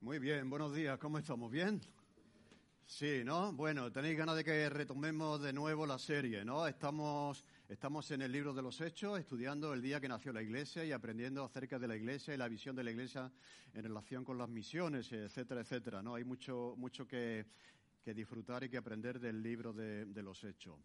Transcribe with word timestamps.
Muy 0.00 0.18
bien, 0.18 0.48
buenos 0.50 0.74
días, 0.74 0.98
¿cómo 0.98 1.18
estamos? 1.18 1.50
¿Bien? 1.50 1.80
Sí, 2.86 3.22
¿no? 3.24 3.52
Bueno, 3.52 3.90
tenéis 3.90 4.18
ganas 4.18 4.36
de 4.36 4.44
que 4.44 4.68
retomemos 4.68 5.40
de 5.40 5.52
nuevo 5.52 5.86
la 5.86 5.98
serie, 5.98 6.44
¿no? 6.44 6.66
Estamos, 6.66 7.44
estamos 7.68 8.10
en 8.10 8.22
el 8.22 8.32
libro 8.32 8.52
de 8.52 8.62
los 8.62 8.80
Hechos, 8.80 9.18
estudiando 9.18 9.72
el 9.72 9.82
día 9.82 10.00
que 10.00 10.08
nació 10.08 10.32
la 10.32 10.42
Iglesia 10.42 10.84
y 10.84 10.92
aprendiendo 10.92 11.44
acerca 11.44 11.78
de 11.78 11.88
la 11.88 11.96
Iglesia 11.96 12.34
y 12.34 12.36
la 12.36 12.48
visión 12.48 12.76
de 12.76 12.84
la 12.84 12.90
Iglesia 12.90 13.30
en 13.72 13.82
relación 13.82 14.24
con 14.24 14.38
las 14.38 14.48
misiones, 14.48 15.10
etcétera, 15.12 15.62
etcétera, 15.62 16.02
¿no? 16.02 16.14
Hay 16.14 16.24
mucho, 16.24 16.74
mucho 16.76 17.06
que, 17.06 17.46
que 18.02 18.14
disfrutar 18.14 18.64
y 18.64 18.68
que 18.68 18.76
aprender 18.76 19.18
del 19.18 19.42
libro 19.42 19.72
de, 19.72 20.06
de 20.06 20.22
los 20.22 20.42
Hechos. 20.44 20.76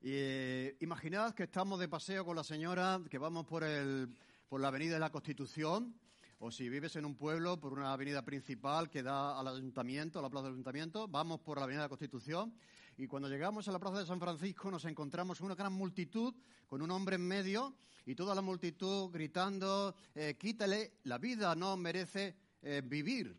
Y, 0.00 0.10
eh, 0.12 0.76
imaginad 0.80 1.34
que 1.34 1.44
estamos 1.44 1.78
de 1.78 1.88
paseo 1.88 2.24
con 2.24 2.36
la 2.36 2.44
señora, 2.44 3.00
que 3.10 3.18
vamos 3.18 3.46
por, 3.46 3.64
el, 3.64 4.08
por 4.48 4.60
la 4.60 4.68
Avenida 4.68 4.94
de 4.94 5.00
la 5.00 5.10
Constitución, 5.10 5.94
o 6.38 6.50
si 6.50 6.68
vives 6.68 6.96
en 6.96 7.04
un 7.04 7.14
pueblo, 7.14 7.60
por 7.60 7.72
una 7.72 7.92
avenida 7.92 8.24
principal 8.24 8.90
que 8.90 9.04
da 9.04 9.38
al 9.38 9.46
ayuntamiento, 9.46 10.18
a 10.18 10.22
la 10.22 10.28
plaza 10.28 10.46
del 10.46 10.54
ayuntamiento, 10.54 11.06
vamos 11.06 11.38
por 11.40 11.58
la 11.58 11.64
avenida 11.64 11.82
de 11.82 11.84
la 11.84 11.88
Constitución 11.88 12.52
y 12.96 13.06
cuando 13.06 13.28
llegamos 13.28 13.66
a 13.68 13.72
la 13.72 13.78
plaza 13.78 14.00
de 14.00 14.06
San 14.06 14.20
Francisco 14.20 14.70
nos 14.70 14.84
encontramos 14.84 15.40
una 15.40 15.54
gran 15.54 15.72
multitud 15.72 16.34
con 16.66 16.82
un 16.82 16.90
hombre 16.90 17.16
en 17.16 17.26
medio 17.26 17.74
y 18.04 18.14
toda 18.14 18.34
la 18.34 18.42
multitud 18.42 19.10
gritando, 19.10 19.94
eh, 20.14 20.36
quítale, 20.38 20.98
la 21.04 21.18
vida 21.18 21.54
no 21.54 21.76
merece 21.76 22.36
eh, 22.62 22.82
vivir. 22.84 23.36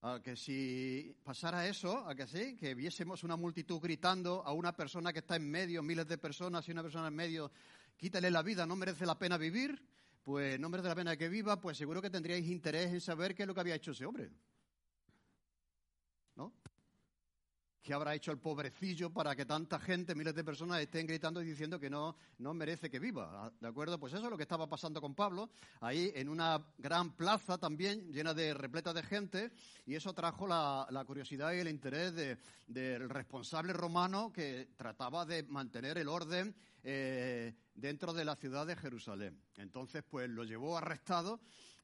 A 0.00 0.22
que 0.22 0.36
si 0.36 1.12
pasara 1.24 1.66
eso, 1.66 2.06
a 2.06 2.14
que 2.14 2.26
sí, 2.28 2.56
que 2.56 2.74
viésemos 2.74 3.24
una 3.24 3.36
multitud 3.36 3.80
gritando 3.80 4.44
a 4.44 4.52
una 4.52 4.76
persona 4.76 5.12
que 5.12 5.18
está 5.18 5.34
en 5.34 5.50
medio, 5.50 5.82
miles 5.82 6.06
de 6.06 6.18
personas 6.18 6.68
y 6.68 6.72
una 6.72 6.82
persona 6.82 7.08
en 7.08 7.14
medio, 7.14 7.50
quítale 7.96 8.30
la 8.30 8.42
vida, 8.42 8.64
no 8.64 8.76
merece 8.76 9.04
la 9.04 9.18
pena 9.18 9.36
vivir, 9.36 9.82
pues 10.22 10.58
no 10.60 10.68
merece 10.68 10.88
la 10.88 10.94
pena 10.94 11.16
que 11.16 11.28
viva, 11.28 11.60
pues 11.60 11.76
seguro 11.76 12.00
que 12.00 12.10
tendríais 12.10 12.46
interés 12.46 12.92
en 12.92 13.00
saber 13.00 13.34
qué 13.34 13.42
es 13.42 13.48
lo 13.48 13.54
que 13.54 13.60
había 13.60 13.74
hecho 13.74 13.90
ese 13.90 14.06
hombre. 14.06 14.30
¿No? 16.36 16.52
¿Qué 17.88 17.94
habrá 17.94 18.14
hecho 18.14 18.32
el 18.32 18.38
pobrecillo 18.38 19.08
para 19.08 19.34
que 19.34 19.46
tanta 19.46 19.78
gente, 19.78 20.14
miles 20.14 20.34
de 20.34 20.44
personas, 20.44 20.78
estén 20.78 21.06
gritando 21.06 21.40
y 21.40 21.46
diciendo 21.46 21.80
que 21.80 21.88
no, 21.88 22.16
no 22.36 22.52
merece 22.52 22.90
que 22.90 22.98
viva? 22.98 23.50
¿De 23.58 23.66
acuerdo? 23.66 23.98
Pues 23.98 24.12
eso 24.12 24.24
es 24.26 24.30
lo 24.30 24.36
que 24.36 24.42
estaba 24.42 24.68
pasando 24.68 25.00
con 25.00 25.14
Pablo, 25.14 25.48
ahí 25.80 26.12
en 26.14 26.28
una 26.28 26.62
gran 26.76 27.16
plaza 27.16 27.56
también, 27.56 28.12
llena 28.12 28.34
de 28.34 28.52
repleta 28.52 28.92
de 28.92 29.02
gente, 29.02 29.52
y 29.86 29.94
eso 29.94 30.12
trajo 30.12 30.46
la, 30.46 31.02
curiosidad 31.06 31.54
y 31.54 31.60
el 31.60 31.68
interés 31.68 32.12
de, 32.12 32.36
del 32.66 33.08
responsable 33.08 33.72
romano 33.72 34.30
que 34.34 34.68
trataba 34.76 35.24
de 35.24 35.44
mantener 35.44 35.96
el 35.96 36.08
orden 36.08 36.54
eh, 36.82 37.54
dentro 37.74 38.12
de 38.12 38.26
la 38.26 38.36
ciudad 38.36 38.66
de 38.66 38.76
Jerusalén. 38.76 39.40
Entonces, 39.56 40.04
pues 40.06 40.28
lo 40.28 40.44
llevó 40.44 40.76
arrestado 40.76 41.40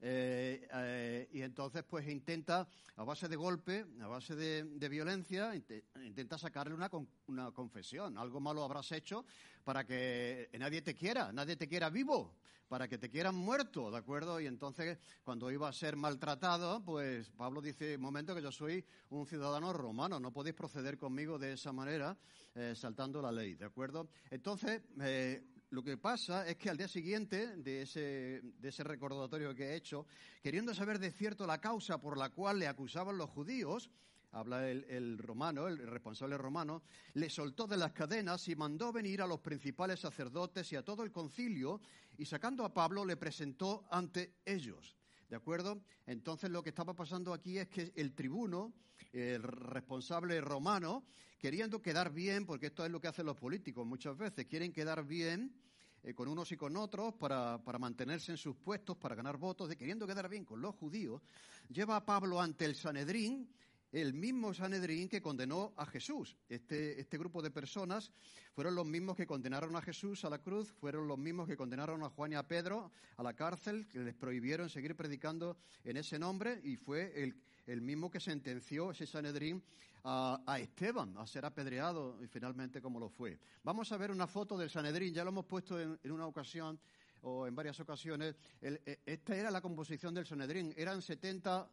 eh, 0.06 0.68
eh, 0.70 1.28
y 1.32 1.40
entonces, 1.40 1.82
pues 1.82 2.06
intenta, 2.08 2.68
a 2.96 3.04
base 3.04 3.26
de 3.26 3.36
golpe, 3.36 3.86
a 4.02 4.06
base 4.06 4.36
de, 4.36 4.64
de 4.64 4.88
violencia, 4.90 5.54
int 5.54 5.70
intenta 6.04 6.36
sacarle 6.36 6.74
una, 6.74 6.90
con 6.90 7.08
una 7.28 7.52
confesión. 7.52 8.18
Algo 8.18 8.38
malo 8.38 8.62
habrás 8.62 8.92
hecho 8.92 9.24
para 9.64 9.86
que 9.86 10.50
nadie 10.58 10.82
te 10.82 10.94
quiera, 10.94 11.32
nadie 11.32 11.56
te 11.56 11.66
quiera 11.66 11.88
vivo 11.88 12.36
para 12.68 12.88
que 12.88 12.98
te 12.98 13.08
quieran 13.08 13.34
muerto, 13.34 13.90
¿de 13.90 13.98
acuerdo? 13.98 14.40
Y 14.40 14.46
entonces, 14.46 14.98
cuando 15.22 15.50
iba 15.50 15.68
a 15.68 15.72
ser 15.72 15.96
maltratado, 15.96 16.84
pues 16.84 17.30
Pablo 17.30 17.60
dice, 17.60 17.96
momento 17.98 18.34
que 18.34 18.42
yo 18.42 18.50
soy 18.50 18.84
un 19.10 19.26
ciudadano 19.26 19.72
romano, 19.72 20.18
no 20.18 20.32
podéis 20.32 20.56
proceder 20.56 20.98
conmigo 20.98 21.38
de 21.38 21.52
esa 21.52 21.72
manera, 21.72 22.16
eh, 22.54 22.74
saltando 22.74 23.22
la 23.22 23.30
ley, 23.30 23.54
¿de 23.54 23.66
acuerdo? 23.66 24.08
Entonces, 24.30 24.82
eh, 25.00 25.53
lo 25.74 25.82
que 25.82 25.96
pasa 25.96 26.46
es 26.46 26.56
que 26.56 26.70
al 26.70 26.76
día 26.76 26.86
siguiente 26.86 27.56
de 27.56 27.82
ese, 27.82 28.84
recordatorio 28.84 29.52
que 29.56 29.70
he 29.70 29.74
hecho, 29.74 30.06
queriendo 30.40 30.72
saber 30.72 31.00
de 31.00 31.10
cierto 31.10 31.48
la 31.48 31.60
causa 31.60 32.00
por 32.00 32.16
la 32.16 32.30
cual 32.30 32.60
le 32.60 32.68
acusaban 32.68 33.18
los 33.18 33.28
judíos, 33.30 33.90
habla 34.30 34.70
el, 34.70 35.18
romano, 35.18 35.66
el 35.66 35.78
responsable 35.78 36.38
romano, 36.38 36.84
le 37.14 37.28
soltó 37.28 37.66
de 37.66 37.76
las 37.76 37.90
cadenas 37.90 38.46
y 38.46 38.54
mandó 38.54 38.92
venir 38.92 39.20
a 39.20 39.26
los 39.26 39.40
principales 39.40 39.98
sacerdotes 39.98 40.72
y 40.72 40.76
a 40.76 40.84
todo 40.84 41.02
el 41.02 41.10
concilio 41.10 41.80
y 42.16 42.24
sacando 42.24 42.64
a 42.64 42.72
Pablo 42.72 43.04
le 43.04 43.16
presentó 43.16 43.84
ante 43.90 44.36
ellos. 44.44 44.96
¿De 45.28 45.34
acuerdo? 45.34 45.82
Entonces 46.06 46.50
lo 46.50 46.62
que 46.62 46.68
estaba 46.68 46.94
pasando 46.94 47.32
aquí 47.32 47.58
es 47.58 47.68
que 47.68 47.92
el 47.96 48.14
tribuno, 48.14 48.72
el 49.14 49.42
responsable 49.42 50.40
romano, 50.40 51.04
queriendo 51.38 51.80
quedar 51.80 52.12
bien, 52.12 52.46
porque 52.46 52.66
esto 52.66 52.84
es 52.84 52.90
lo 52.90 53.00
que 53.00 53.08
hacen 53.08 53.26
los 53.26 53.36
políticos 53.36 53.86
muchas 53.86 54.16
veces, 54.16 54.46
quieren 54.46 54.72
quedar 54.72 55.04
bien 55.06 55.54
eh, 56.02 56.14
con 56.14 56.28
unos 56.28 56.50
y 56.52 56.56
con 56.56 56.76
otros 56.76 57.14
para, 57.14 57.62
para, 57.62 57.78
mantenerse 57.78 58.32
en 58.32 58.38
sus 58.38 58.56
puestos, 58.56 58.96
para 58.96 59.14
ganar 59.14 59.36
votos, 59.36 59.68
de 59.68 59.76
queriendo 59.76 60.06
quedar 60.06 60.28
bien 60.28 60.44
con 60.44 60.60
los 60.60 60.74
judíos, 60.74 61.22
lleva 61.68 61.96
a 61.96 62.04
Pablo 62.04 62.40
ante 62.40 62.64
el 62.64 62.74
Sanedrín 62.74 63.48
el 63.94 64.12
mismo 64.12 64.52
Sanedrín 64.52 65.08
que 65.08 65.22
condenó 65.22 65.72
a 65.76 65.86
Jesús. 65.86 66.36
Este, 66.48 67.00
este, 67.00 67.16
grupo 67.16 67.40
de 67.40 67.52
personas 67.52 68.10
fueron 68.52 68.74
los 68.74 68.84
mismos 68.84 69.16
que 69.16 69.26
condenaron 69.26 69.76
a 69.76 69.82
Jesús 69.82 70.24
a 70.24 70.30
la 70.30 70.40
cruz, 70.40 70.72
fueron 70.72 71.06
los 71.06 71.16
mismos 71.16 71.46
que 71.46 71.56
condenaron 71.56 72.02
a 72.02 72.10
Juan 72.10 72.32
y 72.32 72.34
a 72.34 72.46
Pedro 72.46 72.90
a 73.16 73.22
la 73.22 73.34
cárcel, 73.34 73.86
que 73.86 74.00
les 74.00 74.14
prohibieron 74.14 74.68
seguir 74.68 74.96
predicando 74.96 75.56
en 75.84 75.96
ese 75.96 76.18
nombre, 76.18 76.60
y 76.64 76.76
fue 76.76 77.22
el, 77.22 77.36
el 77.66 77.80
mismo 77.80 78.10
que 78.10 78.20
sentenció 78.20 78.90
ese 78.90 79.06
Sanedrín 79.06 79.62
a, 80.04 80.58
Esteban 80.58 81.16
a 81.16 81.26
ser 81.26 81.44
apedreado, 81.44 82.22
y 82.22 82.26
finalmente 82.26 82.80
como 82.80 83.00
lo 83.00 83.08
fue. 83.08 83.38
Vamos 83.62 83.90
a 83.92 83.96
ver 83.96 84.10
una 84.10 84.26
foto 84.26 84.56
del 84.58 84.68
Sanedrín, 84.68 85.14
ya 85.14 85.24
lo 85.24 85.30
hemos 85.30 85.46
puesto 85.46 85.80
en, 85.80 85.98
una 86.10 86.26
ocasión 86.26 86.78
o 87.22 87.46
en 87.46 87.54
varias 87.54 87.80
ocasiones. 87.80 88.36
El, 88.60 88.80
esta 89.06 89.34
era 89.34 89.50
la 89.50 89.62
composición 89.62 90.14
del 90.14 90.26
Sanedrín, 90.26 90.74
eran 90.76 91.00
70 91.00 91.68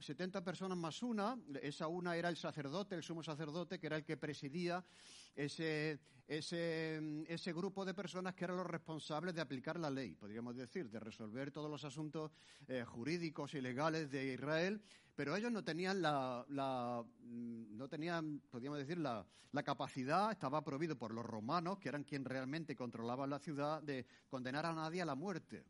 70 0.00 0.42
personas 0.42 0.76
más 0.78 1.02
una, 1.02 1.38
esa 1.62 1.88
una 1.88 2.16
era 2.16 2.28
el 2.28 2.36
sacerdote, 2.36 2.94
el 2.94 3.02
sumo 3.02 3.22
sacerdote, 3.22 3.78
que 3.78 3.86
era 3.86 3.96
el 3.96 4.04
que 4.04 4.16
presidía 4.16 4.84
ese, 5.34 6.00
ese, 6.26 7.24
ese, 7.28 7.52
grupo 7.52 7.84
de 7.84 7.94
personas 7.94 8.34
que 8.34 8.44
eran 8.44 8.56
los 8.56 8.66
responsables 8.66 9.34
de 9.34 9.40
aplicar 9.40 9.78
la 9.78 9.90
ley, 9.90 10.14
podríamos 10.14 10.56
decir, 10.56 10.90
de 10.90 11.00
resolver 11.00 11.50
todos 11.50 11.70
los 11.70 11.84
asuntos 11.84 12.32
eh, 12.68 12.84
jurídicos 12.84 13.54
y 13.54 13.60
legales 13.60 14.10
de 14.10 14.32
Israel, 14.32 14.80
pero 15.14 15.36
ellos 15.36 15.52
no 15.52 15.62
tenían 15.62 16.02
la, 16.02 16.44
la 16.48 17.04
no 17.22 17.88
tenían, 17.88 18.40
podríamos 18.50 18.78
decir, 18.78 18.98
la, 18.98 19.24
la, 19.52 19.62
capacidad, 19.62 20.32
estaba 20.32 20.64
prohibido 20.64 20.96
por 20.96 21.12
los 21.12 21.24
romanos, 21.24 21.78
que 21.78 21.88
eran 21.88 22.04
quienes 22.04 22.28
realmente 22.28 22.74
controlaban 22.74 23.30
la 23.30 23.38
ciudad, 23.38 23.82
de 23.82 24.06
condenar 24.28 24.66
a 24.66 24.74
nadie 24.74 25.02
a 25.02 25.06
la 25.06 25.14
muerte. 25.14 25.64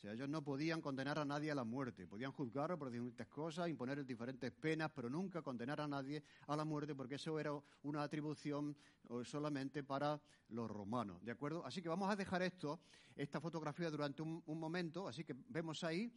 Sea, 0.00 0.12
ellos 0.12 0.28
no 0.28 0.44
podían 0.44 0.80
condenar 0.80 1.18
a 1.18 1.24
nadie 1.24 1.50
a 1.50 1.56
la 1.56 1.64
muerte, 1.64 2.06
podían 2.06 2.30
juzgarlo 2.30 2.78
por 2.78 2.88
diferentes 2.88 3.26
cosas, 3.26 3.68
imponer 3.68 4.06
diferentes 4.06 4.52
penas, 4.52 4.92
pero 4.94 5.10
nunca 5.10 5.42
condenar 5.42 5.80
a 5.80 5.88
nadie 5.88 6.22
a 6.46 6.54
la 6.54 6.64
muerte, 6.64 6.94
porque 6.94 7.16
eso 7.16 7.40
era 7.40 7.50
una 7.82 8.04
atribución 8.04 8.76
solamente 9.24 9.82
para 9.82 10.20
los 10.50 10.70
romanos, 10.70 11.24
¿de 11.24 11.32
acuerdo? 11.32 11.66
Así 11.66 11.82
que 11.82 11.88
vamos 11.88 12.08
a 12.08 12.14
dejar 12.14 12.42
esto, 12.42 12.78
esta 13.16 13.40
fotografía 13.40 13.90
durante 13.90 14.22
un, 14.22 14.42
momento, 14.46 15.08
así 15.08 15.24
que 15.24 15.34
vemos 15.48 15.82
ahí 15.82 16.12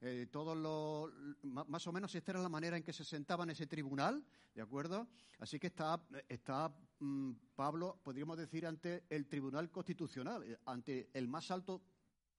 eh, 0.00 0.28
todos 0.30 0.56
los, 0.56 1.12
más 1.42 1.84
o 1.88 1.92
menos 1.92 2.14
esta 2.14 2.30
era 2.30 2.40
la 2.40 2.48
manera 2.48 2.76
en 2.76 2.84
que 2.84 2.92
se 2.92 3.04
sentaba 3.04 3.42
en 3.42 3.50
ese 3.50 3.66
tribunal, 3.66 4.24
¿de 4.54 4.62
acuerdo? 4.62 5.08
Así 5.40 5.58
que 5.58 5.66
está, 5.66 6.00
está 6.28 6.72
mmm, 7.00 7.32
Pablo, 7.56 7.98
podríamos 8.04 8.38
decir, 8.38 8.66
ante 8.66 9.04
el 9.10 9.26
Tribunal 9.26 9.68
Constitucional, 9.72 10.44
eh, 10.44 10.58
ante 10.66 11.10
el 11.12 11.26
más 11.26 11.50
alto 11.50 11.82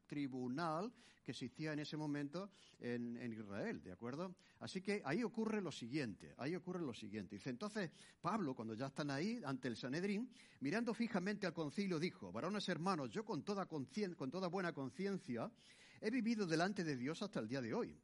tribunal 0.07 0.91
que 1.23 1.31
existía 1.31 1.73
en 1.73 1.79
ese 1.79 1.97
momento 1.97 2.49
en, 2.79 3.17
Israel, 3.33 3.83
¿de 3.83 3.91
acuerdo? 3.91 4.35
Así 4.59 4.81
que 4.81 5.01
ahí 5.03 5.23
ocurre 5.23 5.61
lo 5.61 5.71
siguiente, 5.71 6.33
ahí 6.37 6.55
ocurre 6.55 6.81
lo 6.81 6.93
siguiente. 6.93 7.35
Dice, 7.35 7.49
entonces 7.49 7.91
Pablo, 8.21 8.55
cuando 8.55 8.73
ya 8.73 8.87
están 8.87 9.11
ahí 9.11 9.41
ante 9.45 9.67
el 9.67 9.75
Sanedrín, 9.75 10.31
mirando 10.61 10.93
fijamente 10.93 11.45
al 11.45 11.53
concilio, 11.53 11.99
dijo, 11.99 12.31
varones 12.31 12.69
hermanos, 12.69 13.09
yo 13.09 13.25
con 13.25 13.43
toda, 13.43 13.65
con 13.65 14.31
toda 14.31 14.47
buena 14.47 14.71
conciencia 14.73 15.51
he 15.99 16.09
vivido 16.09 16.45
delante 16.45 16.83
de 16.83 16.95
Dios 16.95 17.21
hasta 17.21 17.39
el 17.39 17.47
día 17.47 17.61
de 17.61 17.73
hoy. 17.73 17.99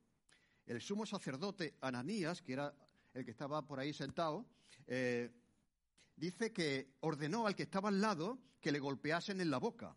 El 0.66 0.82
sumo 0.82 1.06
sacerdote 1.06 1.76
Ananías, 1.82 2.42
que 2.42 2.54
era 2.54 2.74
el 3.14 3.24
que 3.24 3.32
estaba 3.32 3.66
por 3.66 3.80
ahí 3.80 3.94
sentado, 3.94 4.46
eh, 4.88 5.32
dice 6.16 6.52
que 6.52 6.96
ordenó 7.02 7.48
al 7.48 7.56
que 7.56 7.64
estaba 7.64 7.90
al 7.90 8.02
lado 8.02 8.40
que 8.60 8.72
le 8.72 8.80
golpeasen 8.80 9.42
en 9.42 9.50
la 9.50 9.58
boca. 9.58 9.96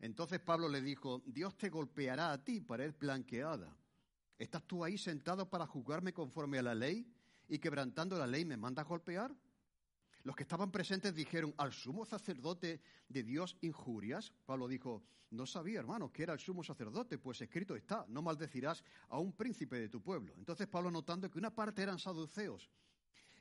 Entonces 0.00 0.40
Pablo 0.40 0.68
le 0.68 0.80
dijo, 0.80 1.22
Dios 1.26 1.56
te 1.56 1.70
golpeará 1.70 2.32
a 2.32 2.42
ti, 2.42 2.60
pared 2.60 2.94
blanqueada. 2.98 3.76
¿Estás 4.38 4.62
tú 4.64 4.84
ahí 4.84 4.96
sentado 4.96 5.48
para 5.48 5.66
juzgarme 5.66 6.12
conforme 6.12 6.58
a 6.58 6.62
la 6.62 6.74
ley 6.74 7.10
y 7.48 7.58
quebrantando 7.58 8.16
la 8.16 8.26
ley 8.26 8.44
me 8.44 8.56
mandas 8.56 8.86
golpear? 8.86 9.34
Los 10.22 10.36
que 10.36 10.44
estaban 10.44 10.70
presentes 10.70 11.14
dijeron, 11.14 11.54
¿al 11.58 11.72
sumo 11.72 12.04
sacerdote 12.04 12.80
de 13.08 13.22
Dios 13.22 13.56
injurias? 13.60 14.32
Pablo 14.46 14.68
dijo, 14.68 15.02
no 15.30 15.46
sabía, 15.46 15.80
hermano, 15.80 16.12
que 16.12 16.22
era 16.22 16.32
el 16.32 16.38
sumo 16.38 16.62
sacerdote, 16.62 17.18
pues 17.18 17.40
escrito 17.40 17.74
está, 17.74 18.04
no 18.08 18.22
maldecirás 18.22 18.84
a 19.08 19.18
un 19.18 19.32
príncipe 19.32 19.78
de 19.78 19.88
tu 19.88 20.00
pueblo. 20.00 20.34
Entonces 20.36 20.66
Pablo, 20.66 20.90
notando 20.90 21.30
que 21.30 21.38
una 21.38 21.54
parte 21.54 21.82
eran 21.82 21.98
saduceos 21.98 22.70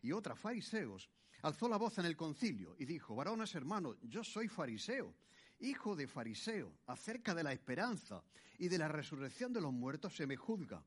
y 0.02 0.12
otra 0.12 0.36
fariseos, 0.36 1.10
alzó 1.42 1.70
la 1.70 1.78
voz 1.78 1.98
en 1.98 2.06
el 2.06 2.18
concilio 2.18 2.76
y 2.80 2.86
dijo, 2.86 3.16
varones 3.16 3.54
hermanos, 3.56 3.98
yo 4.02 4.24
soy 4.24 4.48
fariseo, 4.48 5.14
hijo 5.60 5.96
de 5.96 6.08
fariseo, 6.08 6.74
acerca 6.88 7.34
de 7.34 7.44
la 7.44 7.54
esperanza 7.54 8.24
y 8.58 8.68
de 8.68 8.78
la 8.78 8.88
resurrección 8.88 9.54
de 9.54 9.62
los 9.62 9.74
muertos 9.74 10.16
se 10.16 10.28
me 10.28 10.36
juzga. 10.36 10.84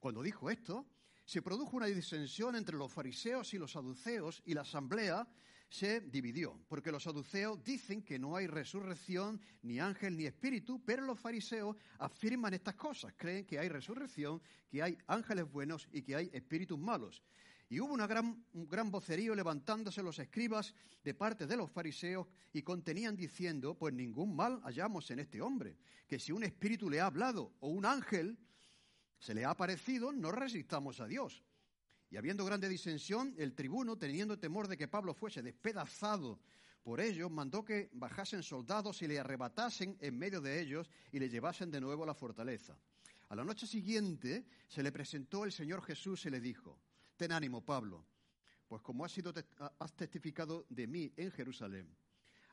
Cuando 0.00 0.22
dijo 0.22 0.50
esto, 0.50 0.86
se 1.24 1.42
produjo 1.42 1.76
una 1.76 1.86
disensión 1.86 2.54
entre 2.54 2.76
los 2.76 2.92
fariseos 2.92 3.52
y 3.52 3.58
los 3.58 3.72
saduceos 3.72 4.42
y 4.44 4.54
la 4.54 4.60
asamblea 4.60 5.26
se 5.68 6.00
dividió, 6.00 6.60
porque 6.68 6.92
los 6.92 7.02
saduceos 7.02 7.62
dicen 7.64 8.02
que 8.02 8.18
no 8.18 8.36
hay 8.36 8.46
resurrección, 8.46 9.40
ni 9.62 9.80
ángel, 9.80 10.16
ni 10.16 10.26
espíritu, 10.26 10.80
pero 10.84 11.02
los 11.02 11.18
fariseos 11.18 11.76
afirman 11.98 12.54
estas 12.54 12.76
cosas, 12.76 13.14
creen 13.16 13.44
que 13.44 13.58
hay 13.58 13.68
resurrección, 13.68 14.40
que 14.68 14.82
hay 14.82 14.96
ángeles 15.08 15.50
buenos 15.50 15.88
y 15.90 16.02
que 16.02 16.14
hay 16.14 16.30
espíritus 16.32 16.78
malos. 16.78 17.22
Y 17.68 17.80
hubo 17.80 17.92
una 17.92 18.06
gran, 18.06 18.44
un 18.52 18.68
gran 18.68 18.90
vocerío 18.90 19.34
levantándose 19.34 20.02
los 20.02 20.18
escribas 20.18 20.74
de 21.02 21.14
parte 21.14 21.46
de 21.46 21.56
los 21.56 21.70
fariseos 21.70 22.26
y 22.52 22.62
contenían 22.62 23.16
diciendo, 23.16 23.76
pues 23.76 23.92
ningún 23.92 24.36
mal 24.36 24.60
hallamos 24.62 25.10
en 25.10 25.18
este 25.18 25.40
hombre, 25.40 25.76
que 26.06 26.18
si 26.18 26.30
un 26.32 26.44
espíritu 26.44 26.88
le 26.88 27.00
ha 27.00 27.06
hablado 27.06 27.54
o 27.60 27.68
un 27.68 27.84
ángel 27.84 28.38
se 29.18 29.34
le 29.34 29.44
ha 29.44 29.50
aparecido, 29.50 30.12
no 30.12 30.30
resistamos 30.30 31.00
a 31.00 31.06
Dios. 31.06 31.42
Y 32.10 32.16
habiendo 32.16 32.44
grande 32.44 32.68
disensión, 32.68 33.34
el 33.36 33.54
tribuno, 33.54 33.96
teniendo 33.96 34.38
temor 34.38 34.68
de 34.68 34.76
que 34.76 34.86
Pablo 34.86 35.14
fuese 35.14 35.42
despedazado 35.42 36.38
por 36.84 37.00
ellos, 37.00 37.30
mandó 37.30 37.64
que 37.64 37.90
bajasen 37.94 38.44
soldados 38.44 39.02
y 39.02 39.08
le 39.08 39.18
arrebatasen 39.18 39.96
en 40.00 40.16
medio 40.16 40.40
de 40.40 40.60
ellos 40.60 40.88
y 41.10 41.18
le 41.18 41.28
llevasen 41.28 41.70
de 41.70 41.80
nuevo 41.80 42.04
a 42.04 42.06
la 42.06 42.14
fortaleza. 42.14 42.78
A 43.28 43.34
la 43.34 43.42
noche 43.42 43.66
siguiente 43.66 44.46
se 44.68 44.84
le 44.84 44.92
presentó 44.92 45.44
el 45.44 45.50
Señor 45.50 45.82
Jesús 45.82 46.24
y 46.26 46.30
le 46.30 46.40
dijo, 46.40 46.78
Ten 47.16 47.32
ánimo, 47.32 47.64
Pablo, 47.64 48.04
pues 48.68 48.82
como 48.82 49.04
has, 49.04 49.12
sido, 49.12 49.32
has 49.78 49.92
testificado 49.94 50.66
de 50.68 50.86
mí 50.86 51.12
en 51.16 51.30
Jerusalén, 51.30 51.88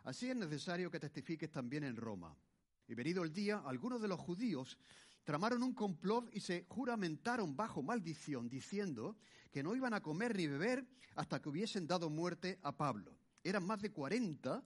así 0.04 0.30
es 0.30 0.36
necesario 0.36 0.90
que 0.90 1.00
testifiques 1.00 1.52
también 1.52 1.84
en 1.84 1.96
Roma. 1.96 2.36
Y 2.88 2.94
venido 2.94 3.24
el 3.24 3.34
día, 3.34 3.62
algunos 3.66 4.02
de 4.02 4.08
los 4.08 4.20
judíos 4.20 4.78
tramaron 5.24 5.64
un 5.64 5.74
complot 5.74 6.30
y 6.34 6.40
se 6.40 6.66
juramentaron 6.70 7.56
bajo 7.56 7.82
maldición, 7.82 8.50
diciendo 8.50 9.18
que 9.52 9.64
no 9.64 9.76
iban 9.76 9.94
a 9.94 10.02
comer 10.02 10.36
ni 10.36 10.48
beber 10.48 10.86
hasta 11.16 11.42
que 11.42 11.50
hubiesen 11.50 11.88
dado 11.88 12.10
muerte 12.10 12.60
a 12.62 12.76
Pablo. 12.76 13.18
Eran 13.44 13.66
más 13.66 13.82
de 13.82 13.92
cuarenta 13.92 14.64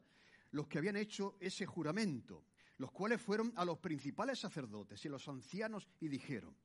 los 0.52 0.68
que 0.68 0.78
habían 0.78 0.96
hecho 0.96 1.38
ese 1.40 1.66
juramento, 1.66 2.46
los 2.78 2.92
cuales 2.92 3.22
fueron 3.22 3.52
a 3.56 3.66
los 3.66 3.80
principales 3.80 4.40
sacerdotes 4.40 5.04
y 5.06 5.10
los 5.10 5.28
ancianos 5.28 5.88
y 6.00 6.08
dijeron, 6.08 6.56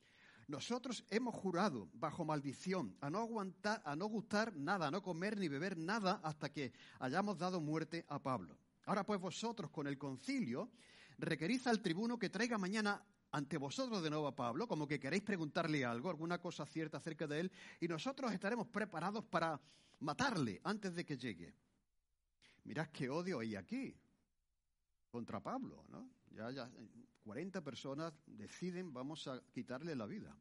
nosotros 0.49 1.05
hemos 1.11 1.35
jurado 1.35 1.89
bajo 1.95 2.25
maldición 2.25 2.97
a 3.01 3.11
no 3.11 3.19
aguantar, 3.19 3.83
a 3.85 3.97
no 3.97 4.07
gustar 4.07 4.55
nada, 4.57 4.89
a 4.89 4.91
no 4.91 5.03
comer 5.03 5.39
ni 5.39 5.49
beber 5.49 5.79
nada 5.79 6.21
hasta 6.23 6.53
que 6.53 6.73
hayamos 6.99 7.39
dado 7.39 7.61
muerte 7.61 8.05
a 8.09 8.19
Pablo. 8.19 8.59
Ahora 8.87 9.05
pues 9.05 9.21
vosotros 9.21 9.71
con 9.71 9.87
el 9.87 9.99
concilio 9.99 10.71
requerís 11.19 11.67
al 11.67 11.81
tribuno 11.81 12.19
que 12.19 12.31
traiga 12.31 12.59
mañana 12.59 13.03
ante 13.31 13.57
vosotros 13.57 14.03
de 14.03 14.11
nuevo 14.11 14.27
a 14.27 14.37
Pablo, 14.37 14.69
como 14.69 14.87
que 14.87 15.01
queréis 15.01 15.23
preguntarle 15.23 15.85
algo, 15.85 16.11
alguna 16.11 16.39
cosa 16.39 16.67
cierta 16.67 16.99
acerca 16.99 17.27
de 17.27 17.41
él, 17.41 17.53
y 17.81 17.89
nosotros 17.89 18.31
estaremos 18.33 18.67
preparados 18.67 19.25
para 19.25 19.59
matarle 20.01 20.61
antes 20.65 20.95
de 20.95 21.05
que 21.05 21.17
llegue. 21.17 21.55
Mirad 22.65 22.89
qué 22.89 23.09
odio 23.09 23.41
hay 23.41 23.57
aquí 23.57 23.97
contra 25.11 25.41
Pablo, 25.41 25.85
¿no? 25.89 26.09
Ya, 26.35 26.51
ya, 26.51 26.71
40 27.25 27.61
personas 27.63 28.13
deciden, 28.27 28.93
vamos 28.93 29.27
a 29.29 29.41
quitarle 29.53 29.95
la 29.95 30.07
vida. 30.07 30.37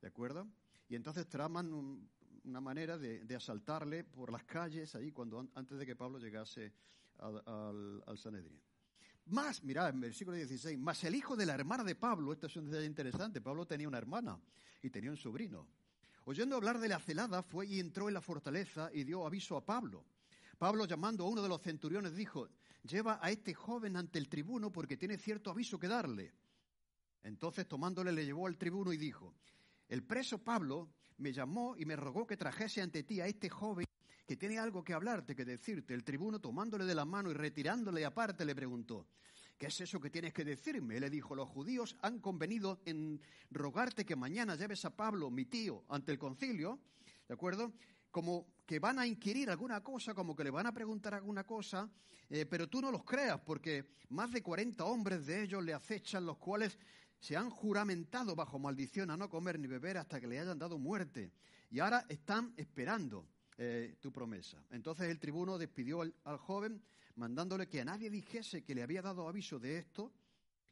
¿De 0.00 0.08
acuerdo? 0.08 0.46
Y 0.88 0.94
entonces 0.94 1.28
traman 1.28 2.08
una 2.44 2.60
manera 2.60 2.96
de, 2.96 3.34
asaltarle 3.34 4.04
por 4.04 4.32
las 4.32 4.44
calles 4.44 4.94
ahí 4.94 5.12
cuando, 5.12 5.46
antes 5.54 5.78
de 5.78 5.84
que 5.84 5.96
Pablo 5.96 6.18
llegase 6.18 6.72
al, 7.18 8.02
al, 8.06 8.18
Sanedrín. 8.18 8.60
Más, 9.26 9.62
mirad, 9.62 9.90
en 9.90 10.00
versículo 10.00 10.36
16, 10.36 10.78
más 10.78 11.02
el 11.04 11.14
hijo 11.14 11.36
de 11.36 11.44
la 11.44 11.54
hermana 11.54 11.84
de 11.84 11.94
Pablo, 11.94 12.32
esto 12.32 12.46
es 12.46 12.56
un 12.56 12.66
detalle 12.66 12.86
interesante, 12.86 13.40
Pablo 13.40 13.66
tenía 13.66 13.88
una 13.88 13.98
hermana 13.98 14.40
y 14.82 14.88
tenía 14.88 15.10
un 15.10 15.16
sobrino. 15.16 15.66
Oyendo 16.24 16.56
hablar 16.56 16.78
de 16.78 16.88
la 16.88 16.98
celada, 16.98 17.42
fue 17.42 17.66
y 17.66 17.80
entró 17.80 18.08
en 18.08 18.14
la 18.14 18.20
fortaleza 18.20 18.90
y 18.92 19.04
dio 19.04 19.26
aviso 19.26 19.56
a 19.56 19.64
Pablo. 19.64 20.04
Pablo, 20.58 20.86
llamando 20.86 21.24
a 21.24 21.28
uno 21.28 21.42
de 21.42 21.48
los 21.48 21.60
centuriones, 21.60 22.14
dijo, 22.14 22.48
lleva 22.88 23.18
a 23.22 23.30
este 23.30 23.54
joven 23.54 23.96
ante 23.96 24.18
el 24.18 24.28
tribuno 24.28 24.72
porque 24.72 24.96
tiene 24.96 25.18
cierto 25.18 25.50
aviso 25.50 25.78
que 25.78 25.88
darle. 25.88 26.32
Entonces, 27.22 27.68
tomándole, 27.68 28.12
le 28.12 28.24
llevó 28.24 28.46
al 28.46 28.56
tribuno 28.56 28.92
y 28.92 28.96
dijo, 28.96 29.34
el 29.88 30.02
preso 30.02 30.38
Pablo 30.38 30.88
me 31.18 31.32
llamó 31.32 31.76
y 31.76 31.84
me 31.84 31.96
rogó 31.96 32.26
que 32.26 32.36
trajese 32.36 32.80
ante 32.80 33.02
ti 33.02 33.20
a 33.20 33.26
este 33.26 33.48
joven 33.48 33.86
que 34.26 34.36
tiene 34.36 34.58
algo 34.58 34.84
que 34.84 34.92
hablarte, 34.92 35.34
que 35.34 35.44
decirte. 35.44 35.94
El 35.94 36.04
tribuno, 36.04 36.38
tomándole 36.40 36.84
de 36.84 36.94
la 36.94 37.04
mano 37.04 37.30
y 37.30 37.34
retirándole 37.34 38.04
aparte, 38.04 38.44
le 38.44 38.54
preguntó, 38.54 39.06
¿qué 39.56 39.66
es 39.66 39.80
eso 39.80 40.00
que 40.00 40.10
tienes 40.10 40.32
que 40.32 40.44
decirme? 40.44 41.00
le 41.00 41.10
dijo, 41.10 41.34
los 41.34 41.48
judíos 41.48 41.96
han 42.02 42.20
convenido 42.20 42.80
en 42.84 43.20
rogarte 43.50 44.04
que 44.04 44.16
mañana 44.16 44.54
lleves 44.54 44.84
a 44.84 44.94
Pablo, 44.94 45.30
mi 45.30 45.46
tío, 45.46 45.84
ante 45.88 46.12
el 46.12 46.18
concilio, 46.18 46.78
¿de 47.26 47.34
acuerdo? 47.34 47.72
Como 48.10 48.46
que 48.66 48.78
van 48.78 48.98
a 48.98 49.06
inquirir 49.06 49.50
alguna 49.50 49.82
cosa, 49.82 50.14
como 50.14 50.36
que 50.36 50.44
le 50.44 50.50
van 50.50 50.66
a 50.66 50.72
preguntar 50.72 51.14
alguna 51.14 51.44
cosa, 51.44 51.90
eh, 52.28 52.44
pero 52.44 52.68
tú 52.68 52.80
no 52.82 52.90
los 52.90 53.04
creas, 53.04 53.40
porque 53.40 53.86
más 54.10 54.30
de 54.30 54.42
40 54.42 54.84
hombres 54.84 55.26
de 55.26 55.42
ellos 55.42 55.64
le 55.64 55.72
acechan, 55.72 56.26
los 56.26 56.36
cuales 56.36 56.78
se 57.18 57.36
han 57.36 57.50
juramentado 57.50 58.36
bajo 58.36 58.58
maldición 58.58 59.10
a 59.10 59.16
no 59.16 59.28
comer 59.28 59.58
ni 59.58 59.66
beber 59.66 59.96
hasta 59.96 60.20
que 60.20 60.26
le 60.26 60.38
hayan 60.38 60.58
dado 60.58 60.78
muerte. 60.78 61.32
Y 61.70 61.80
ahora 61.80 62.04
están 62.08 62.52
esperando 62.56 63.26
eh, 63.56 63.96
tu 64.00 64.12
promesa. 64.12 64.62
Entonces 64.70 65.08
el 65.08 65.18
tribuno 65.18 65.58
despidió 65.58 66.02
al, 66.02 66.14
al 66.24 66.36
joven, 66.36 66.82
mandándole 67.16 67.68
que 67.68 67.80
a 67.80 67.84
nadie 67.84 68.10
dijese 68.10 68.62
que 68.62 68.74
le 68.74 68.82
había 68.82 69.02
dado 69.02 69.28
aviso 69.28 69.58
de 69.58 69.78
esto, 69.78 70.12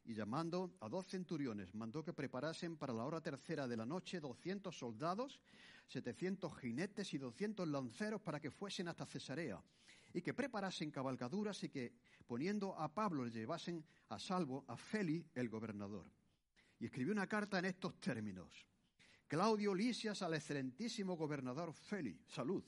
y 0.05 0.15
llamando 0.15 0.77
a 0.81 0.89
dos 0.89 1.07
centuriones, 1.07 1.75
mandó 1.75 2.05
que 2.05 2.13
preparasen 2.13 2.77
para 2.77 2.93
la 2.93 3.05
hora 3.05 3.21
tercera 3.21 3.67
de 3.67 3.77
la 3.77 3.85
noche 3.85 4.21
doscientos 4.21 4.79
soldados 4.79 5.41
700 5.87 6.59
jinetes 6.59 7.15
y 7.15 7.19
200 7.19 7.69
lanceros 7.69 8.21
para 8.21 8.41
que 8.41 8.51
fuesen 8.51 8.89
hasta 8.89 9.07
Cesarea 9.07 9.63
y 10.13 10.23
que 10.23 10.35
preparasen 10.35 10.91
cabalgaduras 10.91 11.63
y 11.65 11.69
que, 11.69 11.93
poniendo 12.27 12.75
a 12.79 12.93
Pablo, 12.93 13.25
le 13.25 13.31
llevasen 13.31 13.85
a 14.09 14.19
salvo 14.19 14.65
a 14.67 14.77
Feli, 14.77 15.25
el 15.35 15.49
gobernador. 15.49 16.11
Y 16.79 16.87
escribió 16.87 17.13
una 17.13 17.27
carta 17.27 17.59
en 17.59 17.67
estos 17.67 18.01
términos. 18.01 18.67
Claudio 19.29 19.75
Lisias 19.75 20.23
al 20.23 20.35
excelentísimo 20.35 21.17
gobernador 21.17 21.73
Feli, 21.73 22.19
salud. 22.27 22.65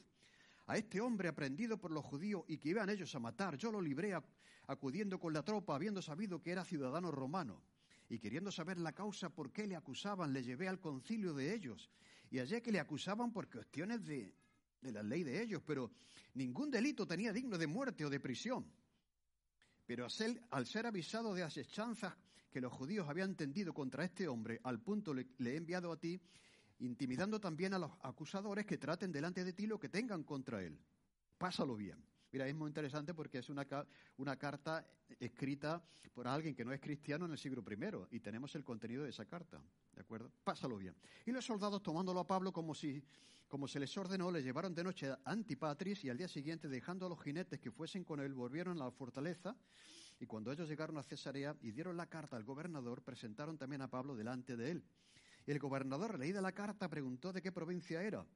A 0.66 0.76
este 0.76 1.00
hombre 1.00 1.28
aprendido 1.28 1.78
por 1.78 1.90
los 1.90 2.04
judíos 2.04 2.44
y 2.48 2.58
que 2.58 2.68
iban 2.68 2.90
ellos 2.90 3.14
a 3.14 3.18
matar, 3.18 3.56
yo 3.56 3.72
lo 3.72 3.80
libré 3.80 4.14
acudiendo 4.66 5.18
con 5.18 5.32
la 5.32 5.42
tropa, 5.42 5.74
habiendo 5.74 6.02
sabido 6.02 6.42
que 6.42 6.52
era 6.52 6.64
ciudadano 6.64 7.10
romano. 7.10 7.62
Y 8.10 8.18
queriendo 8.18 8.50
saber 8.50 8.78
la 8.78 8.92
causa 8.92 9.30
por 9.30 9.52
qué 9.52 9.66
le 9.66 9.76
acusaban, 9.76 10.32
le 10.32 10.42
llevé 10.42 10.68
al 10.68 10.80
concilio 10.80 11.32
de 11.32 11.54
ellos 11.54 11.90
y 12.30 12.38
allá 12.38 12.60
que 12.60 12.72
le 12.72 12.80
acusaban 12.80 13.32
por 13.32 13.48
cuestiones 13.48 14.04
de, 14.04 14.34
la 14.82 15.02
ley 15.02 15.22
de 15.22 15.42
ellos, 15.42 15.62
pero 15.66 15.90
ningún 16.34 16.70
delito 16.70 17.06
tenía 17.06 17.32
digno 17.32 17.58
de 17.58 17.66
muerte 17.66 18.04
o 18.04 18.10
de 18.10 18.20
prisión. 18.20 18.66
Pero 19.86 20.06
al 20.50 20.66
ser 20.66 20.86
avisado 20.86 21.34
de 21.34 21.42
asechanzas 21.42 22.14
que 22.50 22.60
los 22.60 22.72
judíos 22.72 23.08
habían 23.08 23.34
tendido 23.34 23.72
contra 23.72 24.04
este 24.04 24.28
hombre, 24.28 24.60
al 24.64 24.80
punto 24.80 25.14
le, 25.14 25.26
he 25.38 25.56
enviado 25.56 25.90
a 25.92 25.98
ti, 25.98 26.20
intimidando 26.80 27.40
también 27.40 27.74
a 27.74 27.78
los 27.78 27.92
acusadores 28.02 28.66
que 28.66 28.78
traten 28.78 29.10
delante 29.10 29.44
de 29.44 29.52
ti 29.52 29.66
lo 29.66 29.78
que 29.78 29.88
tengan 29.88 30.24
contra 30.24 30.62
él. 30.62 30.78
Pásalo 31.38 31.76
bien. 31.76 32.02
Mira, 32.32 32.46
es 32.46 32.54
muy 32.54 32.68
interesante 32.68 33.14
porque 33.14 33.38
es 33.38 33.48
una, 33.48 33.66
una 34.16 34.36
carta 34.36 34.86
escrita 35.18 35.82
por 36.12 36.26
alguien 36.26 36.54
que 36.54 36.64
no 36.64 36.72
es 36.72 36.80
cristiano 36.80 37.26
en 37.26 37.32
el 37.32 37.38
siglo 37.38 37.64
I 37.66 38.16
y 38.16 38.20
tenemos 38.20 38.54
el 38.54 38.64
contenido 38.64 39.04
de 39.04 39.10
esa 39.10 39.24
carta. 39.24 39.62
¿De 39.92 40.00
acuerdo? 40.00 40.30
Pásalo 40.44 40.76
bien. 40.76 40.94
Y 41.24 41.32
los 41.32 41.44
soldados, 41.44 41.82
tomándolo 41.82 42.20
a 42.20 42.26
Pablo 42.26 42.52
como 42.52 42.74
si 42.74 43.02
como 43.48 43.66
se 43.66 43.80
les 43.80 43.96
ordenó, 43.96 44.30
le 44.30 44.42
llevaron 44.42 44.74
de 44.74 44.84
noche 44.84 45.08
a 45.10 45.18
Antipatris 45.24 46.04
y 46.04 46.10
al 46.10 46.18
día 46.18 46.28
siguiente, 46.28 46.68
dejando 46.68 47.06
a 47.06 47.08
los 47.08 47.22
jinetes 47.22 47.58
que 47.58 47.70
fuesen 47.70 48.04
con 48.04 48.20
él, 48.20 48.34
volvieron 48.34 48.78
a 48.80 48.84
la 48.84 48.90
fortaleza. 48.90 49.56
Y 50.20 50.26
cuando 50.26 50.52
ellos 50.52 50.68
llegaron 50.68 50.98
a 50.98 51.02
Cesarea 51.02 51.56
y 51.62 51.70
dieron 51.70 51.96
la 51.96 52.06
carta 52.06 52.36
al 52.36 52.44
gobernador, 52.44 53.02
presentaron 53.02 53.56
también 53.56 53.80
a 53.80 53.88
Pablo 53.88 54.14
delante 54.14 54.54
de 54.54 54.72
él. 54.72 54.84
Y 55.46 55.50
el 55.50 55.58
gobernador, 55.58 56.18
leída 56.18 56.42
la 56.42 56.52
carta, 56.52 56.90
preguntó 56.90 57.32
de 57.32 57.40
qué 57.40 57.50
provincia 57.50 58.02
era. 58.02 58.26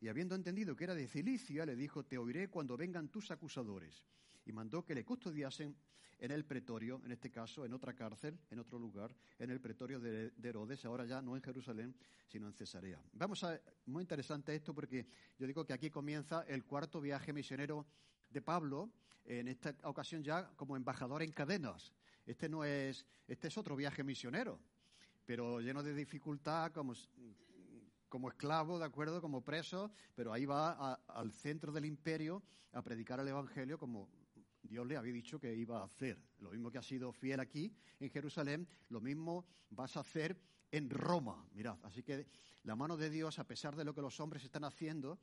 Y 0.00 0.08
habiendo 0.08 0.34
entendido 0.34 0.76
que 0.76 0.84
era 0.84 0.94
de 0.94 1.08
Cilicia, 1.08 1.64
le 1.64 1.76
dijo, 1.76 2.04
te 2.04 2.18
oiré 2.18 2.48
cuando 2.48 2.76
vengan 2.76 3.08
tus 3.08 3.30
acusadores. 3.30 4.04
Y 4.44 4.52
mandó 4.52 4.84
que 4.84 4.94
le 4.94 5.04
custodiasen 5.04 5.74
en 6.18 6.30
el 6.30 6.44
pretorio, 6.44 7.00
en 7.04 7.12
este 7.12 7.30
caso, 7.30 7.64
en 7.64 7.72
otra 7.72 7.94
cárcel, 7.94 8.38
en 8.50 8.58
otro 8.58 8.78
lugar, 8.78 9.14
en 9.38 9.50
el 9.50 9.60
pretorio 9.60 10.00
de, 10.00 10.32
Herodes, 10.42 10.84
ahora 10.84 11.04
ya 11.04 11.20
no 11.20 11.36
en 11.36 11.42
Jerusalén, 11.42 11.94
sino 12.26 12.46
en 12.46 12.54
Cesarea. 12.54 13.00
Vamos 13.12 13.44
a, 13.44 13.60
muy 13.86 14.02
interesante 14.02 14.54
esto 14.54 14.74
porque 14.74 15.06
yo 15.38 15.46
digo 15.46 15.64
que 15.64 15.72
aquí 15.72 15.90
comienza 15.90 16.42
el 16.48 16.64
cuarto 16.64 17.00
viaje 17.00 17.32
misionero 17.32 17.86
de 18.30 18.40
Pablo, 18.40 18.90
en 19.24 19.48
esta 19.48 19.74
ocasión 19.82 20.22
ya 20.22 20.48
como 20.56 20.76
embajador 20.76 21.22
en 21.22 21.32
cadenas. 21.32 21.92
Este 22.24 22.48
no 22.48 22.64
es, 22.64 23.04
este 23.26 23.48
es 23.48 23.58
otro 23.58 23.76
viaje 23.76 24.04
misionero, 24.04 24.60
pero 25.24 25.60
lleno 25.60 25.82
de 25.82 25.94
dificultad, 25.94 26.72
como, 26.72 26.94
como 28.16 28.30
esclavo, 28.30 28.78
¿de 28.78 28.86
acuerdo? 28.86 29.20
Como 29.20 29.44
preso, 29.44 29.90
pero 30.14 30.32
ahí 30.32 30.46
va 30.46 30.94
al 31.06 31.32
centro 31.32 31.70
del 31.70 31.84
imperio 31.84 32.42
a 32.72 32.80
predicar 32.80 33.20
el 33.20 33.28
Evangelio 33.28 33.78
como 33.78 34.08
Dios 34.62 34.86
le 34.86 34.96
había 34.96 35.12
dicho 35.12 35.38
que 35.38 35.54
iba 35.54 35.82
a 35.82 35.84
hacer. 35.84 36.18
Lo 36.38 36.50
mismo 36.50 36.70
que 36.70 36.78
ha 36.78 36.82
sido 36.82 37.12
fiel 37.12 37.40
aquí 37.40 37.70
en 38.00 38.08
Jerusalén, 38.08 38.66
lo 38.88 39.02
mismo 39.02 39.44
vas 39.68 39.98
a 39.98 40.00
hacer 40.00 40.40
en 40.70 40.88
Roma. 40.88 41.46
Mirad, 41.52 41.76
así 41.82 42.02
que 42.02 42.26
la 42.62 42.74
mano 42.74 42.96
de 42.96 43.10
Dios, 43.10 43.38
a 43.38 43.46
pesar 43.46 43.76
de 43.76 43.84
lo 43.84 43.92
que 43.92 44.00
los 44.00 44.18
hombres 44.18 44.42
están 44.44 44.64
haciendo 44.64 45.18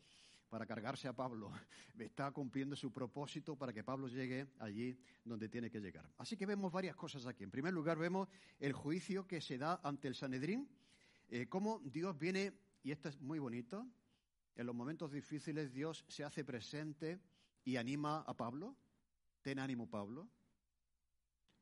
para 0.48 0.68
cargarse 0.68 1.08
a 1.08 1.14
Pablo, 1.14 1.50
está 1.98 2.30
cumpliendo 2.30 2.76
su 2.76 2.92
propósito 2.92 3.56
para 3.56 3.74
que 3.74 3.84
Pablo 3.84 4.08
llegue 4.08 4.50
allí 4.60 4.96
donde 5.26 5.50
tiene 5.50 5.72
que 5.72 5.80
llegar. 5.80 6.08
Así 6.20 6.38
que 6.38 6.46
vemos 6.46 6.72
varias 6.72 6.96
cosas 6.96 7.26
aquí. 7.26 7.44
En 7.44 7.50
primer 7.50 7.74
lugar, 7.74 7.98
vemos 7.98 8.30
el 8.60 8.74
juicio 8.74 9.26
que 9.26 9.42
se 9.42 9.58
da 9.58 9.82
ante 9.84 10.08
el 10.08 10.14
Sanedrín, 10.14 10.70
eh, 11.30 11.48
cómo 11.48 11.80
Dios 11.80 12.16
viene, 12.20 12.54
y 12.84 12.92
esto 12.92 13.10
es 13.10 13.20
muy 13.20 13.40
bonito, 13.40 13.88
en 14.56 14.66
los 14.68 14.75
momentos 14.75 15.12
difíciles 15.12 15.74
Dios 15.74 16.06
se 16.08 16.24
hace 16.24 16.44
presente 16.44 17.20
y 17.63 17.78
anima 17.78 18.20
a 18.22 18.36
Pablo. 18.36 18.75
Ten 19.42 19.58
ánimo, 19.60 19.90
Pablo. 19.90 20.30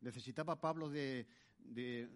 ¿Necesitaba 0.02 0.60
Pablo 0.60 0.90
de, 0.90 1.28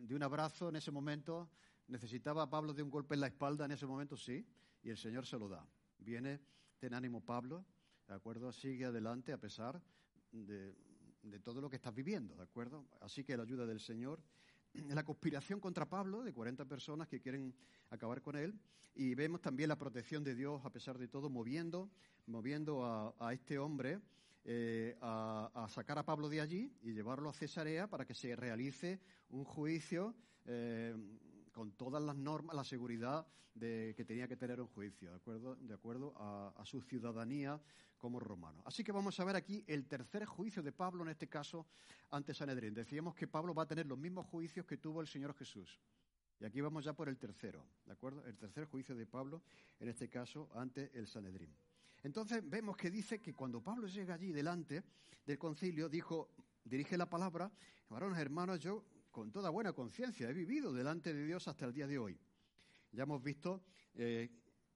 un 0.10 0.24
abrazo 0.24 0.70
en 0.70 0.76
ese 0.76 0.92
momento? 0.92 1.50
¿Necesitaba 1.88 2.50
Pablo 2.50 2.74
de 2.74 2.84
un 2.84 2.90
golpe 2.90 3.14
en 3.14 3.22
la 3.22 3.28
espalda 3.28 3.66
en 3.66 3.72
ese 3.72 3.86
momento? 3.86 4.18
Sí. 4.18 4.46
Y 4.82 4.90
el 4.90 4.98
Señor 4.98 5.26
se 5.26 5.38
lo 5.38 5.48
da. 5.48 5.66
Viene, 6.00 6.42
ten 6.80 6.94
ánimo, 6.94 7.24
Pablo. 7.24 7.66
¿De 8.08 8.16
acuerdo? 8.16 8.52
Sigue 8.52 8.86
adelante 8.86 9.34
a 9.34 9.40
pesar 9.40 9.82
de, 10.32 10.76
de 11.22 11.40
todo 11.40 11.62
lo 11.62 11.70
que 11.70 11.76
estás 11.78 11.94
viviendo. 11.94 12.36
¿De 12.36 12.44
acuerdo? 12.44 12.88
Así 13.02 13.24
que 13.24 13.38
la 13.38 13.44
ayuda 13.44 13.66
del 13.66 13.80
Señor 13.80 14.22
la 14.90 15.04
conspiración 15.04 15.60
contra 15.60 15.90
Pablo 15.90 16.24
de 16.24 16.34
40 16.34 16.66
personas 16.66 17.08
que 17.08 17.22
quieren 17.22 17.54
acabar 17.90 18.22
con 18.22 18.36
él 18.36 18.60
y 18.94 19.16
vemos 19.16 19.42
también 19.42 19.70
la 19.70 19.78
protección 19.78 20.24
de 20.24 20.36
Dios 20.36 20.62
a 20.66 20.72
pesar 20.72 20.98
de 20.98 21.08
todo 21.08 21.30
moviendo 21.30 21.90
moviendo 22.28 23.14
a 23.20 23.34
este 23.34 23.60
hombre 23.60 24.00
eh, 24.48 24.96
a, 25.02 25.66
sacar 25.70 25.98
a 25.98 26.06
Pablo 26.06 26.30
de 26.30 26.40
allí 26.40 26.72
y 26.84 26.94
llevarlo 26.94 27.30
a 27.30 27.34
Cesarea 27.34 27.88
para 27.88 28.06
que 28.06 28.14
se 28.14 28.36
realice 28.36 29.00
un 29.30 29.44
juicio 29.44 30.14
eh, 30.46 30.96
con 31.56 31.72
todas 31.72 32.04
las 32.04 32.18
normas, 32.18 32.54
la 32.54 32.66
seguridad 32.66 33.26
de, 33.54 33.94
que 33.96 34.04
tenía 34.04 34.28
que 34.28 34.36
tener 34.36 34.60
un 34.60 34.68
juicio, 34.68 35.10
¿de 35.10 35.16
acuerdo, 35.16 35.56
de 35.56 35.74
acuerdo 35.74 36.14
a, 36.18 36.62
su 36.66 36.82
ciudadanía 36.82 37.62
como 37.98 38.20
romano. 38.20 38.62
Así 38.66 38.84
que 38.84 38.92
vamos 38.92 39.18
a 39.22 39.24
ver 39.24 39.38
aquí 39.38 39.64
el 39.66 39.88
tercer 39.88 40.26
juicio 40.26 40.62
de 40.62 40.74
Pablo, 40.74 41.04
en 41.04 41.10
este 41.12 41.30
caso, 41.30 41.66
ante 42.12 42.34
Sanedrín. 42.34 42.74
Decíamos 42.74 43.16
que 43.16 43.26
Pablo 43.26 43.54
va 43.54 43.64
a 43.64 43.68
tener 43.68 43.86
los 43.86 43.98
mismos 43.98 44.26
juicios 44.26 44.66
que 44.66 44.76
tuvo 44.76 45.00
el 45.00 45.08
Señor 45.08 45.34
Jesús. 45.34 45.80
Y 46.42 46.46
aquí 46.46 46.60
vamos 46.60 46.84
ya 46.84 46.92
por 46.92 47.08
el 47.08 47.18
tercero, 47.18 47.66
¿de 47.86 47.94
acuerdo? 47.94 48.26
El 48.26 48.36
tercer 48.36 48.66
juicio 48.66 48.94
de 48.94 49.08
Pablo, 49.08 49.42
en 49.80 49.88
este 49.88 50.10
caso, 50.10 50.50
ante 50.56 50.92
el 50.94 51.08
Sanedrín. 51.08 51.56
Entonces 52.04 52.48
vemos 52.48 52.76
que 52.76 52.92
dice 52.92 53.22
que 53.22 53.34
cuando 53.34 53.64
Pablo 53.64 53.88
llega 53.88 54.16
allí 54.16 54.34
delante 54.34 54.84
del 55.26 55.40
concilio, 55.40 55.88
dijo, 55.88 56.32
dirige 56.66 56.98
la 56.98 57.10
palabra, 57.10 57.50
varones 57.90 58.20
hermanos, 58.20 58.60
yo 58.60 58.84
con 59.16 59.32
toda 59.32 59.50
buena 59.50 59.72
conciencia 59.72 60.30
he 60.30 60.34
vivido 60.34 60.74
delante 60.74 61.14
de 61.14 61.26
Dios 61.26 61.48
hasta 61.48 61.64
el 61.64 61.72
día 61.72 61.88
de 61.88 61.98
hoy. 61.98 62.20
Ya 62.92 63.04
hemos 63.04 63.24
visto, 63.24 63.64
eh, 63.94 64.30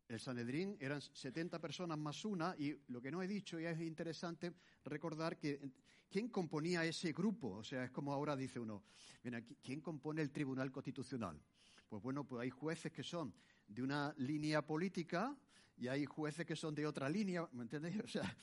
el 0.07 0.17
Sanedrín 0.17 0.77
eran 0.79 1.01
70 1.01 1.59
personas 1.59 1.97
más 1.97 2.23
una, 2.23 2.55
y 2.57 2.73
lo 2.87 3.01
que 3.01 3.11
no 3.11 3.21
he 3.21 3.27
dicho, 3.27 3.59
y 3.59 3.65
es 3.65 3.77
interesante 3.81 4.53
recordar 4.85 5.37
que 5.37 5.73
quién 6.09 6.29
componía 6.29 6.85
ese 6.85 7.11
grupo, 7.11 7.49
o 7.55 7.63
sea, 7.65 7.83
es 7.83 7.91
como 7.91 8.13
ahora 8.13 8.37
dice 8.37 8.61
uno, 8.61 8.85
¿quién 9.61 9.81
compone 9.81 10.21
el 10.21 10.31
Tribunal 10.31 10.71
Constitucional? 10.71 11.37
Pues 11.89 12.01
bueno, 12.01 12.23
pues 12.23 12.43
hay 12.43 12.49
jueces 12.49 12.93
que 12.93 13.03
son 13.03 13.33
de 13.69 13.83
una 13.83 14.13
línea 14.17 14.65
política, 14.65 15.35
y 15.79 15.87
hay 15.87 16.05
jueces 16.05 16.45
que 16.45 16.55
son 16.55 16.75
de 16.75 16.85
otra 16.85 17.07
línea, 17.07 17.47
¿me 17.53 17.63
entendéis? 17.63 17.95
O 18.03 18.07
sea, 18.07 18.35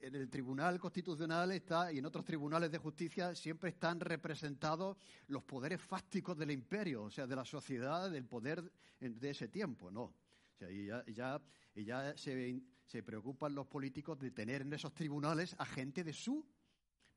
en 0.00 0.14
el 0.14 0.28
Tribunal 0.28 0.80
Constitucional 0.80 1.52
está 1.52 1.92
y 1.92 1.98
en 1.98 2.06
otros 2.06 2.24
tribunales 2.24 2.70
de 2.70 2.78
justicia 2.78 3.34
siempre 3.34 3.70
están 3.70 4.00
representados 4.00 4.96
los 5.28 5.44
poderes 5.44 5.80
fácticos 5.80 6.36
del 6.36 6.50
imperio, 6.50 7.04
o 7.04 7.10
sea, 7.10 7.26
de 7.26 7.36
la 7.36 7.44
sociedad, 7.44 8.10
del 8.10 8.24
poder 8.24 8.72
de 8.98 9.30
ese 9.30 9.48
tiempo, 9.48 9.90
¿no? 9.90 10.02
O 10.02 10.56
sea, 10.58 10.70
y 10.70 10.86
ya, 10.86 11.04
ya, 11.06 11.40
y 11.74 11.84
ya 11.84 12.16
se, 12.16 12.62
se 12.84 13.02
preocupan 13.02 13.54
los 13.54 13.66
políticos 13.66 14.18
de 14.18 14.30
tener 14.30 14.62
en 14.62 14.72
esos 14.72 14.92
tribunales 14.92 15.54
a 15.58 15.66
gente 15.66 16.02
de 16.02 16.12
su 16.12 16.44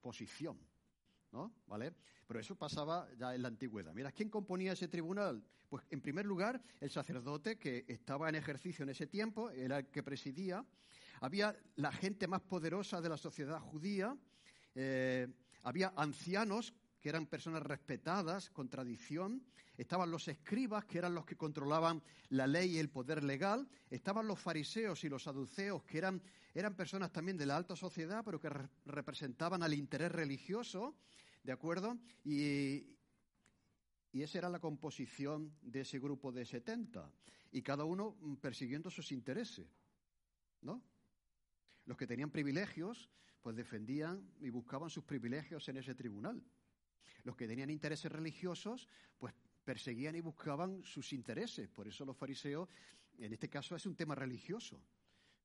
posición, 0.01 0.59
¿no? 1.36 1.54
¿Vale? 1.68 1.94
Pero 2.25 2.39
eso 2.39 2.56
pasaba 2.56 3.08
ya 3.18 3.36
en 3.36 3.42
la 3.42 3.50
antigüedad. 3.50 3.94
Mira, 3.94 4.12
¿quién 4.12 4.30
componía 4.30 4.72
ese 4.72 4.88
tribunal? 4.88 5.44
Pues 5.70 5.84
en 5.89 6.00
primer 6.00 6.25
lugar, 6.25 6.62
el 6.80 6.89
sacerdote 6.89 7.58
que 7.58 7.84
estaba 7.88 8.30
en 8.30 8.36
ejercicio 8.36 8.84
en 8.84 8.89
ese 8.89 9.06
tiempo, 9.06 9.50
era 9.50 9.80
el 9.80 9.88
que 9.88 10.01
presidía. 10.01 10.65
Había 11.20 11.56
la 11.75 11.92
gente 11.92 12.27
más 12.27 12.42
poderosa 12.42 13.01
de 13.01 13.10
la 13.10 13.18
sociedad 13.18 13.60
judía. 13.60 14.18
Eh, 14.75 15.27
había 15.63 15.94
ancianos 15.98 16.74
que 17.01 17.10
eran 17.10 17.27
personas 17.27 17.62
respetadas 17.63 18.50
con 18.50 18.70
tradición. 18.70 19.44
Estaban 19.77 20.10
los 20.10 20.27
escribas, 20.27 20.86
que 20.86 20.98
eran 20.98 21.13
los 21.13 21.25
que 21.25 21.36
controlaban 21.36 22.01
la 22.30 22.48
ley 22.48 22.75
y 22.75 22.80
el 22.80 22.89
poder 22.89 23.24
legal. 23.24 23.68
Estaban 23.89 24.25
los 24.25 24.39
fariseos 24.39 25.04
y 25.04 25.10
los 25.10 25.24
saduceos, 25.24 25.84
que 25.84 25.98
eran, 25.98 26.22
eran 26.54 26.75
personas 26.75 27.12
también 27.12 27.38
de 27.38 27.46
la 27.46 27.58
alta 27.58 27.75
sociedad, 27.75 28.24
pero 28.24 28.39
que 28.39 28.50
representaban 28.86 29.62
al 29.62 29.74
interés 29.74 30.12
religioso. 30.12 30.96
¿De 31.45 31.51
acuerdo? 31.51 31.99
Y, 32.23 32.87
y 34.11 34.23
esa 34.23 34.39
era 34.39 34.49
la 34.49 34.59
composición 34.59 35.55
de 35.61 35.81
ese 35.81 35.99
grupo 35.99 36.31
de 36.31 36.43
70. 36.43 37.07
Y 37.51 37.61
cada 37.61 37.83
uno 37.83 38.17
mm, 38.19 38.37
persiguiendo 38.37 38.89
sus 38.89 39.11
intereses. 39.11 39.67
¿No? 40.61 40.83
Los 41.85 41.97
que 41.97 42.07
tenían 42.07 42.31
privilegios, 42.31 43.11
pues 43.43 43.55
defendían 43.55 44.27
y 44.39 44.49
buscaban 44.49 44.89
sus 44.89 45.03
privilegios 45.03 45.69
en 45.69 45.77
ese 45.77 45.93
tribunal. 45.93 46.43
Los 47.23 47.35
que 47.35 47.47
tenían 47.47 47.69
intereses 47.69 48.11
religiosos, 48.11 48.87
pues 49.19 49.35
perseguían 49.63 50.15
y 50.15 50.21
buscaban 50.21 50.83
sus 50.83 51.13
intereses. 51.13 51.69
Por 51.69 51.87
eso 51.87 52.05
los 52.05 52.17
fariseos, 52.17 52.67
en 53.19 53.33
este 53.33 53.49
caso 53.49 53.75
es 53.75 53.85
un 53.85 53.95
tema 53.95 54.15
religioso. 54.15 54.81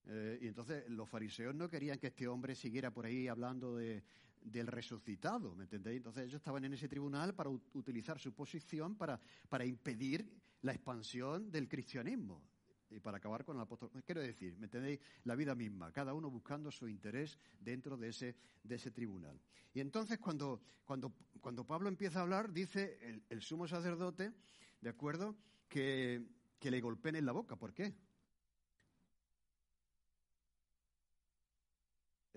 Eh, 0.07 0.38
y 0.40 0.47
entonces 0.47 0.88
los 0.88 1.11
fariseos 1.11 1.54
no 1.54 1.69
querían 1.69 1.99
que 1.99 2.07
este 2.07 2.26
hombre 2.26 2.54
siguiera 2.54 2.90
por 2.90 3.04
ahí 3.04 3.28
hablando 3.28 3.76
de, 3.76 4.02
del 4.43 4.67
resucitado, 4.67 5.55
¿me 5.55 5.65
entendéis? 5.65 5.99
Entonces 5.99 6.25
ellos 6.25 6.37
estaban 6.37 6.65
en 6.65 6.75
ese 6.75 6.89
tribunal 6.89 7.35
para 7.35 7.51
utilizar 7.51 8.19
su 8.19 8.33
posición 8.33 8.97
para, 8.97 9.21
para 9.49 9.65
impedir 9.65 10.29
la 10.63 10.73
expansión 10.73 11.51
del 11.51 11.69
cristianismo 11.69 12.43
y 12.91 12.99
para 13.01 13.19
acabar 13.19 13.45
con 13.45 13.57
el 13.57 13.63
apóstol. 13.63 13.91
Quiero 14.05 14.21
decir, 14.21 14.57
¿me 14.59 14.67
entendéis? 14.67 15.01
La 15.25 15.37
vida 15.37 15.55
misma, 15.55 15.93
cada 15.93 16.13
uno 16.15 16.31
buscando 16.31 16.71
su 16.71 16.89
interés 16.89 17.39
dentro 17.59 17.97
de 17.97 18.09
ese, 18.09 18.37
de 18.63 18.75
ese 18.75 18.91
tribunal. 18.91 19.41
Y 19.73 19.81
entonces 19.81 20.19
cuando, 20.19 20.61
cuando, 20.85 21.15
cuando 21.41 21.65
Pablo 21.65 21.89
empieza 21.89 22.19
a 22.19 22.23
hablar, 22.23 22.53
dice 22.53 22.99
el, 23.03 23.23
el 23.29 23.43
sumo 23.43 23.69
sacerdote, 23.69 24.33
¿de 24.81 24.91
acuerdo? 24.91 25.37
Que, 25.69 26.27
que 26.59 26.71
le 26.71 26.81
golpeen 26.81 27.17
en 27.17 27.27
la 27.27 27.33
boca. 27.33 27.57
¿Por 27.57 27.73
qué? 27.73 27.95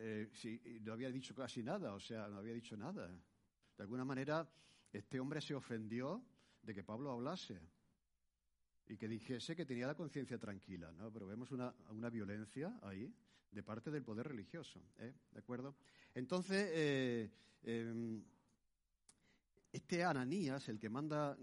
Eh, 0.05 0.29
sí, 0.33 0.61
no 0.81 0.91
había 0.91 1.09
dicho 1.09 1.33
casi 1.33 1.63
nada, 1.63 1.93
o 1.93 1.99
sea, 1.99 2.27
no 2.27 2.39
había 2.39 2.53
dicho 2.53 2.75
nada. 2.75 3.07
De 3.07 3.83
alguna 3.83 4.03
manera, 4.03 4.45
este 4.91 5.17
hombre 5.17 5.39
se 5.39 5.55
ofendió 5.55 6.21
de 6.61 6.75
que 6.75 6.83
Pablo 6.83 7.09
hablase 7.09 7.57
y 8.89 8.97
que 8.97 9.07
dijese 9.07 9.55
que 9.55 9.65
tenía 9.65 9.87
la 9.87 9.95
conciencia 9.95 10.37
tranquila, 10.37 10.91
¿no? 10.91 11.09
Pero 11.09 11.25
vemos 11.25 11.51
una, 11.51 11.73
una, 11.89 12.09
violencia 12.09 12.77
ahí 12.81 13.15
de 13.49 13.63
parte 13.63 13.91
del 13.91 14.03
poder 14.03 14.27
religioso, 14.27 14.81
¿eh? 14.97 15.13
¿De 15.31 15.39
acuerdo? 15.39 15.77
Entonces, 16.13 16.69
eh, 16.73 17.31
em, 17.63 18.21
este 19.71 20.03
Ananías, 20.03 20.67
el 20.67 20.79
que 20.79 20.89
manda 20.89 21.37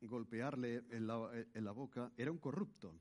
golpearle 0.00 0.82
en 0.90 1.06
la, 1.06 1.30
en 1.54 1.64
la 1.64 1.70
boca, 1.70 2.10
era 2.16 2.32
un 2.32 2.38
corrupto. 2.38 2.92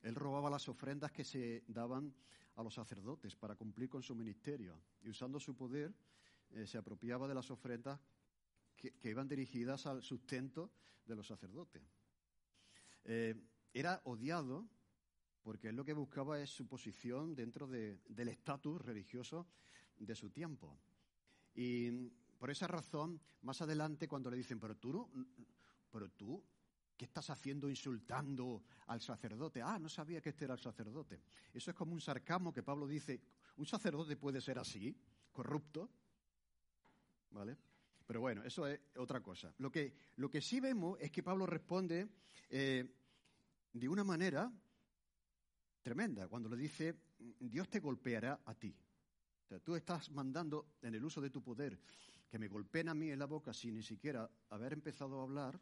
Él 0.00 0.14
robaba 0.14 0.48
las 0.48 0.66
ofrendas 0.70 1.12
que 1.12 1.24
se 1.24 1.64
daban 1.68 2.14
a 2.56 2.62
los 2.62 2.74
sacerdotes 2.74 3.36
para 3.36 3.54
cumplir 3.54 3.88
con 3.88 4.02
su 4.02 4.14
ministerio 4.14 4.80
y 5.02 5.10
usando 5.10 5.38
su 5.38 5.54
poder 5.54 5.94
eh, 6.50 6.66
se 6.66 6.78
apropiaba 6.78 7.28
de 7.28 7.34
las 7.34 7.50
ofrendas 7.50 8.00
que, 8.76 8.92
iban 9.04 9.28
dirigidas 9.28 9.86
al 9.86 10.02
sustento 10.02 10.70
de 11.06 11.16
los 11.16 11.26
sacerdotes. 11.26 11.82
Eh, 13.04 13.34
era 13.72 14.00
odiado 14.04 14.68
porque 15.42 15.68
él 15.68 15.76
lo 15.76 15.84
que 15.84 15.92
buscaba 15.92 16.40
es 16.40 16.50
su 16.50 16.66
posición 16.66 17.34
dentro 17.36 17.68
del 17.68 18.28
estatus 18.28 18.80
religioso 18.82 19.46
de 19.96 20.14
su 20.16 20.30
tiempo. 20.30 20.76
Y 21.54 22.10
por 22.38 22.50
esa 22.50 22.66
razón, 22.66 23.20
más 23.42 23.62
adelante, 23.62 24.08
cuando 24.08 24.30
le 24.30 24.36
dicen, 24.36 24.58
pero 24.58 24.76
tú, 24.76 25.08
pero 25.90 26.10
tú, 26.10 26.42
¿qué 26.96 27.04
estás 27.04 27.30
haciendo 27.30 27.68
insultando 27.68 28.62
al 28.86 29.00
sacerdote? 29.00 29.62
Ah, 29.62 29.78
no 29.78 29.88
sabía 29.88 30.20
que 30.20 30.30
este 30.30 30.44
era 30.44 30.54
el 30.54 30.60
sacerdote. 30.60 31.20
Eso 31.52 31.70
es 31.70 31.76
como 31.76 31.92
un 31.92 32.00
sarcasmo 32.00 32.52
que 32.52 32.62
Pablo 32.62 32.86
dice, 32.86 33.20
un 33.56 33.66
sacerdote 33.66 34.16
puede 34.16 34.40
ser 34.40 34.58
así, 34.58 34.96
corrupto, 35.32 35.90
¿vale? 37.30 37.56
Pero 38.06 38.20
bueno, 38.20 38.42
eso 38.44 38.66
es 38.66 38.80
otra 38.96 39.20
cosa. 39.20 39.52
Lo 39.58 39.70
que, 39.70 39.92
lo 40.16 40.30
que 40.30 40.40
sí 40.40 40.60
vemos 40.60 40.98
es 41.00 41.10
que 41.10 41.22
Pablo 41.22 41.44
responde 41.44 42.08
eh, 42.48 42.84
de 43.72 43.88
una 43.88 44.04
manera 44.04 44.50
tremenda 45.82 46.28
cuando 46.28 46.48
le 46.48 46.56
dice, 46.56 46.94
Dios 47.18 47.68
te 47.68 47.80
golpeará 47.80 48.40
a 48.44 48.54
ti. 48.54 48.74
Tú 49.62 49.76
estás 49.76 50.10
mandando 50.10 50.74
en 50.82 50.94
el 50.94 51.04
uso 51.04 51.20
de 51.20 51.30
tu 51.30 51.42
poder 51.42 51.78
que 52.28 52.38
me 52.38 52.48
golpeen 52.48 52.88
a 52.88 52.94
mí 52.94 53.10
en 53.10 53.18
la 53.18 53.26
boca 53.26 53.52
sin 53.52 53.74
ni 53.74 53.82
siquiera 53.82 54.28
haber 54.50 54.72
empezado 54.72 55.20
a 55.20 55.22
hablar, 55.22 55.60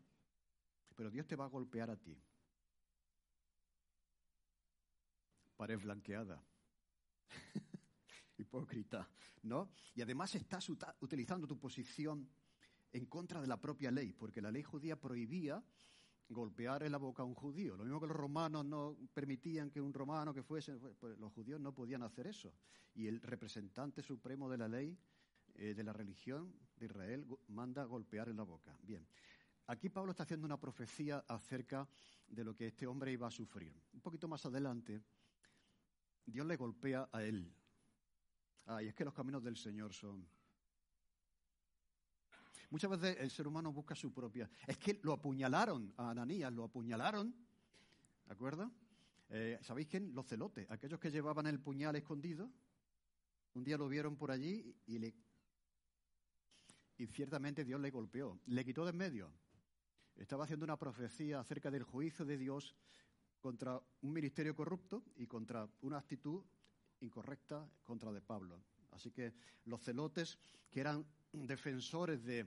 pero 0.95 1.11
Dios 1.11 1.27
te 1.27 1.37
va 1.37 1.45
a 1.45 1.49
golpear 1.49 1.91
a 1.91 1.97
ti. 1.97 2.17
Pared 5.57 5.81
blanqueada. 5.81 6.43
Hipócrita, 8.39 9.09
¿no? 9.43 9.71
Y 9.95 10.03
además 10.03 10.35
estás 10.35 10.69
utilizando 11.01 11.47
tu 11.47 11.59
posición 11.59 12.29
en 12.93 13.07
contra 13.07 13.41
de 13.41 13.47
la 13.47 13.61
propia 13.61 13.91
ley, 13.91 14.13
porque 14.13 14.41
la 14.41 14.51
ley 14.51 14.63
judía 14.63 15.01
prohibía 15.01 15.63
golpear 16.29 16.83
en 16.83 16.93
la 16.93 16.99
boca 16.99 17.23
a 17.23 17.27
un 17.27 17.35
judío. 17.35 17.77
Lo 17.77 17.85
mismo 17.85 18.01
que 18.01 18.07
los 18.07 18.17
romanos 18.17 18.65
no 18.65 18.97
permitían 19.13 19.71
que 19.71 19.81
un 19.81 19.93
romano 19.93 20.33
que 20.33 20.43
fuese, 20.43 20.75
pues 20.77 21.19
los 21.19 21.33
judíos 21.33 21.61
no 21.61 21.75
podían 21.75 22.03
hacer 22.03 22.27
eso. 22.27 22.55
Y 22.95 23.07
el 23.07 23.21
representante 23.21 24.03
supremo 24.03 24.49
de 24.49 24.59
la 24.59 24.69
ley, 24.69 24.99
eh, 25.55 25.75
de 25.75 25.85
la 25.85 25.93
religión 25.93 26.55
de 26.77 26.87
Israel, 26.87 27.27
manda 27.49 27.85
golpear 27.85 28.29
en 28.29 28.37
la 28.37 28.45
boca. 28.45 28.77
Bien, 28.83 29.07
aquí 29.67 29.89
Pablo 29.89 30.11
está 30.11 30.23
haciendo 30.25 30.47
una 30.47 30.61
profecía 30.61 31.25
acerca 31.29 31.89
de 32.27 32.45
lo 32.45 32.55
que 32.55 32.69
este 32.69 32.87
hombre 32.87 33.13
iba 33.13 33.27
a 33.27 33.31
sufrir. 33.31 33.75
Un 33.93 34.01
poquito 34.01 34.29
más 34.29 34.45
adelante, 34.47 35.03
Dios 36.27 36.47
le 36.47 36.57
golpea 36.57 37.09
a 37.13 37.23
él. 37.23 37.53
Ay, 38.67 38.89
es 38.89 38.95
que 38.95 39.05
los 39.05 39.15
caminos 39.15 39.43
del 39.43 39.57
Señor 39.57 39.93
son 39.93 40.27
Muchas 42.75 42.91
veces 42.91 43.17
el 43.21 43.31
ser 43.31 43.47
humano 43.47 43.73
busca 43.73 43.95
su 43.95 44.13
propia. 44.13 44.51
Es 44.67 44.77
que 44.79 44.99
lo 45.05 45.13
apuñalaron 45.13 45.95
a 45.97 46.11
Ananías, 46.11 46.53
lo 46.53 46.65
apuñalaron, 46.65 47.33
¿de 48.27 48.33
acuerdo? 48.33 48.69
Eh, 49.29 49.61
¿Sabéis 49.63 49.87
quién? 49.87 50.13
Los 50.13 50.27
celotes, 50.27 50.69
aquellos 50.69 50.99
que 50.99 51.13
llevaban 51.13 51.47
el 51.47 51.61
puñal 51.61 51.95
escondido. 51.95 52.51
Un 53.55 53.63
día 53.63 53.79
lo 53.79 53.89
vieron 53.89 54.17
por 54.17 54.33
allí 54.33 54.75
y 54.87 54.99
le. 54.99 55.15
Y 56.99 57.07
ciertamente 57.07 57.65
Dios 57.65 57.81
le 57.81 57.93
golpeó, 57.93 58.41
le 58.47 58.65
quitó 58.65 58.85
de 58.85 58.91
en 58.91 58.97
medio. 58.97 59.33
Estaba 60.17 60.45
haciendo 60.45 60.65
una 60.65 60.79
profecía 60.79 61.41
acerca 61.41 61.71
del 61.71 61.83
juicio 61.83 62.25
de 62.25 62.39
Dios 62.39 62.75
contra 63.41 63.81
un 64.03 64.13
ministerio 64.13 64.55
corrupto 64.55 65.03
y 65.17 65.27
contra 65.27 65.69
una 65.83 65.99
actitud 65.99 66.43
incorrecta 67.01 67.69
contra 67.83 68.13
de 68.13 68.23
Pablo. 68.23 68.61
Así 68.93 69.11
que 69.11 69.35
los 69.67 69.83
celotes, 69.83 70.39
que 70.71 70.81
eran 70.81 71.05
defensores 71.33 72.25
de, 72.25 72.47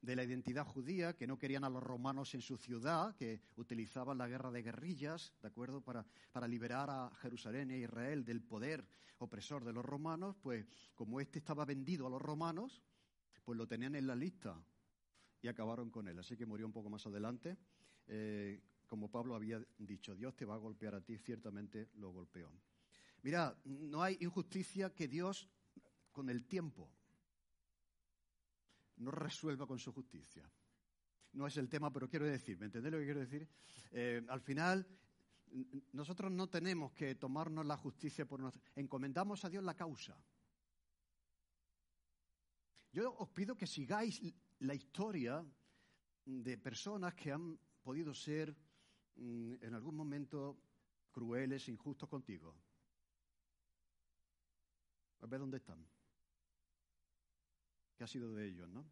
la 0.00 0.24
identidad 0.24 0.64
judía, 0.64 1.16
que 1.16 1.26
no 1.26 1.38
querían 1.38 1.64
a 1.64 1.68
los 1.68 1.82
romanos 1.82 2.34
en 2.34 2.40
su 2.40 2.56
ciudad, 2.56 3.14
que 3.16 3.42
utilizaban 3.56 4.16
la 4.16 4.28
guerra 4.28 4.50
de 4.50 4.62
guerrillas, 4.62 5.34
¿de 5.42 5.48
acuerdo?, 5.48 5.80
para, 5.80 6.06
para 6.32 6.46
liberar 6.46 6.88
a 6.88 7.10
Jerusalén 7.20 7.70
e 7.72 7.78
Israel 7.78 8.24
del 8.24 8.40
poder 8.40 8.86
opresor 9.18 9.64
de 9.64 9.72
los 9.72 9.84
romanos, 9.84 10.36
pues 10.40 10.64
como 10.94 11.20
este 11.20 11.40
estaba 11.40 11.64
vendido 11.64 12.06
a 12.06 12.10
los 12.10 12.22
romanos, 12.22 12.82
pues 13.44 13.58
lo 13.58 13.66
tenían 13.66 13.96
en 13.96 14.06
la 14.06 14.14
lista 14.14 14.56
y 15.42 15.48
acabaron 15.48 15.90
con 15.90 16.08
él. 16.08 16.18
Así 16.18 16.36
que 16.36 16.46
murió 16.46 16.66
un 16.66 16.72
poco 16.72 16.90
más 16.90 17.06
adelante. 17.06 17.56
Eh, 18.06 18.60
como 18.86 19.10
Pablo 19.10 19.34
había 19.34 19.64
dicho, 19.78 20.14
Dios 20.14 20.34
te 20.34 20.44
va 20.44 20.54
a 20.54 20.58
golpear 20.58 20.94
a 20.94 21.00
ti, 21.00 21.18
ciertamente 21.18 21.90
lo 21.94 22.10
golpeó. 22.10 22.50
Mira, 23.22 23.56
no 23.64 24.02
hay 24.02 24.16
injusticia 24.20 24.94
que 24.94 25.08
Dios 25.08 25.48
con 26.12 26.30
el 26.30 26.46
tiempo 26.46 26.90
no 28.98 29.10
resuelva 29.10 29.66
con 29.66 29.78
su 29.78 29.92
justicia. 29.92 30.50
No 31.32 31.46
es 31.46 31.56
el 31.56 31.68
tema, 31.68 31.92
pero 31.92 32.08
quiero 32.08 32.26
decir, 32.26 32.58
¿me 32.58 32.66
entendéis 32.66 32.92
lo 32.92 32.98
que 32.98 33.04
quiero 33.04 33.20
decir? 33.20 33.48
Eh, 33.92 34.24
al 34.28 34.40
final, 34.40 34.86
nosotros 35.92 36.32
no 36.32 36.48
tenemos 36.48 36.92
que 36.92 37.14
tomarnos 37.14 37.66
la 37.66 37.76
justicia 37.76 38.26
por 38.26 38.40
nosotros. 38.40 38.72
Encomendamos 38.74 39.44
a 39.44 39.50
Dios 39.50 39.62
la 39.62 39.74
causa. 39.74 40.16
Yo 42.92 43.14
os 43.18 43.28
pido 43.28 43.56
que 43.56 43.66
sigáis 43.66 44.20
la 44.60 44.74
historia 44.74 45.44
de 46.24 46.58
personas 46.58 47.14
que 47.14 47.32
han 47.32 47.58
podido 47.82 48.12
ser 48.14 48.54
mm, 49.16 49.54
en 49.60 49.74
algún 49.74 49.94
momento 49.94 50.58
crueles, 51.10 51.68
injustos 51.68 52.08
contigo. 52.08 52.54
A 55.20 55.26
ver 55.26 55.40
dónde 55.40 55.58
están 55.58 55.84
que 57.98 58.04
ha 58.04 58.06
sido 58.06 58.32
de 58.32 58.46
ellos, 58.46 58.68
¿no? 58.70 58.84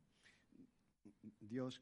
Dios 1.39 1.81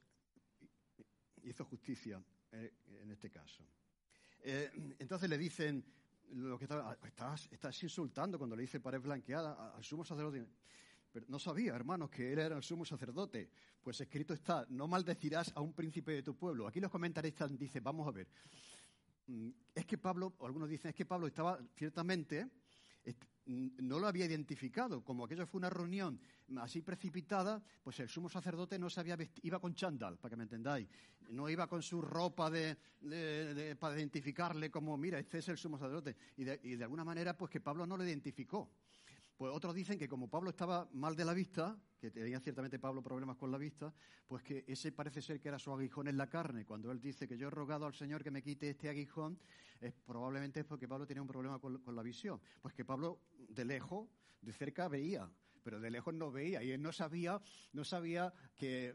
hizo 1.42 1.64
justicia 1.64 2.22
eh, 2.52 2.74
en 3.00 3.10
este 3.10 3.30
caso. 3.30 3.66
Eh, 4.40 4.70
entonces 4.98 5.30
le 5.30 5.38
dicen, 5.38 5.82
lo 6.32 6.58
que 6.58 6.66
ah, 6.68 6.98
estás, 7.02 7.48
estás 7.50 7.82
insultando 7.82 8.36
cuando 8.36 8.54
le 8.54 8.62
dice 8.62 8.78
pared 8.78 9.00
blanqueada 9.00 9.74
al 9.74 9.82
sumo 9.82 10.04
sacerdote. 10.04 10.46
Pero 11.14 11.26
no 11.28 11.38
sabía, 11.38 11.76
hermanos, 11.76 12.10
que 12.10 12.32
él 12.32 12.40
era 12.40 12.56
el 12.56 12.62
sumo 12.64 12.84
sacerdote. 12.84 13.48
Pues 13.80 14.00
escrito 14.00 14.34
está, 14.34 14.66
no 14.70 14.88
maldecirás 14.88 15.52
a 15.54 15.60
un 15.60 15.72
príncipe 15.72 16.10
de 16.10 16.24
tu 16.24 16.36
pueblo. 16.36 16.66
Aquí 16.66 16.80
los 16.80 16.90
comentaristas 16.90 17.56
dicen, 17.56 17.84
vamos 17.84 18.08
a 18.08 18.10
ver, 18.10 18.26
mm, 19.28 19.48
es 19.76 19.86
que 19.86 19.96
Pablo, 19.96 20.34
algunos 20.40 20.68
dicen, 20.68 20.88
es 20.88 20.94
que 20.96 21.06
Pablo 21.06 21.28
estaba 21.28 21.56
ciertamente 21.76 22.50
no 23.46 23.98
lo 23.98 24.06
había 24.06 24.24
identificado. 24.24 25.04
Como 25.04 25.24
aquello 25.24 25.46
fue 25.46 25.58
una 25.58 25.70
reunión 25.70 26.18
así 26.56 26.82
precipitada, 26.82 27.62
pues 27.82 28.00
el 28.00 28.08
sumo 28.08 28.28
sacerdote 28.28 28.78
no 28.78 28.90
sabía 28.90 29.16
iba 29.42 29.60
con 29.60 29.74
chándal, 29.74 30.18
para 30.18 30.30
que 30.30 30.36
me 30.36 30.44
entendáis. 30.44 30.88
No 31.30 31.48
iba 31.48 31.66
con 31.66 31.82
su 31.82 32.00
ropa 32.00 32.50
para 33.78 33.96
identificarle 33.96 34.70
como, 34.70 34.96
mira, 34.96 35.18
este 35.18 35.38
es 35.38 35.48
el 35.48 35.58
sumo 35.58 35.78
sacerdote. 35.78 36.16
De, 36.36 36.60
y 36.64 36.76
de 36.76 36.84
alguna 36.84 37.04
manera, 37.04 37.36
pues 37.36 37.50
que 37.50 37.60
Pablo 37.60 37.86
no 37.86 37.96
lo 37.96 38.04
identificó. 38.04 38.70
Pues 39.36 39.52
otros 39.52 39.74
dicen 39.74 39.98
que 39.98 40.08
como 40.08 40.28
Pablo 40.28 40.50
estaba 40.50 40.88
mal 40.92 41.16
de 41.16 41.24
la 41.24 41.34
vista, 41.34 41.76
que 41.98 42.10
tenía 42.10 42.38
ciertamente 42.38 42.78
Pablo 42.78 43.02
problemas 43.02 43.36
con 43.36 43.50
la 43.50 43.58
vista, 43.58 43.92
pues 44.28 44.44
que 44.44 44.64
ese 44.68 44.92
parece 44.92 45.20
ser 45.20 45.40
que 45.40 45.48
era 45.48 45.58
su 45.58 45.72
aguijón 45.72 46.06
en 46.06 46.16
la 46.16 46.28
carne. 46.28 46.64
Cuando 46.64 46.92
él 46.92 47.00
dice 47.00 47.26
que 47.26 47.36
yo 47.36 47.48
he 47.48 47.50
rogado 47.50 47.86
al 47.86 47.94
Señor 47.94 48.22
que 48.22 48.30
me 48.30 48.42
quite 48.42 48.70
este 48.70 48.88
aguijón, 48.88 49.40
es, 49.80 49.92
probablemente 49.92 50.60
es 50.60 50.66
porque 50.66 50.86
Pablo 50.86 51.06
tenía 51.06 51.22
un 51.22 51.28
problema 51.28 51.58
con, 51.58 51.82
la 51.84 52.02
visión. 52.02 52.40
Pues 52.62 52.74
que 52.74 52.84
Pablo 52.84 53.22
de 53.48 53.64
lejos, 53.64 54.08
de 54.40 54.52
cerca 54.52 54.86
veía, 54.86 55.28
pero 55.64 55.80
de 55.80 55.90
lejos 55.90 56.14
no 56.14 56.30
veía 56.30 56.62
y 56.62 56.70
él 56.70 56.80
no 56.80 56.92
sabía, 56.92 57.40
no 57.72 57.84
sabía 57.84 58.32
que, 58.54 58.94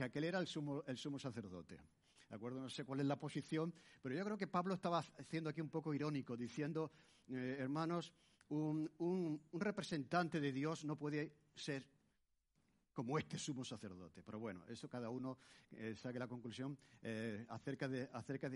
aquel 0.00 0.24
era 0.24 0.40
el 0.40 0.48
sumo, 0.48 0.82
el 0.88 0.98
sumo 0.98 1.20
sacerdote. 1.20 1.78
¿De 2.28 2.34
acuerdo? 2.34 2.60
No 2.60 2.68
sé 2.68 2.84
cuál 2.84 3.00
es 3.00 3.06
la 3.06 3.18
posición, 3.18 3.72
pero 4.02 4.14
yo 4.14 4.24
creo 4.24 4.36
que 4.36 4.48
Pablo 4.48 4.74
estaba 4.74 4.98
haciendo 4.98 5.50
aquí 5.50 5.60
un 5.60 5.70
poco 5.70 5.94
irónico, 5.94 6.36
diciendo, 6.36 6.90
eh, 7.28 7.56
hermanos, 7.60 8.12
un, 8.50 9.40
representante 9.52 10.40
de 10.40 10.52
Dios 10.52 10.84
no 10.84 10.96
puede 10.96 11.32
ser 11.54 11.84
como 12.92 13.18
este 13.18 13.38
sumo 13.38 13.64
sacerdote. 13.64 14.22
Pero 14.22 14.38
bueno, 14.38 14.64
eso 14.68 14.88
cada 14.88 15.10
uno 15.10 15.38
eh, 15.72 15.94
saque 15.96 16.18
la 16.18 16.26
conclusión 16.26 16.76
eh, 17.02 17.46
acerca, 17.50 17.88
de, 17.88 18.08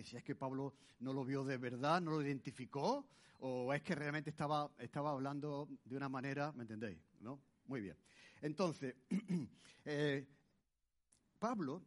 si 0.05 0.17
es 0.17 0.25
que 0.25 0.35
Pablo 0.35 0.75
no 1.01 1.13
lo 1.13 1.25
vio 1.25 1.45
de 1.45 1.59
verdad, 1.59 2.01
no 2.01 2.13
lo 2.13 2.23
identificó, 2.23 3.07
o 3.41 3.73
es 3.73 3.83
que 3.83 3.95
realmente 3.95 4.31
estaba, 4.31 4.71
estaba 4.79 5.11
hablando 5.11 5.69
de 5.85 5.97
una 5.97 6.09
manera, 6.09 6.53
¿me 6.53 6.63
entendéis? 6.63 6.99
¿No? 7.21 7.41
Muy 7.67 7.81
bien. 7.81 7.97
Entonces, 8.41 8.97
eh, 9.85 10.27
Pablo, 11.39 11.83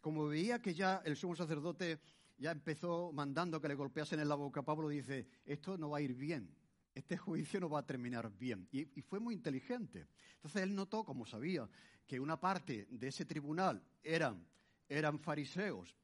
como 0.00 0.26
veía 0.26 0.60
que 0.60 0.74
ya 0.74 1.02
el 1.04 1.16
sumo 1.16 1.36
sacerdote 1.36 2.00
ya 2.38 2.52
empezó 2.52 3.12
mandando 3.12 3.60
que 3.60 3.68
le 3.68 3.74
golpeasen 3.74 4.20
en 4.20 4.28
la 4.28 4.34
boca, 4.34 4.62
Pablo 4.62 4.88
dice, 4.88 5.26
esto 5.44 5.76
no 5.76 5.90
va 5.90 5.98
a 5.98 6.02
ir 6.02 6.14
bien 6.14 6.57
este 6.98 7.16
juicio 7.16 7.60
no 7.60 7.68
va 7.68 7.80
a 7.80 7.86
terminar 7.86 8.30
bien. 8.36 8.68
Y, 8.72 8.84
fue 9.02 9.20
muy 9.20 9.34
inteligente. 9.34 10.08
Entonces 10.36 10.62
él 10.62 10.74
notó, 10.74 11.04
como 11.04 11.24
sabía, 11.24 11.68
que 12.06 12.20
una 12.20 12.40
parte 12.40 12.86
de 12.90 13.08
ese 13.08 13.24
tribunal 13.24 13.82
eran, 14.02 14.46
eran 14.88 15.18
fariseos, 15.18 15.96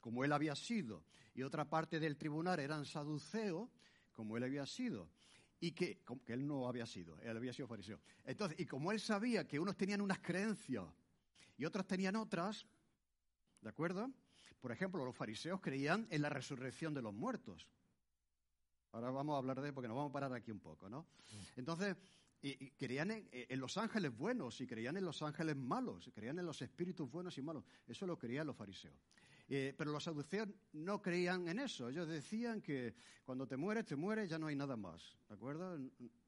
como 0.00 0.24
él 0.24 0.32
había 0.32 0.54
sido, 0.54 1.04
y 1.34 1.42
otra 1.42 1.68
parte 1.68 1.98
del 2.00 2.16
tribunal 2.16 2.60
eran 2.60 2.84
saduceos, 2.84 3.70
como 4.12 4.36
él 4.36 4.42
había 4.42 4.66
sido, 4.66 5.08
y 5.60 5.72
que, 5.72 6.02
que 6.24 6.32
él 6.32 6.46
no 6.46 6.68
había 6.68 6.86
sido, 6.86 7.18
él 7.20 7.36
había 7.36 7.52
sido 7.52 7.68
fariseo. 7.68 8.00
Entonces, 8.24 8.58
y 8.60 8.66
como 8.66 8.92
él 8.92 9.00
sabía 9.00 9.46
que 9.46 9.58
unos 9.58 9.76
tenían 9.76 10.00
unas 10.00 10.18
creencias 10.18 10.84
y 11.56 11.64
otros 11.64 11.86
tenían 11.86 12.16
otras, 12.16 12.66
¿de 13.60 13.68
acuerdo? 13.68 14.10
Por 14.60 14.72
ejemplo, 14.72 15.04
los 15.04 15.16
fariseos 15.16 15.60
creían 15.60 16.06
en 16.10 16.22
la 16.22 16.28
resurrección 16.28 16.92
de 16.92 17.02
los 17.02 17.14
muertos. 17.14 17.68
Ahora 18.92 19.10
vamos 19.10 19.34
a 19.34 19.38
hablar 19.38 19.60
de 19.60 19.72
porque 19.72 19.88
nos 19.88 19.96
vamos 19.96 20.10
a 20.10 20.12
parar 20.12 20.32
aquí 20.34 20.50
un 20.50 20.60
poco, 20.60 20.88
¿no? 20.88 21.06
Entonces, 21.56 21.96
y, 22.42 22.70
creían 22.72 23.10
en, 23.10 23.60
los 23.60 23.78
ángeles 23.78 24.16
buenos 24.16 24.60
y 24.60 24.66
creían 24.66 24.96
en 24.96 25.04
los 25.04 25.22
ángeles 25.22 25.56
malos, 25.56 26.10
creían 26.14 26.38
en 26.38 26.46
los 26.46 26.60
espíritus 26.60 27.10
buenos 27.10 27.38
y 27.38 27.42
malos. 27.42 27.64
Eso 27.86 28.06
lo 28.06 28.18
creían 28.18 28.46
los 28.46 28.56
fariseos. 28.56 28.96
Eh, 29.48 29.74
pero 29.76 29.92
los 29.92 30.04
saduceos 30.04 30.48
no 30.72 31.00
creían 31.00 31.48
en 31.48 31.58
eso. 31.60 31.88
Ellos 31.88 32.08
decían 32.08 32.60
que 32.60 32.94
cuando 33.24 33.46
te 33.46 33.56
mueres, 33.56 33.86
te 33.86 33.96
mueres, 33.96 34.28
ya 34.28 34.38
no 34.38 34.48
hay 34.48 34.56
nada 34.56 34.76
más. 34.76 35.16
¿De 35.28 35.34
acuerdo? 35.34 35.78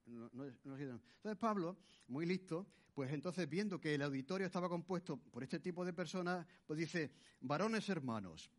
entonces 0.06 1.36
Pablo, 1.38 1.76
muy 2.08 2.26
listo, 2.26 2.66
pues 2.94 3.12
entonces 3.12 3.48
viendo 3.48 3.80
que 3.80 3.94
el 3.94 4.02
auditorio 4.02 4.46
estaba 4.46 4.68
compuesto 4.68 5.16
por 5.16 5.42
este 5.42 5.58
tipo 5.58 5.84
de 5.84 5.92
personas, 5.92 6.46
pues 6.66 6.78
dice, 6.78 7.10
varones 7.40 7.88
hermanos, 7.88 8.50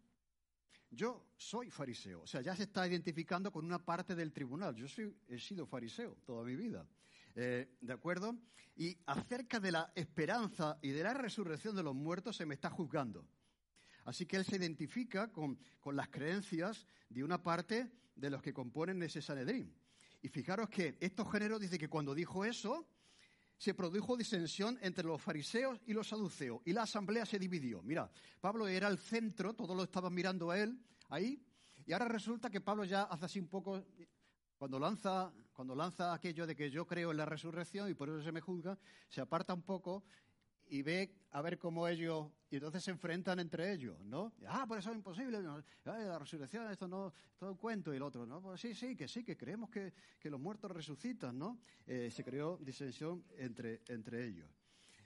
yo 0.91 1.28
soy 1.36 1.69
fariseo, 1.69 2.21
o 2.21 2.28
sea, 2.28 2.41
ya 2.41 2.56
se 2.56 2.63
está 2.63 2.88
identificando 2.88 3.52
con 3.52 3.65
una 3.65 3.84
parte 3.84 4.15
del 4.15 4.32
tribunal. 4.32 4.76
Yo 4.76 4.88
soy, 4.88 5.13
he 5.28 5.39
sido 5.39 5.65
fariseo 5.65 6.17
toda 6.26 6.43
mi 6.43 6.56
vida. 6.56 6.88
Eh, 7.36 7.76
¿De 7.82 7.93
acuerdo? 7.93 8.36
Y 8.78 8.98
acerca 9.06 9.60
de 9.60 9.71
la 9.71 9.91
esperanza 9.95 10.78
y 10.82 10.89
de 10.89 11.04
la 11.04 11.13
resurrección 11.13 11.76
de 11.76 11.84
los 11.84 11.95
muertos 11.95 12.38
se 12.38 12.45
me 12.45 12.54
está 12.54 12.69
juzgando. 12.69 13.26
Así 14.06 14.26
que 14.26 14.38
él 14.38 14.45
se 14.45 14.58
identifica 14.58 15.32
con, 15.32 15.58
con 15.80 15.95
las 15.95 16.10
creencias 16.10 16.86
de 17.10 17.24
una 17.24 17.41
parte 17.41 17.91
de 18.15 18.30
los 18.30 18.41
que 18.41 18.54
componen 18.54 19.02
ese 19.04 19.21
Sanedrín. 19.21 19.74
Y 20.21 20.30
fijaros 20.30 20.69
que 20.69 20.98
estos 21.00 21.32
géneros 21.32 21.60
dice 21.60 21.78
que 21.78 21.89
cuando 21.89 22.15
dijo 22.15 22.45
eso, 22.45 22.88
se 23.58 23.74
produjo 23.74 24.18
disensión 24.18 24.78
entre 24.82 25.06
los 25.06 25.22
fariseos 25.22 25.80
y 25.86 25.94
los 25.94 26.08
saduceos 26.08 26.62
y 26.65 26.74
la 26.74 26.84
asamblea 26.84 27.26
se 27.26 27.39
dividió. 27.39 27.82
Mira, 27.84 28.10
Pablo 28.39 28.68
era 28.68 28.88
el 28.88 28.98
centro, 28.98 29.54
todos 29.54 29.76
lo 29.76 29.84
estaban 29.84 30.13
mirando 30.13 30.52
a 30.52 30.60
él 30.60 30.78
ahí, 31.10 31.41
y 31.86 31.94
ahora 31.94 32.08
resulta 32.08 32.50
que 32.50 32.62
Pablo 32.62 32.84
ya 32.84 33.04
hace 33.04 33.26
así 33.26 33.39
un 33.39 33.48
poco, 33.48 33.84
cuando 34.58 34.80
lanza, 34.80 35.32
cuando 35.54 35.76
lanza 35.76 36.13
aquello 36.13 36.48
de 36.48 36.56
que 36.56 36.70
yo 36.72 36.86
creo 36.88 37.12
en 37.12 37.18
la 37.18 37.26
resurrección 37.26 37.89
y 37.89 37.94
por 37.94 38.10
eso 38.10 38.24
se 38.24 38.32
me 38.32 38.41
juzga, 38.41 38.78
se 39.08 39.22
aparta 39.22 39.54
un 39.54 39.62
poco 39.62 40.04
y 40.67 40.82
ve 40.82 41.13
a 41.32 41.41
ver 41.41 41.58
cómo 41.58 41.88
ellos, 41.88 42.32
y 42.49 42.56
entonces 42.56 42.84
se 42.84 42.91
enfrentan 42.91 43.39
entre 43.39 43.71
ellos, 43.73 43.99
¿no? 44.06 44.34
Ah, 44.47 44.65
por 44.67 44.78
eso 44.78 44.89
es 44.91 44.95
imposible, 44.95 45.39
la 45.84 46.19
resurrección, 46.19 46.71
esto 46.71 46.88
no, 46.88 47.13
todo 47.38 47.51
un 47.51 47.58
cuento, 47.58 47.93
y 47.93 47.97
el 47.97 48.04
otro, 48.04 48.25
¿no? 48.25 48.41
Pues 48.41 48.62
sí, 48.62 48.73
sí, 48.73 48.95
que 48.95 49.08
sí, 49.08 49.23
que 49.23 49.36
creemos 49.36 49.69
que, 49.69 49.93
los 50.23 50.39
muertos 50.39 50.71
resucitan, 50.71 51.38
¿no? 51.38 51.60
Eh, 51.86 52.10
se 52.10 52.23
creó 52.23 52.58
disensión 52.58 53.25
entre, 53.38 53.82
entre 53.88 54.25
ellos. 54.25 54.49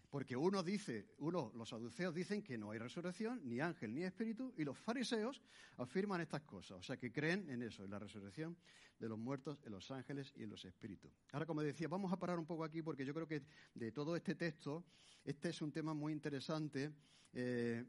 Porque 0.10 0.36
uno 0.36 0.64
dice, 0.64 1.10
uno, 1.20 1.52
los 1.56 1.70
saduceos 1.70 2.16
dicen 2.16 2.42
que 2.42 2.58
no 2.58 2.72
hay 2.72 2.80
resurrección, 2.80 3.42
ni 3.44 3.60
ángel, 3.60 3.94
ni 3.94 4.04
espíritu, 4.04 4.54
y 4.58 4.64
los 4.64 4.78
fariseos 4.78 5.42
afirman 5.78 6.22
estas 6.22 6.42
cosas, 6.42 6.80
o 6.80 6.84
sea 6.84 6.98
que 6.98 7.12
creen 7.12 7.48
en 7.50 7.62
eso, 7.62 7.84
en 7.84 7.92
la 7.92 8.00
resurrección 8.00 8.58
de 9.00 9.08
los 9.08 9.20
muertos, 9.20 9.60
en 9.64 9.72
los 9.72 9.92
ángeles 9.92 10.34
y 10.36 10.44
en 10.44 10.50
los 10.50 10.66
espíritus. 10.66 11.12
Ahora, 11.32 11.46
como 11.46 11.62
decía, 11.62 11.88
vamos 11.88 12.12
a 12.12 12.18
parar 12.18 12.40
un 12.40 12.46
poco 12.46 12.64
aquí 12.64 12.82
porque 12.82 13.06
yo 13.06 13.14
creo 13.14 13.28
que 13.28 13.44
de 13.76 13.92
todo 13.92 14.16
este 14.16 14.34
texto, 14.34 14.84
este 15.24 15.50
es 15.50 15.62
un 15.62 15.72
tema 15.72 15.94
muy 15.94 16.12
interesante, 16.12 16.92
eh, 17.34 17.86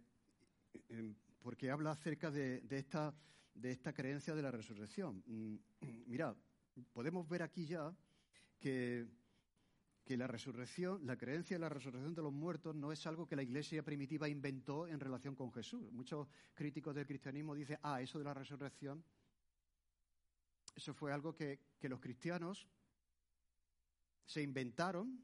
porque 1.41 1.71
habla 1.71 1.93
acerca 1.93 2.31
de, 2.31 2.63
esta, 2.71 3.15
de 3.55 3.73
esta 3.73 3.95
creencia 3.95 4.35
de 4.35 4.43
la 4.43 4.51
resurrección. 4.51 5.23
Mm, 5.27 5.57
mira, 6.07 6.37
podemos 6.93 7.27
ver 7.29 7.43
aquí 7.43 7.67
ya 7.67 7.95
que 8.59 9.09
que 10.11 10.17
la 10.17 10.27
resurrección, 10.27 11.07
la 11.07 11.17
creencia 11.17 11.55
en 11.55 11.61
la 11.61 11.69
resurrección 11.69 12.17
de 12.17 12.23
los 12.23 12.33
muertos 12.33 12.75
no 12.75 12.91
es 12.91 13.07
algo 13.07 13.29
que 13.29 13.37
la 13.37 13.45
iglesia 13.45 13.85
primitiva 13.85 14.29
inventó 14.29 14.89
en 14.89 14.99
relación 14.99 15.37
con 15.37 15.53
Jesús. 15.53 15.93
Muchos 15.93 16.27
críticos 16.53 16.97
del 16.97 17.07
cristianismo 17.07 17.55
dicen, 17.55 17.79
ah, 17.85 18.03
eso 18.03 18.19
de 18.19 18.25
la 18.25 18.35
resurrección, 18.35 19.05
eso 20.75 20.93
fue 20.95 21.13
algo 21.13 21.37
que, 21.37 21.61
los 21.83 22.01
cristianos 22.01 22.67
se 24.25 24.43
inventaron, 24.43 25.23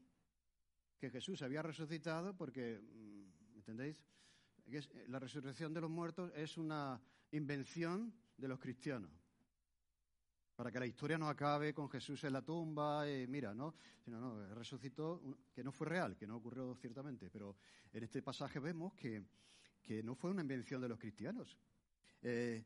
que 0.97 1.09
Jesús 1.09 1.41
había 1.41 1.61
resucitado 1.61 2.33
porque, 2.37 2.79
mm, 2.79 3.55
¿entendéis? 3.57 3.97
La 5.09 5.19
resurrección 5.19 5.73
de 5.73 5.81
los 5.81 5.89
muertos 5.89 6.31
es 6.33 6.55
una 6.57 7.01
invención 7.31 8.13
de 8.37 8.47
los 8.47 8.57
cristianos 8.57 9.11
para 10.57 10.71
que 10.71 10.79
la 10.79 10.87
historia 10.87 11.19
no 11.19 11.29
acabe 11.29 11.71
con 11.71 11.87
Jesús 11.87 12.23
en 12.23 12.33
la 12.33 12.41
tumba, 12.41 13.07
y 13.07 13.27
mira, 13.27 13.53
¿no? 13.53 13.75
No, 14.07 14.43
resucitó, 14.55 15.21
que 15.53 15.63
no 15.63 15.71
fue 15.71 15.85
real, 15.85 16.17
que 16.17 16.25
no 16.25 16.37
ocurrió 16.37 16.73
ciertamente, 16.73 17.29
pero 17.29 17.55
en 17.93 18.03
este 18.03 18.23
pasaje 18.23 18.59
vemos 18.59 18.95
que, 18.95 19.23
no 20.03 20.15
fue 20.15 20.31
una 20.31 20.41
invención 20.41 20.81
de 20.81 20.89
los 20.89 20.97
cristianos, 20.97 21.55
eh, 22.23 22.65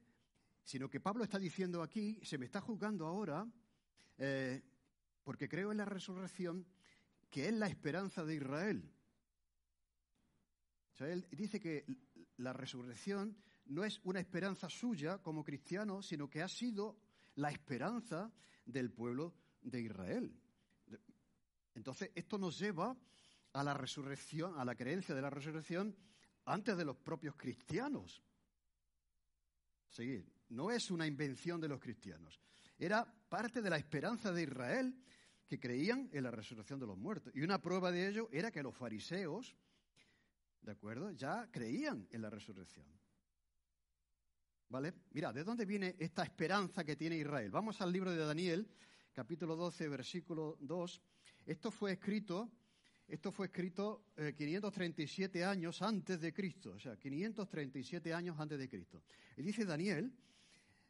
sino 0.64 0.90
que 0.90 1.02
Pablo 1.02 1.26
está 1.26 1.38
diciendo 1.38 1.84
aquí, 1.84 2.18
se 2.24 2.38
me 2.38 2.46
está 2.46 2.62
juzgando 2.62 3.06
ahora, 3.06 3.46
eh, 4.18 4.64
porque 5.26 5.50
creo 5.50 5.74
en 5.74 5.78
la 5.78 5.86
resurrección, 5.86 6.66
que 7.30 7.50
es 7.50 7.54
la 7.54 7.68
esperanza 7.68 8.24
de 8.24 8.36
Israel. 8.36 8.90
O 10.98 11.04
él 11.04 11.28
dice 11.32 11.60
que 11.60 11.86
la 12.38 12.54
resurrección 12.54 13.36
no 13.66 13.84
es 13.84 14.00
una 14.06 14.22
esperanza 14.22 14.70
suya 14.70 15.18
como 15.18 15.44
cristiano, 15.44 16.02
sino 16.02 16.30
que 16.30 16.42
ha 16.42 16.48
sido 16.48 17.11
la 17.36 17.52
esperanza 17.52 18.32
del 18.66 18.92
pueblo 18.92 19.34
de 19.62 19.82
Israel. 19.82 20.36
Entonces, 21.74 22.12
esto 22.16 22.38
nos 22.38 22.60
lleva 22.60 22.98
a 23.54 23.64
la 23.64 23.74
resurrección, 23.74 24.58
a 24.60 24.66
la 24.66 24.76
creencia 24.76 25.16
de 25.16 25.22
la 25.22 25.30
resurrección 25.30 25.96
antes 26.46 26.78
de 26.78 26.86
los 26.86 26.98
propios 26.98 27.36
cristianos. 27.36 28.24
Seguir, 29.90 30.32
no 30.50 30.72
es 30.72 30.90
una 30.92 31.06
invención 31.06 31.60
de 31.60 31.68
los 31.68 31.80
cristianos, 31.80 32.40
era 32.78 33.06
parte 33.30 33.62
de 33.62 33.70
la 33.70 33.78
esperanza 33.78 34.32
de 34.32 34.44
Israel 34.44 34.96
que 35.48 35.60
creían 35.60 36.10
en 36.14 36.24
la 36.24 36.32
resurrección 36.32 36.80
de 36.80 36.88
los 36.88 36.98
muertos. 36.98 37.34
Y 37.36 37.42
una 37.42 37.62
prueba 37.62 37.92
de 37.92 38.08
ello 38.08 38.30
era 38.32 38.52
que 38.52 38.64
los 38.64 38.76
fariseos, 38.76 39.56
¿de 40.62 40.72
acuerdo?, 40.72 41.12
ya 41.12 41.50
creían 41.52 42.08
en 42.10 42.22
la 42.22 42.30
resurrección. 42.30 42.88
¿Vale? 44.72 44.94
Mira, 45.12 45.34
¿de 45.34 45.44
dónde 45.44 45.66
viene 45.66 45.98
esta 46.00 46.24
esperanza 46.24 46.86
que 46.86 46.96
tiene 46.96 47.18
Israel? 47.18 47.52
Vamos 47.52 47.82
al 47.82 47.92
libro 47.92 48.10
de 48.10 48.26
Daniel, 48.26 48.66
capítulo 49.12 49.58
12, 49.58 49.90
versículo 49.90 50.58
2. 50.62 51.02
Esto 51.46 51.72
fue 51.72 51.92
escrito, 51.92 52.50
esto 53.06 53.34
fue 53.34 53.48
escrito 53.48 54.06
537 54.16 55.40
eh, 55.40 55.44
años 55.44 55.82
antes 55.82 56.22
de 56.22 56.32
Cristo, 56.32 56.72
o 56.72 56.80
sea, 56.80 56.96
537 56.96 58.14
años 58.14 58.40
antes 58.40 58.58
de 58.58 58.70
Cristo. 58.70 59.04
Y 59.36 59.42
dice 59.42 59.66
Daniel, 59.66 60.16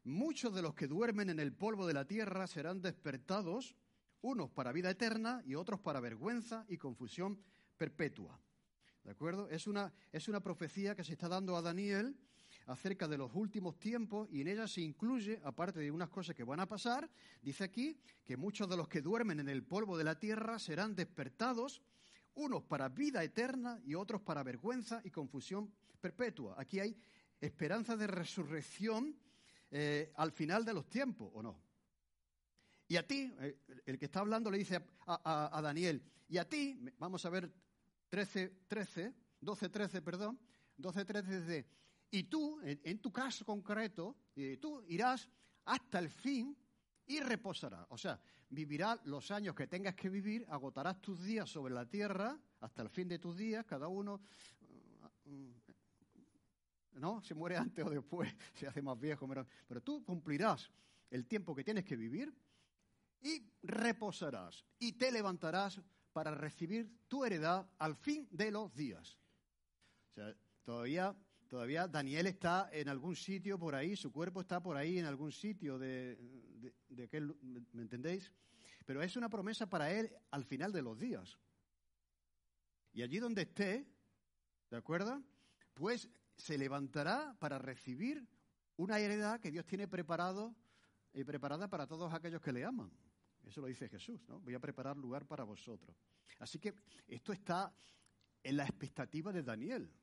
muchos 0.04 0.54
de 0.54 0.62
los 0.62 0.76
que 0.76 0.86
duermen 0.86 1.32
en 1.32 1.40
el 1.40 1.52
polvo 1.52 1.88
de 1.88 1.96
la 1.96 2.06
tierra 2.06 2.46
serán 2.46 2.84
despertados, 2.84 3.76
unos 4.22 4.52
para 4.52 4.72
vida 4.72 4.92
eterna 4.92 5.42
y 5.44 5.56
otros 5.56 5.80
para 5.80 6.00
vergüenza 6.00 6.68
y 6.70 6.78
confusión 6.78 7.42
perpetua. 7.78 8.40
¿De 9.04 9.10
acuerdo? 9.10 9.50
Es 9.50 9.66
una, 9.66 9.92
es 10.12 10.28
una 10.28 10.40
profecía 10.40 10.94
que 10.94 11.04
se 11.04 11.14
está 11.14 11.28
dando 11.28 11.58
a 11.58 11.64
Daniel 11.64 12.16
acerca 12.72 13.08
de 13.08 13.18
los 13.18 13.36
últimos 13.36 13.78
tiempos 13.78 14.30
y 14.32 14.42
en 14.42 14.48
ella 14.48 14.68
se 14.68 14.82
incluye, 14.82 15.42
aparte 15.44 15.80
de 15.80 15.92
unas 15.92 16.10
cosas 16.10 16.36
que 16.36 16.44
van 16.44 16.60
a 16.62 16.68
pasar, 16.68 17.10
dice 17.42 17.66
aquí 17.66 17.98
que 18.26 18.38
muchos 18.38 18.70
de 18.70 18.78
los 18.78 18.88
que 18.88 19.02
duermen 19.02 19.40
en 19.40 19.50
el 19.50 19.64
polvo 19.64 19.98
de 19.98 20.06
la 20.06 20.18
tierra 20.18 20.58
serán 20.58 20.96
despertados, 20.96 21.82
unos 22.36 22.64
para 22.64 22.88
vida 22.88 23.24
eterna 23.24 23.80
y 23.84 23.96
otros 23.96 24.22
para 24.22 24.42
vergüenza 24.44 25.02
y 25.04 25.12
confusión 25.12 25.70
perpetua. 26.00 26.56
Aquí 26.58 26.80
hay 26.80 26.98
esperanza 27.42 27.98
de 27.98 28.08
resurrección 28.08 29.18
eh, 29.70 30.12
al 30.16 30.32
final 30.32 30.64
de 30.64 30.74
los 30.74 30.90
tiempos, 30.90 31.30
¿o 31.34 31.44
no? 31.44 31.60
Y 32.88 32.96
a 32.96 33.06
ti, 33.06 33.34
eh, 33.40 33.58
el 33.86 33.98
que 33.98 34.06
está 34.06 34.22
hablando 34.22 34.50
le 34.50 34.58
dice 34.58 34.82
a, 35.08 35.62
Daniel, 35.62 36.02
y 36.30 36.38
a 36.38 36.48
ti, 36.48 36.80
vamos 37.00 37.26
a 37.26 37.30
ver 37.30 37.52
13, 38.10 38.64
13, 38.68 39.14
12, 39.42 39.70
13, 39.70 40.02
perdón, 40.02 40.40
12, 40.78 41.06
13 41.06 41.42
dice, 41.42 41.66
y 42.12 42.24
tú, 42.24 42.60
en, 42.62 43.00
tu 43.00 43.12
caso 43.12 43.46
concreto, 43.46 44.18
eh, 44.36 44.58
tú 44.62 44.84
irás 44.88 45.30
hasta 45.66 46.00
el 46.00 46.10
fin 46.10 46.56
y 47.08 47.22
reposarás. 47.22 47.88
O 47.90 47.98
sea, 47.98 48.20
vivirás 48.50 49.00
los 49.06 49.32
años 49.32 49.56
que 49.56 49.68
tengas 49.68 49.96
que 49.96 50.10
vivir, 50.10 50.46
agotarás 50.50 51.02
tus 51.02 51.24
días 51.24 51.50
sobre 51.50 51.74
la 51.74 51.86
tierra 51.86 52.38
hasta 52.60 52.82
el 52.82 52.90
fin 52.90 53.08
de 53.08 53.18
tus 53.18 53.38
días, 53.38 53.66
cada 53.66 53.88
uno, 53.88 54.22
mm, 55.24 57.00
¿no? 57.00 57.22
Se 57.22 57.34
muere 57.34 57.56
antes 57.56 57.86
o 57.86 57.90
después, 57.90 58.30
se 58.54 58.68
hace 58.68 58.82
más 58.82 59.00
viejo, 59.00 59.26
pero, 59.28 59.48
pero 59.66 59.82
tú 59.82 60.04
cumplirás 60.04 60.70
el 61.10 61.26
tiempo 61.26 61.56
que 61.56 61.64
tienes 61.64 61.86
que 61.86 61.96
vivir 61.96 62.34
y 63.22 63.42
reposarás 63.64 64.66
y 64.80 64.94
te 64.94 65.12
levantarás 65.14 65.82
para 66.12 66.32
recibir 66.32 66.92
tu 67.08 67.24
heredad 67.24 67.70
al 67.78 67.96
fin 67.96 68.28
de 68.32 68.52
los 68.52 68.74
días. 68.76 69.18
O 70.10 70.14
sea, 70.16 70.36
todavía 70.64 71.16
Todavía 71.52 71.86
Daniel 71.86 72.28
está 72.28 72.70
en 72.72 72.88
algún 72.88 73.14
sitio 73.14 73.60
por 73.60 73.76
ahí, 73.76 73.98
su 73.98 74.10
cuerpo 74.10 74.40
está 74.40 74.64
por 74.64 74.78
ahí 74.78 75.00
en 75.00 75.06
algún 75.06 75.34
sitio 75.34 75.78
de, 75.78 76.18
de, 76.88 77.04
aquel, 77.04 77.36
¿me 77.74 77.82
entendéis? 77.82 78.32
Pero 78.86 79.02
es 79.02 79.18
una 79.18 79.28
promesa 79.28 79.68
para 79.68 79.92
él 79.92 80.16
al 80.30 80.46
final 80.46 80.72
de 80.72 80.82
los 80.82 80.98
días. 80.98 81.38
Y 82.94 83.02
allí 83.02 83.20
donde 83.20 83.42
esté, 83.42 83.86
¿de 84.70 84.78
acuerdo? 84.78 85.22
Pues 85.74 86.08
se 86.38 86.58
levantará 86.58 87.36
para 87.38 87.60
recibir 87.60 88.26
una 88.78 89.00
heredad 89.00 89.42
que 89.42 89.52
Dios 89.52 89.66
tiene 89.66 89.90
preparado 89.90 90.56
y 91.12 91.26
preparada 91.26 91.68
para 91.68 91.86
todos 91.86 92.14
aquellos 92.14 92.40
que 92.40 92.54
le 92.54 92.64
aman. 92.64 92.90
Eso 93.44 93.60
lo 93.60 93.68
dice 93.68 93.90
Jesús, 93.90 94.26
¿no? 94.30 94.40
Voy 94.40 94.54
a 94.54 94.60
preparar 94.62 94.96
lugar 94.96 95.28
para 95.28 95.44
vosotros. 95.44 95.98
Así 96.40 96.60
que 96.60 96.74
esto 97.10 97.34
está 97.34 97.74
en 98.42 98.56
la 98.56 98.64
expectativa 98.64 99.34
de 99.34 99.44
Daniel. 99.44 99.94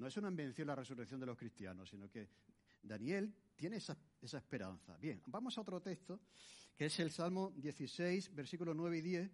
No 0.00 0.06
es 0.06 0.16
una 0.16 0.28
invención 0.28 0.66
la 0.66 0.74
resurrección 0.74 1.20
de 1.20 1.26
los 1.26 1.36
cristianos, 1.36 1.90
sino 1.90 2.08
que 2.08 2.26
Daniel 2.82 3.34
tiene 3.54 3.76
esa, 3.76 3.98
esperanza. 4.22 4.96
Bien, 4.96 5.22
vamos 5.26 5.58
a 5.58 5.60
otro 5.60 5.82
texto, 5.82 6.22
que 6.74 6.86
es 6.86 7.00
el 7.00 7.10
Salmo 7.10 7.52
16, 7.54 8.34
versículos 8.34 8.74
9 8.74 8.96
y 8.96 9.00
10. 9.02 9.30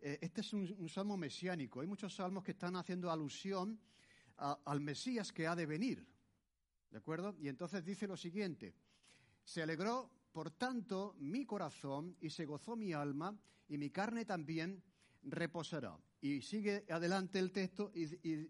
Eh, 0.00 0.18
este 0.20 0.42
es 0.42 0.52
un, 0.52 0.90
salmo 0.90 1.16
mesiánico. 1.16 1.80
Hay 1.80 1.86
muchos 1.86 2.14
salmos 2.14 2.44
que 2.44 2.50
están 2.50 2.76
haciendo 2.76 3.10
alusión 3.10 3.80
al 4.36 4.80
Mesías 4.82 5.32
que 5.32 5.46
ha 5.46 5.56
de 5.56 5.64
venir. 5.64 6.06
¿De 6.90 6.98
acuerdo? 6.98 7.34
Y 7.38 7.48
entonces 7.48 7.82
dice 7.82 8.06
lo 8.06 8.18
siguiente. 8.18 8.74
Se 9.42 9.62
alegró, 9.62 10.10
por 10.32 10.50
tanto, 10.50 11.16
mi 11.18 11.46
corazón 11.46 12.14
y 12.20 12.28
se 12.28 12.44
gozó 12.44 12.76
mi 12.76 12.92
alma 12.92 13.34
y 13.68 13.78
mi 13.78 13.88
carne 13.88 14.26
también 14.26 14.82
reposará. 15.22 15.96
Y 16.24 16.40
sigue 16.40 16.86
adelante 16.88 17.38
el 17.38 17.52
texto 17.52 17.92
y, 17.94 18.06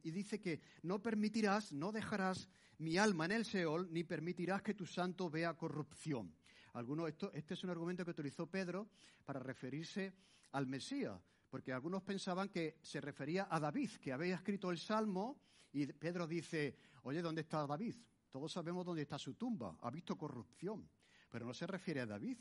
dice 0.09 0.41
que 0.41 0.61
no 0.85 1.03
permitirás, 1.03 1.73
no 1.73 1.91
dejarás 1.91 2.49
mi 2.79 2.99
alma 2.99 3.25
en 3.25 3.33
el 3.33 3.45
Seol, 3.45 3.93
ni 3.93 4.05
permitirás 4.05 4.63
que 4.63 4.75
tu 4.75 4.87
santo 4.87 5.29
vea 5.29 5.55
corrupción. 5.55 6.33
Algunos, 6.75 7.09
esto, 7.09 7.33
este 7.35 7.55
es 7.55 7.65
un 7.65 7.71
argumento 7.71 8.05
que 8.05 8.13
utilizó 8.13 8.47
Pedro 8.47 8.89
para 9.25 9.41
referirse 9.41 10.15
al 10.53 10.69
Mesías, 10.69 11.21
porque 11.51 11.73
algunos 11.73 12.05
pensaban 12.05 12.49
que 12.49 12.79
se 12.81 13.01
refería 13.01 13.49
a 13.51 13.59
David, 13.59 13.91
que 14.01 14.13
había 14.13 14.37
escrito 14.37 14.71
el 14.71 14.79
Salmo, 14.79 15.41
y 15.73 15.85
Pedro 15.87 16.29
dice, 16.29 16.77
oye, 17.03 17.23
¿dónde 17.23 17.41
está 17.41 17.67
David? 17.67 17.97
Todos 18.31 18.53
sabemos 18.53 18.87
dónde 18.87 19.03
está 19.03 19.19
su 19.19 19.35
tumba, 19.35 19.77
ha 19.81 19.91
visto 19.91 20.17
corrupción, 20.17 20.89
pero 21.29 21.45
no 21.45 21.53
se 21.53 21.67
refiere 21.67 22.03
a 22.03 22.07
David, 22.07 22.39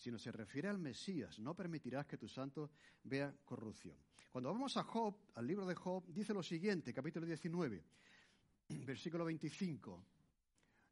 sino 0.00 0.18
se 0.18 0.32
refiere 0.32 0.66
al 0.66 0.78
Mesías. 0.78 1.38
No 1.38 1.54
permitirás 1.54 2.06
que 2.06 2.16
tu 2.16 2.26
santo 2.26 2.70
vea 3.04 3.36
corrupción. 3.44 3.98
Cuando 4.30 4.50
vamos 4.50 4.78
a 4.78 4.82
Job, 4.82 5.14
al 5.34 5.46
libro 5.46 5.66
de 5.66 5.74
Job, 5.74 6.06
dice 6.08 6.32
lo 6.32 6.42
siguiente, 6.42 6.94
capítulo 6.94 7.26
19, 7.26 7.84
versículo 8.86 9.26
25. 9.26 10.02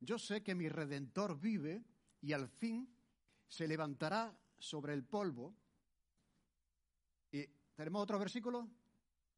Yo 0.01 0.18
sé 0.18 0.42
que 0.42 0.55
mi 0.55 0.68
redentor 0.68 1.40
vive 1.40 1.83
y 2.21 2.35
al 2.35 2.49
fin 2.49 2.87
se 3.49 3.66
levantará 3.66 4.38
sobre 4.59 4.92
el 4.92 5.05
polvo. 5.05 5.57
¿Y 7.33 7.47
tenemos 7.75 8.03
otro 8.03 8.18
versículo? 8.18 8.68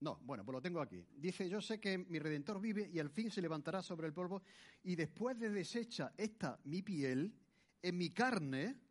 No, 0.00 0.18
bueno, 0.24 0.44
pues 0.44 0.52
lo 0.52 0.62
tengo 0.62 0.80
aquí. 0.80 1.06
Dice, 1.16 1.48
yo 1.48 1.60
sé 1.60 1.78
que 1.78 1.96
mi 1.96 2.18
redentor 2.18 2.60
vive 2.60 2.90
y 2.92 2.98
al 2.98 3.10
fin 3.10 3.30
se 3.30 3.40
levantará 3.40 3.82
sobre 3.82 4.08
el 4.08 4.14
polvo 4.14 4.42
y 4.82 4.96
después 4.96 5.38
de 5.38 5.50
deshecha 5.50 6.12
esta 6.16 6.58
mi 6.64 6.82
piel, 6.82 7.32
en 7.80 7.96
mi 7.96 8.10
carne 8.10 8.89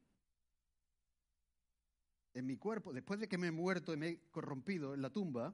en 2.33 2.45
mi 2.45 2.57
cuerpo, 2.57 2.93
después 2.93 3.19
de 3.19 3.27
que 3.27 3.37
me 3.37 3.47
he 3.47 3.51
muerto 3.51 3.93
y 3.93 3.97
me 3.97 4.07
he 4.07 4.19
corrompido 4.31 4.93
en 4.93 5.01
la 5.01 5.09
tumba, 5.09 5.53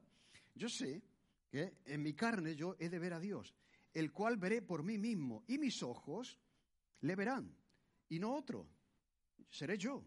yo 0.53 0.69
sé 0.69 1.01
que 1.49 1.77
en 1.85 2.01
mi 2.01 2.13
carne 2.13 2.55
yo 2.55 2.75
he 2.79 2.89
de 2.89 2.99
ver 2.99 3.13
a 3.13 3.19
Dios, 3.19 3.53
el 3.93 4.11
cual 4.11 4.37
veré 4.37 4.61
por 4.61 4.83
mí 4.83 4.97
mismo, 4.97 5.43
y 5.47 5.57
mis 5.57 5.81
ojos 5.83 6.39
le 7.01 7.15
verán, 7.15 7.55
y 8.09 8.19
no 8.19 8.35
otro, 8.35 8.67
seré 9.49 9.77
yo. 9.77 10.03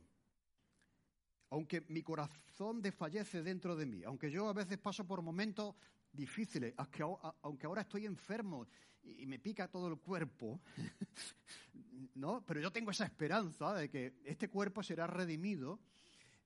Aunque 1.50 1.80
mi 1.88 2.02
corazón 2.02 2.82
desfallece 2.82 3.42
dentro 3.42 3.74
de 3.74 3.86
mí, 3.86 4.04
aunque 4.04 4.30
yo 4.30 4.48
a 4.48 4.52
veces 4.52 4.76
paso 4.78 5.06
por 5.06 5.22
momentos 5.22 5.74
difíciles, 6.12 6.74
aunque 6.76 7.66
ahora 7.66 7.82
estoy 7.82 8.04
enfermo 8.04 8.66
y 9.02 9.26
me 9.26 9.38
pica 9.38 9.68
todo 9.68 9.88
el 9.88 9.98
cuerpo, 9.98 10.60
¿no? 12.14 12.44
Pero 12.44 12.60
yo 12.60 12.70
tengo 12.70 12.90
esa 12.90 13.06
esperanza 13.06 13.74
de 13.74 13.88
que 13.88 14.14
este 14.24 14.48
cuerpo 14.48 14.82
será 14.82 15.06
redimido 15.06 15.80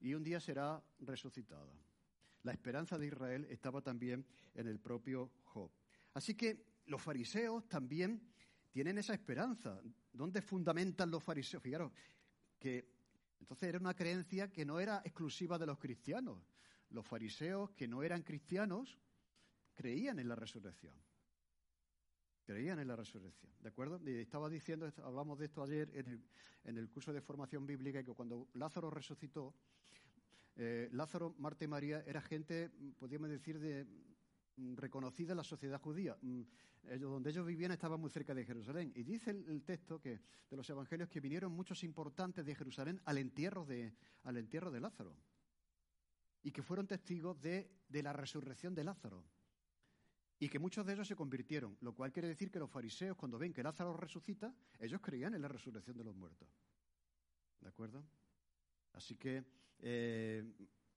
y 0.03 0.13
un 0.13 0.23
día 0.23 0.39
será 0.39 0.83
resucitada. 0.99 1.73
La 2.43 2.51
esperanza 2.51 2.97
de 2.97 3.07
Israel 3.07 3.47
estaba 3.49 3.81
también 3.81 4.25
en 4.53 4.67
el 4.67 4.77
propio 4.77 5.31
Job. 5.45 5.71
Así 6.13 6.35
que 6.35 6.81
los 6.87 7.01
fariseos 7.01 7.69
también 7.69 8.21
tienen 8.69 8.97
esa 8.97 9.13
esperanza. 9.13 9.79
¿Dónde 10.11 10.41
fundamentan 10.41 11.09
los 11.09 11.23
fariseos? 11.23 11.63
Fijaros 11.63 11.91
que 12.59 12.91
entonces 13.39 13.69
era 13.69 13.79
una 13.79 13.95
creencia 13.95 14.51
que 14.51 14.65
no 14.65 14.79
era 14.79 15.01
exclusiva 15.05 15.57
de 15.57 15.67
los 15.67 15.79
cristianos. 15.79 16.37
Los 16.89 17.07
fariseos 17.07 17.71
que 17.71 17.87
no 17.87 18.03
eran 18.03 18.23
cristianos 18.23 18.99
creían 19.73 20.19
en 20.19 20.27
la 20.27 20.35
resurrección. 20.35 20.95
Creían 22.45 22.79
en 22.79 22.87
la 22.89 22.95
resurrección, 22.95 23.51
¿de 23.61 23.69
acuerdo? 23.69 24.01
Y 24.05 24.19
estaba 24.19 24.49
diciendo, 24.49 24.91
hablamos 25.03 25.39
de 25.39 25.45
esto 25.45 25.63
ayer 25.63 25.89
en 25.93 26.07
el, 26.07 26.23
en 26.65 26.77
el 26.77 26.89
curso 26.89 27.13
de 27.13 27.21
formación 27.21 27.65
bíblica, 27.65 28.03
que 28.03 28.13
cuando 28.13 28.49
Lázaro 28.53 28.89
resucitó, 28.89 29.53
eh, 30.55 30.89
Lázaro, 30.91 31.33
Marta 31.39 31.63
y 31.63 31.67
María 31.67 32.03
era 32.05 32.21
gente, 32.21 32.69
podríamos 32.99 33.29
decir, 33.29 33.59
de, 33.59 33.85
mm, 34.57 34.75
reconocida 34.75 35.31
en 35.31 35.37
la 35.37 35.43
sociedad 35.43 35.79
judía. 35.81 36.17
Mm, 36.21 36.41
donde 36.99 37.29
ellos 37.29 37.45
vivían 37.45 37.71
estaban 37.71 37.99
muy 37.99 38.09
cerca 38.09 38.33
de 38.33 38.45
Jerusalén. 38.45 38.91
Y 38.93 39.03
dice 39.03 39.31
el, 39.31 39.63
texto 39.63 40.01
que, 40.01 40.19
de 40.49 40.57
los 40.57 40.69
evangelios 40.69 41.07
que 41.07 41.21
vinieron 41.21 41.51
muchos 41.53 41.81
importantes 41.83 42.45
de 42.45 42.55
Jerusalén 42.55 43.01
al 43.05 43.17
entierro 43.19 43.65
de, 43.65 43.95
al 44.23 44.35
entierro 44.35 44.69
de 44.69 44.81
Lázaro. 44.81 45.15
Y 46.43 46.51
que 46.51 46.61
fueron 46.61 46.85
testigos 46.85 47.39
de, 47.41 47.71
de 47.87 48.03
la 48.03 48.11
resurrección 48.11 48.75
de 48.75 48.83
Lázaro. 48.83 49.23
Y 50.43 50.49
que 50.49 50.59
muchos 50.59 50.85
de 50.85 50.91
ellos 50.91 51.07
se 51.07 51.15
convirtieron. 51.15 51.77
Lo 51.79 51.95
cual 51.95 52.11
quiere 52.11 52.27
decir 52.27 52.51
que 52.51 52.59
los 52.59 52.69
fariseos, 52.69 53.15
cuando 53.15 53.39
ven 53.39 53.53
que 53.53 53.63
Lázaro 53.63 53.95
resucita, 53.95 54.53
ellos 54.77 54.99
creían 54.99 55.33
en 55.33 55.41
la 55.41 55.47
resurrección 55.47 55.95
de 55.95 56.03
los 56.03 56.13
muertos. 56.13 56.49
¿De 57.61 57.69
acuerdo? 57.69 58.03
Así 58.91 59.15
que 59.15 59.45
eh, 59.79 60.43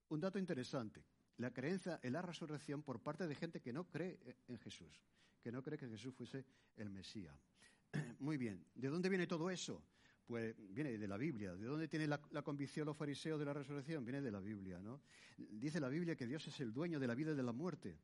un 0.09 0.19
dato 0.21 0.41
interesante, 0.41 1.05
la 1.37 1.53
creencia 1.53 2.01
en 2.03 2.15
la 2.15 2.23
resurrección 2.23 2.83
por 2.83 2.99
parte 2.99 3.29
de 3.29 3.37
gente 3.37 3.61
que 3.61 3.73
no 3.73 3.89
cree 3.89 4.19
en 4.49 4.59
Jesús, 4.59 5.01
que 5.41 5.53
no 5.53 5.63
cree 5.63 5.79
que 5.79 5.87
Jesús 5.87 6.13
fuese 6.13 6.45
el 6.75 6.91
Mesías. 6.91 7.39
Muy 8.19 8.39
bien, 8.39 8.67
¿de 8.75 8.89
dónde 8.89 9.09
viene 9.09 9.29
todo 9.29 9.49
eso? 9.49 9.81
Pues 10.27 10.57
viene 10.75 10.99
de 10.99 11.07
la 11.07 11.17
Biblia. 11.17 11.55
¿De 11.55 11.67
dónde 11.67 11.87
tiene 11.87 12.09
la, 12.09 12.21
la, 12.33 12.43
convicción 12.43 12.85
los 12.85 12.97
fariseos 12.97 13.39
de 13.39 13.45
la 13.45 13.53
resurrección? 13.53 14.05
Viene 14.05 14.21
de 14.21 14.33
la 14.33 14.41
Biblia, 14.41 14.81
¿no? 14.81 15.03
Dice 15.37 15.79
la 15.79 15.89
Biblia 15.89 16.17
que 16.17 16.27
Dios 16.27 16.49
es 16.49 16.59
el 16.59 16.73
dueño 16.73 16.99
de 16.99 17.07
la 17.07 17.15
vida 17.15 17.31
y 17.31 17.37
de 17.37 17.45
la 17.45 17.53
muerte 17.53 17.97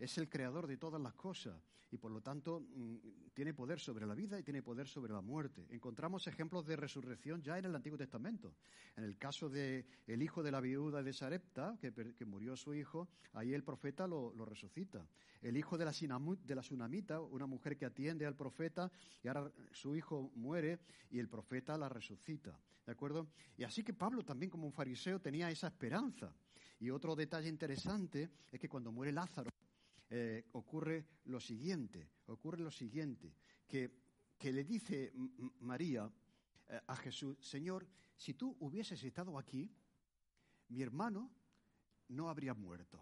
es 0.00 0.16
el 0.18 0.28
creador 0.28 0.66
de 0.66 0.78
todas 0.78 1.00
las 1.00 1.14
cosas 1.14 1.54
y 1.92 1.98
por 1.98 2.10
lo 2.10 2.20
tanto 2.20 2.60
mm, 2.60 2.96
tiene 3.34 3.52
poder 3.52 3.78
sobre 3.78 4.06
la 4.06 4.14
vida 4.14 4.38
y 4.38 4.42
tiene 4.42 4.62
poder 4.62 4.88
sobre 4.88 5.12
la 5.12 5.20
muerte. 5.20 5.66
Encontramos 5.70 6.26
ejemplos 6.26 6.66
de 6.66 6.76
resurrección 6.76 7.42
ya 7.42 7.58
en 7.58 7.66
el 7.66 7.74
Antiguo 7.74 7.98
Testamento. 7.98 8.54
En 8.96 9.04
el 9.04 9.18
caso 9.18 9.48
del 9.48 9.84
el 10.06 10.22
hijo 10.22 10.42
de 10.42 10.52
la 10.52 10.60
viuda 10.60 11.02
de 11.02 11.12
Sarepta, 11.12 11.76
que, 11.80 12.24
murió 12.24 12.56
su 12.56 12.74
hijo, 12.74 13.08
ahí 13.34 13.52
el 13.52 13.62
profeta 13.62 14.06
lo, 14.06 14.32
resucita. 14.44 15.06
El 15.42 15.56
hijo 15.56 15.76
de 15.76 15.84
la, 15.84 15.92
de 15.92 16.54
la 16.54 16.62
Sunamita, 16.62 17.20
una 17.20 17.46
mujer 17.46 17.76
que 17.76 17.86
atiende 17.86 18.26
al 18.26 18.36
profeta 18.36 18.90
y 19.22 19.28
ahora 19.28 19.50
su 19.72 19.96
hijo 19.96 20.30
muere 20.34 20.80
y 21.10 21.18
el 21.18 21.28
profeta 21.28 21.76
la 21.76 21.88
resucita. 21.88 22.58
¿De 22.86 22.92
acuerdo? 22.92 23.28
Y 23.56 23.64
así 23.64 23.82
que 23.82 23.92
Pablo 23.92 24.24
también 24.24 24.50
como 24.50 24.66
un 24.66 24.72
fariseo 24.72 25.20
tenía 25.20 25.50
esa 25.50 25.66
esperanza. 25.66 26.32
Y 26.78 26.90
otro 26.90 27.14
detalle 27.14 27.48
interesante 27.48 28.30
es 28.50 28.58
que 28.58 28.68
cuando 28.68 28.90
muere 28.90 29.12
Lázaro, 29.12 29.50
eh, 30.12 30.44
ocurre 30.52 31.06
lo 31.26 31.38
siguiente, 31.38 32.10
ocurre 32.26 32.58
lo 32.62 32.70
siguiente, 32.70 33.32
que, 33.66 33.92
le 34.42 34.64
dice 34.64 35.12
María 35.60 36.10
eh, 36.68 36.80
a 36.86 36.96
Jesús, 36.96 37.38
Señor, 37.40 37.86
si 38.16 38.34
tú 38.34 38.56
hubieses 38.58 39.02
estado 39.04 39.38
aquí, 39.38 39.70
mi 40.68 40.82
hermano 40.82 41.30
no 42.08 42.28
habría 42.28 42.54
muerto. 42.54 43.00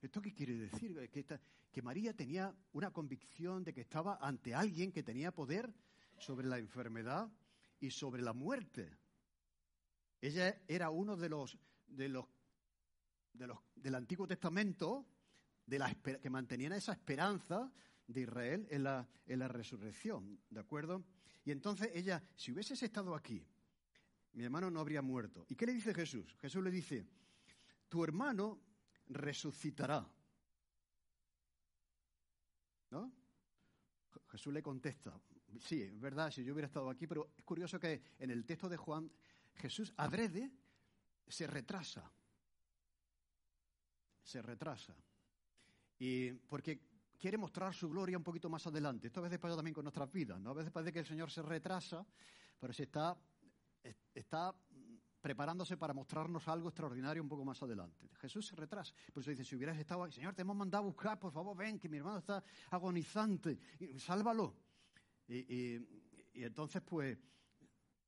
¿Esto 0.00 0.22
qué 0.22 0.32
quiere 0.32 0.54
decir? 0.54 1.10
Que, 1.10 1.26
que 1.72 1.82
María 1.82 2.14
tenía 2.14 2.54
una 2.72 2.92
convicción 2.92 3.64
de 3.64 3.74
que 3.74 3.80
estaba 3.80 4.18
ante 4.20 4.54
alguien 4.54 4.92
que 4.92 5.02
tenía 5.02 5.32
poder 5.32 5.74
sobre 6.18 6.46
la 6.46 6.58
enfermedad 6.58 7.32
y 7.80 7.90
sobre 7.90 8.22
la 8.22 8.32
muerte. 8.32 8.96
Ella 10.20 10.62
era 10.68 10.90
uno 10.90 11.16
de 11.16 11.28
los, 11.28 11.58
de 11.88 12.08
los, 12.08 12.26
de 13.32 13.46
los 13.48 13.58
del 13.74 13.96
Antiguo 13.96 14.26
Testamento 14.28 15.04
de 15.68 15.78
la, 15.78 15.94
que 15.94 16.30
mantenían 16.30 16.72
esa 16.72 16.92
esperanza 16.92 17.70
de 18.06 18.22
Israel 18.22 18.66
en 18.70 18.84
la, 18.84 19.06
en 19.26 19.38
la 19.38 19.48
resurrección, 19.48 20.40
¿de 20.48 20.60
acuerdo? 20.60 21.04
Y 21.44 21.50
entonces 21.50 21.90
ella, 21.94 22.22
si 22.34 22.52
hubieses 22.52 22.82
estado 22.82 23.14
aquí, 23.14 23.46
mi 24.32 24.44
hermano 24.44 24.70
no 24.70 24.80
habría 24.80 25.02
muerto. 25.02 25.44
¿Y 25.48 25.54
qué 25.54 25.66
le 25.66 25.74
dice 25.74 25.92
Jesús? 25.92 26.34
Jesús 26.40 26.64
le 26.64 26.70
dice, 26.70 27.06
tu 27.88 28.02
hermano 28.02 28.60
resucitará. 29.08 30.08
¿No? 32.90 33.12
Jesús 34.30 34.52
le 34.52 34.62
contesta, 34.62 35.20
sí, 35.60 35.82
es 35.82 36.00
verdad, 36.00 36.30
si 36.30 36.44
yo 36.44 36.54
hubiera 36.54 36.66
estado 36.66 36.88
aquí, 36.88 37.06
pero 37.06 37.32
es 37.36 37.44
curioso 37.44 37.78
que 37.78 38.02
en 38.18 38.30
el 38.30 38.46
texto 38.46 38.68
de 38.68 38.76
Juan, 38.78 39.10
Jesús 39.54 39.92
adrede 39.96 40.50
se 41.26 41.46
retrasa. 41.46 42.10
Se 44.22 44.40
retrasa. 44.40 44.94
Y 45.98 46.32
porque 46.32 46.80
quiere 47.18 47.36
mostrar 47.36 47.74
su 47.74 47.88
gloria 47.88 48.16
un 48.16 48.24
poquito 48.24 48.48
más 48.48 48.66
adelante. 48.66 49.08
Esto 49.08 49.20
a 49.20 49.24
veces 49.24 49.38
pasa 49.38 49.56
también 49.56 49.74
con 49.74 49.84
nuestras 49.84 50.10
vidas, 50.12 50.40
¿no? 50.40 50.50
A 50.50 50.54
veces 50.54 50.70
parece 50.70 50.92
que 50.92 51.00
el 51.00 51.06
Señor 51.06 51.30
se 51.30 51.42
retrasa, 51.42 52.06
pero 52.58 52.72
se 52.72 52.84
está 52.84 53.16
está 54.14 54.54
preparándose 55.20 55.76
para 55.76 55.92
mostrarnos 55.92 56.46
algo 56.48 56.68
extraordinario 56.68 57.22
un 57.22 57.28
poco 57.28 57.44
más 57.44 57.62
adelante. 57.62 58.08
Jesús 58.20 58.46
se 58.46 58.56
retrasa. 58.56 58.94
Por 59.12 59.22
eso 59.22 59.30
dice, 59.30 59.44
si 59.44 59.56
hubieras 59.56 59.78
estado 59.78 60.04
ahí, 60.04 60.12
Señor, 60.12 60.34
te 60.34 60.42
hemos 60.42 60.56
mandado 60.56 60.84
a 60.84 60.86
buscar, 60.86 61.18
por 61.18 61.32
favor, 61.32 61.56
ven, 61.56 61.78
que 61.78 61.88
mi 61.88 61.98
hermano 61.98 62.18
está 62.18 62.42
agonizante, 62.70 63.58
y, 63.80 63.98
sálvalo. 63.98 64.54
Y, 65.26 65.76
entonces, 66.34 66.82
pues, 66.82 67.18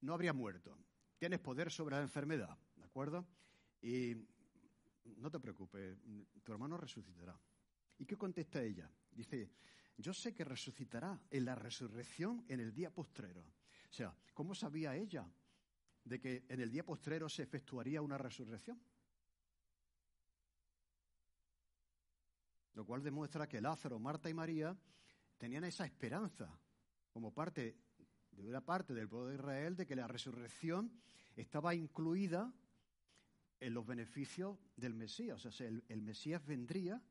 no 0.03 0.14
habría 0.14 0.33
muerto. 0.33 0.79
Tienes 1.18 1.40
poder 1.40 1.70
sobre 1.70 1.96
la 1.96 2.03
enfermedad, 2.03 2.57
¿de 2.76 2.85
acuerdo? 2.85 3.26
Y 3.83 4.14
no 5.16 5.31
te 5.31 5.40
preocupes, 5.40 5.98
tu 6.42 6.53
hermano 6.53 6.76
resucitará. 6.76 7.38
¿Y 8.01 8.05
qué 8.05 8.17
contesta 8.17 8.61
ella? 8.61 8.91
Dice, 9.13 9.53
yo 9.97 10.13
sé 10.13 10.35
que 10.35 10.45
resucitará 10.45 11.21
en 11.31 11.45
la 11.45 11.55
resurrección 11.55 12.45
en 12.49 12.59
el 12.59 12.75
día 12.75 12.91
postrero. 12.93 13.43
O 13.43 13.93
sea, 13.93 14.13
¿cómo 14.35 14.55
sabía 14.55 14.97
ella 14.97 15.31
de 16.05 16.21
que 16.21 16.45
en 16.49 16.61
el 16.61 16.71
día 16.71 16.85
postrero 16.85 17.29
se 17.29 17.43
efectuaría 17.43 18.03
una 18.03 18.19
resurrección. 18.19 18.81
Lo 22.75 22.85
cual 22.85 23.03
demuestra 23.03 23.49
que 23.49 23.61
Lázaro, 23.61 23.99
Marta 23.99 24.31
y 24.31 24.35
María 24.35 24.77
tenían 25.37 25.65
esa 25.65 25.85
esperanza 25.85 26.59
como 27.13 27.33
parte 27.33 27.77
de 28.31 28.47
una 28.47 28.65
parte 28.65 28.95
del 28.95 29.09
pueblo 29.09 29.29
de 29.29 29.35
Israel 29.35 29.77
de 29.77 29.87
que 29.87 29.97
la 29.97 30.07
resurrección 30.07 30.93
estaba 31.37 31.75
incluida 31.75 32.53
en 33.59 33.75
los 33.75 33.87
beneficios 33.87 34.59
del 34.77 34.95
Mesías. 34.95 35.45
O 35.45 35.51
sea, 35.51 35.67
el, 35.67 35.85
el 35.89 36.01
Mesías 36.01 36.45
vendría 36.47 37.03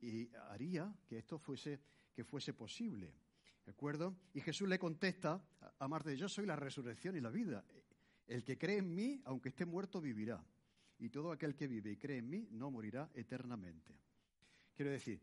y 0.00 0.30
haría 0.50 0.94
que 1.06 1.18
esto 1.18 1.38
fuese, 1.38 1.80
que 2.12 2.24
fuese 2.24 2.52
posible. 2.52 3.14
¿De 3.64 3.72
acuerdo? 3.72 4.16
Y 4.32 4.40
Jesús 4.40 4.68
le 4.68 4.78
contesta 4.78 5.42
a 5.78 5.88
Marta, 5.88 6.12
yo 6.12 6.28
soy 6.28 6.46
la 6.46 6.56
resurrección 6.56 7.16
y 7.16 7.20
la 7.20 7.30
vida. 7.30 7.64
El 8.26 8.44
que 8.44 8.56
cree 8.56 8.78
en 8.78 8.94
mí, 8.94 9.20
aunque 9.24 9.48
esté 9.48 9.64
muerto, 9.64 10.00
vivirá. 10.00 10.44
Y 10.98 11.10
todo 11.10 11.32
aquel 11.32 11.54
que 11.54 11.66
vive 11.66 11.90
y 11.90 11.96
cree 11.96 12.18
en 12.18 12.30
mí 12.30 12.48
no 12.52 12.70
morirá 12.70 13.10
eternamente. 13.12 13.98
Quiero 14.74 14.90
decir, 14.90 15.20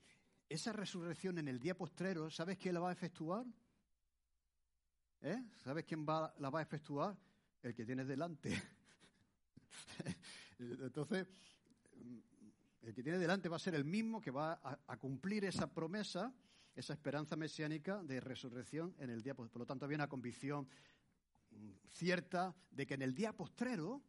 esa 0.50 0.74
resurrección 0.74 1.38
en 1.38 1.48
el 1.48 1.60
día 1.60 1.76
postrero, 1.76 2.30
¿sabes 2.30 2.58
quién 2.58 2.74
la 2.74 2.82
va 2.82 2.90
a 2.90 2.94
efectuar? 2.94 3.46
¿Eh? 5.22 5.42
¿Sabes 5.64 5.86
quién 5.86 6.06
va, 6.06 6.34
la 6.40 6.50
va 6.50 6.60
a 6.60 6.64
efectuar? 6.64 7.18
El 7.62 7.74
que 7.74 7.86
tienes 7.86 8.08
delante. 8.08 8.62
Entonces, 10.60 11.28
el 12.84 12.94
que 12.94 13.04
tiene 13.04 13.18
delante 13.18 13.50
va 13.50 13.56
a 13.56 13.60
ser 13.60 13.76
el 13.76 13.86
mismo 13.86 14.22
que 14.22 14.32
va 14.32 14.60
a, 14.62 14.98
cumplir 14.98 15.46
esa 15.46 15.74
promesa, 15.74 16.34
esa 16.76 16.94
esperanza 16.94 17.36
mesiánica 17.36 18.04
de 18.04 18.20
resurrección 18.20 18.94
en 19.00 19.10
el 19.10 19.22
día. 19.22 19.34
Por 19.34 19.50
lo 19.56 19.66
tanto, 19.66 19.86
había 19.86 19.96
una 19.96 20.10
convicción 20.10 20.68
cierta 21.90 22.54
de 22.72 22.86
que 22.86 22.96
en 22.96 23.02
el 23.04 23.16
día 23.16 23.32
postrero, 23.32 24.02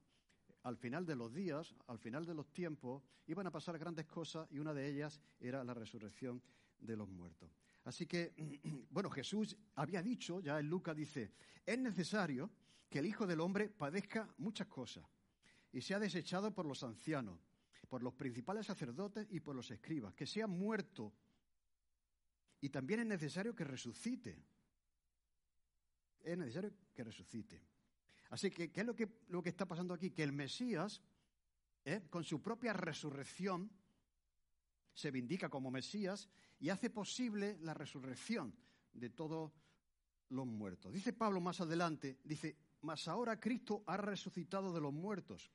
al 0.65 0.77
final 0.77 1.07
de 1.07 1.15
los 1.15 1.33
días, 1.33 1.75
al 1.87 1.99
final 1.99 2.27
de 2.27 2.35
los 2.35 2.53
tiempos, 2.53 3.03
iban 3.27 3.47
a 3.47 3.53
pasar 3.53 3.79
grandes 3.79 4.07
cosas 4.07 4.49
y 4.51 4.59
una 4.59 4.75
de 4.75 4.89
ellas 4.89 5.21
era 5.39 5.63
la 5.63 5.75
resurrección 5.75 6.43
de 6.81 6.97
los 6.97 7.09
muertos. 7.09 7.51
Así 7.85 8.07
que, 8.07 8.33
bueno, 8.91 9.09
Jesús 9.09 9.57
había 9.77 10.03
dicho, 10.03 10.41
ya 10.41 10.59
en 10.59 10.69
Lucas 10.69 10.97
dice, 10.97 11.31
es 11.65 11.79
necesario 11.79 12.51
que 12.89 12.99
el 12.99 13.07
Hijo 13.07 13.27
del 13.27 13.41
Hombre 13.41 13.69
padezca 13.69 14.29
muchas 14.39 14.67
cosas 14.67 15.05
y 15.71 15.81
sea 15.81 15.99
desechado 15.99 16.53
por 16.53 16.67
los 16.67 16.83
ancianos, 16.83 17.39
por 17.87 18.03
los 18.03 18.15
principales 18.15 18.67
sacerdotes 18.67 19.27
y 19.31 19.41
por 19.41 19.55
los 19.55 19.71
escribas, 19.71 20.15
que 20.15 20.27
sea 20.27 20.47
muerto. 20.47 21.13
Y 22.61 22.71
también 22.71 23.01
es 23.01 23.07
necesario 23.07 23.55
que 23.55 23.65
resucite 23.65 24.45
es 26.25 26.39
necesario 26.39 26.73
que 26.95 27.05
resucite. 27.05 27.63
Así 28.31 28.51
que, 28.51 28.73
¿qué 28.73 28.81
es 28.81 28.87
lo 28.87 28.97
que, 28.97 29.09
lo 29.29 29.43
que 29.43 29.51
está 29.51 29.67
pasando 29.67 29.95
aquí? 29.95 30.11
Que 30.11 30.23
el 30.23 30.33
Mesías, 30.33 31.03
¿eh? 31.85 32.07
con 32.11 32.25
su 32.25 32.43
propia 32.43 32.73
resurrección, 32.73 33.71
se 34.93 35.11
vindica 35.11 35.49
como 35.49 35.71
Mesías 35.71 36.29
y 36.59 36.71
hace 36.71 36.91
posible 36.91 37.59
la 37.61 37.75
resurrección 37.75 38.55
de 38.93 39.11
todos 39.11 39.53
los 40.31 40.47
muertos. 40.47 40.93
Dice 40.93 41.13
Pablo 41.13 41.41
más 41.41 41.61
adelante, 41.61 42.21
dice, 42.25 42.57
mas 42.81 43.07
ahora 43.09 43.39
Cristo 43.39 43.85
ha 43.87 43.97
resucitado 43.97 44.73
de 44.73 44.81
los 44.81 44.93
muertos. 44.93 45.51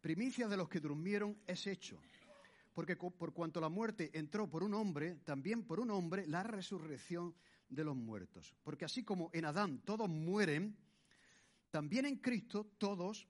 Primicia 0.00 0.48
de 0.48 0.56
los 0.56 0.68
que 0.68 0.80
durmieron 0.80 1.38
es 1.46 1.66
hecho. 1.66 2.00
Porque 2.72 2.96
por 2.96 3.32
cuanto 3.32 3.60
la 3.60 3.68
muerte 3.68 4.10
entró 4.14 4.48
por 4.48 4.62
un 4.62 4.74
hombre, 4.74 5.16
también 5.16 5.64
por 5.64 5.80
un 5.80 5.90
hombre 5.90 6.26
la 6.26 6.42
resurrección 6.42 7.34
de 7.68 7.84
los 7.84 7.96
muertos. 7.96 8.54
Porque 8.62 8.84
así 8.84 9.04
como 9.04 9.30
en 9.32 9.44
Adán 9.44 9.80
todos 9.80 10.08
mueren, 10.08 10.76
también 11.70 12.06
en 12.06 12.16
Cristo 12.16 12.64
todos 12.78 13.28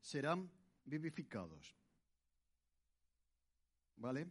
serán 0.00 0.50
vivificados. 0.84 1.76
¿Vale? 3.96 4.28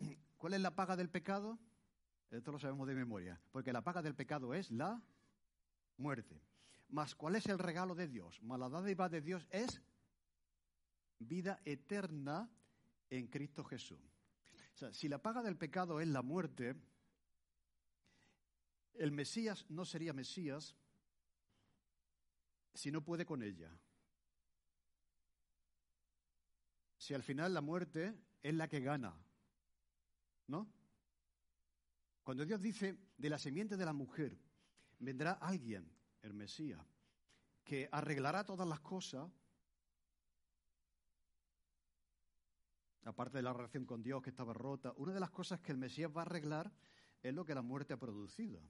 ¿Cuál 0.36 0.54
es 0.54 0.60
la 0.60 0.74
paga 0.74 0.96
del 0.96 1.10
pecado? 1.10 1.58
Esto 2.30 2.52
lo 2.52 2.58
sabemos 2.58 2.86
de 2.86 2.94
memoria, 2.94 3.40
porque 3.52 3.72
la 3.72 3.82
paga 3.82 4.02
del 4.02 4.14
pecado 4.14 4.52
es 4.52 4.70
la 4.70 5.02
muerte. 5.96 6.40
Mas 6.88 7.14
¿cuál 7.14 7.36
es 7.36 7.46
el 7.46 7.58
regalo 7.58 7.94
de 7.94 8.08
Dios? 8.08 8.40
Mas 8.42 8.58
la 8.58 8.68
dádiva 8.68 9.08
de 9.08 9.20
Dios 9.20 9.46
es 9.50 9.80
vida 11.18 11.60
eterna 11.64 12.50
en 13.10 13.26
Cristo 13.28 13.64
Jesús. 13.64 14.00
O 14.74 14.76
sea, 14.78 14.92
si 14.92 15.08
la 15.08 15.20
paga 15.20 15.42
del 15.42 15.56
pecado 15.56 16.00
es 16.00 16.08
la 16.08 16.22
muerte, 16.22 16.76
el 18.94 19.12
Mesías 19.12 19.64
no 19.68 19.84
sería 19.84 20.12
Mesías 20.12 20.76
si 22.74 22.90
no 22.90 23.04
puede 23.04 23.26
con 23.26 23.42
ella. 23.42 23.70
Si 26.96 27.14
al 27.14 27.22
final 27.22 27.54
la 27.54 27.60
muerte 27.60 28.14
es 28.42 28.54
la 28.54 28.68
que 28.68 28.80
gana, 28.80 29.14
¿no? 30.46 30.70
Cuando 32.22 32.44
Dios 32.44 32.60
dice 32.60 32.98
de 33.16 33.30
la 33.30 33.38
semiente 33.38 33.76
de 33.76 33.84
la 33.84 33.92
mujer, 33.92 34.38
vendrá 34.98 35.32
alguien, 35.32 35.90
el 36.22 36.34
Mesías, 36.34 36.84
que 37.64 37.88
arreglará 37.90 38.44
todas 38.44 38.68
las 38.68 38.80
cosas, 38.80 39.30
aparte 43.04 43.38
de 43.38 43.42
la 43.42 43.52
relación 43.52 43.84
con 43.84 44.02
Dios 44.02 44.22
que 44.22 44.30
estaba 44.30 44.52
rota, 44.52 44.92
una 44.96 45.12
de 45.12 45.20
las 45.20 45.30
cosas 45.30 45.60
que 45.60 45.72
el 45.72 45.78
Mesías 45.78 46.10
va 46.14 46.22
a 46.22 46.26
arreglar 46.26 46.72
es 47.22 47.34
lo 47.34 47.44
que 47.44 47.54
la 47.54 47.62
muerte 47.62 47.94
ha 47.94 47.98
producido. 47.98 48.62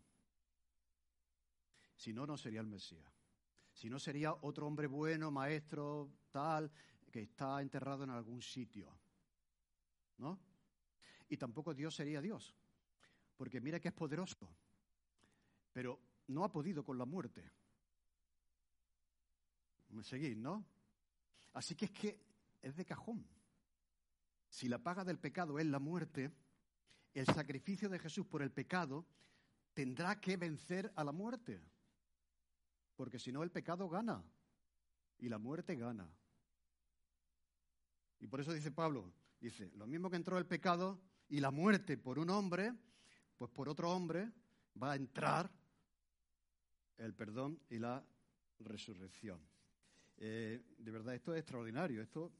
Si 1.96 2.12
no, 2.12 2.26
no 2.26 2.36
sería 2.36 2.60
el 2.60 2.66
Mesías. 2.66 3.12
Si 3.72 3.88
no, 3.90 3.98
sería 3.98 4.32
otro 4.32 4.66
hombre 4.66 4.86
bueno, 4.86 5.30
maestro, 5.30 6.10
tal, 6.30 6.70
que 7.10 7.22
está 7.22 7.60
enterrado 7.60 8.04
en 8.04 8.10
algún 8.10 8.42
sitio. 8.42 8.96
¿No? 10.18 10.38
Y 11.28 11.36
tampoco 11.36 11.74
Dios 11.74 11.94
sería 11.94 12.20
Dios. 12.20 12.54
Porque 13.36 13.60
mira 13.60 13.80
que 13.80 13.88
es 13.88 13.94
poderoso. 13.94 14.48
Pero 15.72 16.00
no 16.28 16.44
ha 16.44 16.50
podido 16.50 16.84
con 16.84 16.98
la 16.98 17.04
muerte. 17.04 17.50
¿Me 19.90 20.02
seguís, 20.02 20.36
no? 20.36 20.64
Así 21.54 21.74
que 21.74 21.86
es 21.86 21.90
que 21.92 22.20
es 22.62 22.76
de 22.76 22.84
cajón. 22.84 23.26
Si 24.48 24.68
la 24.68 24.78
paga 24.78 25.04
del 25.04 25.18
pecado 25.18 25.58
es 25.58 25.66
la 25.66 25.78
muerte, 25.78 26.32
el 27.14 27.26
sacrificio 27.26 27.88
de 27.88 27.98
Jesús 27.98 28.26
por 28.26 28.42
el 28.42 28.50
pecado 28.50 29.06
tendrá 29.74 30.20
que 30.20 30.36
vencer 30.36 30.92
a 30.96 31.04
la 31.04 31.12
muerte 31.12 31.60
porque 32.98 33.20
si 33.20 33.30
no 33.30 33.44
el 33.44 33.52
pecado 33.52 33.88
gana 33.88 34.24
y 35.20 35.28
la 35.28 35.38
muerte 35.38 35.76
gana. 35.76 36.10
Y 38.18 38.26
por 38.26 38.40
eso 38.40 38.52
dice 38.52 38.72
Pablo, 38.72 39.12
dice, 39.40 39.70
lo 39.76 39.86
mismo 39.86 40.10
que 40.10 40.16
entró 40.16 40.36
el 40.36 40.46
pecado 40.46 41.00
y 41.28 41.38
la 41.38 41.52
muerte 41.52 41.96
por 41.96 42.18
un 42.18 42.28
hombre, 42.28 42.74
pues 43.36 43.52
por 43.52 43.68
otro 43.68 43.92
hombre 43.92 44.32
va 44.82 44.92
a 44.92 44.96
entrar 44.96 45.48
el 46.96 47.14
perdón 47.14 47.60
y 47.70 47.78
la 47.78 48.04
resurrección. 48.58 49.40
Eh, 50.16 50.60
de 50.76 50.90
verdad, 50.90 51.14
esto 51.14 51.32
es 51.32 51.38
extraordinario. 51.38 52.02
Esto, 52.02 52.32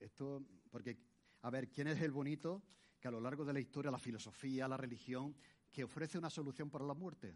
esto, 0.00 0.44
porque, 0.72 0.98
a 1.42 1.50
ver, 1.50 1.68
¿quién 1.70 1.88
es 1.88 2.00
el 2.00 2.12
bonito 2.12 2.62
que 3.00 3.08
a 3.08 3.10
lo 3.10 3.20
largo 3.20 3.44
de 3.44 3.52
la 3.52 3.60
historia, 3.60 3.90
la 3.90 3.98
filosofía, 3.98 4.68
la 4.68 4.76
religión, 4.76 5.34
que 5.70 5.84
ofrece 5.84 6.18
una 6.18 6.30
solución 6.30 6.70
para 6.70 6.84
la 6.84 6.94
muerte? 6.94 7.34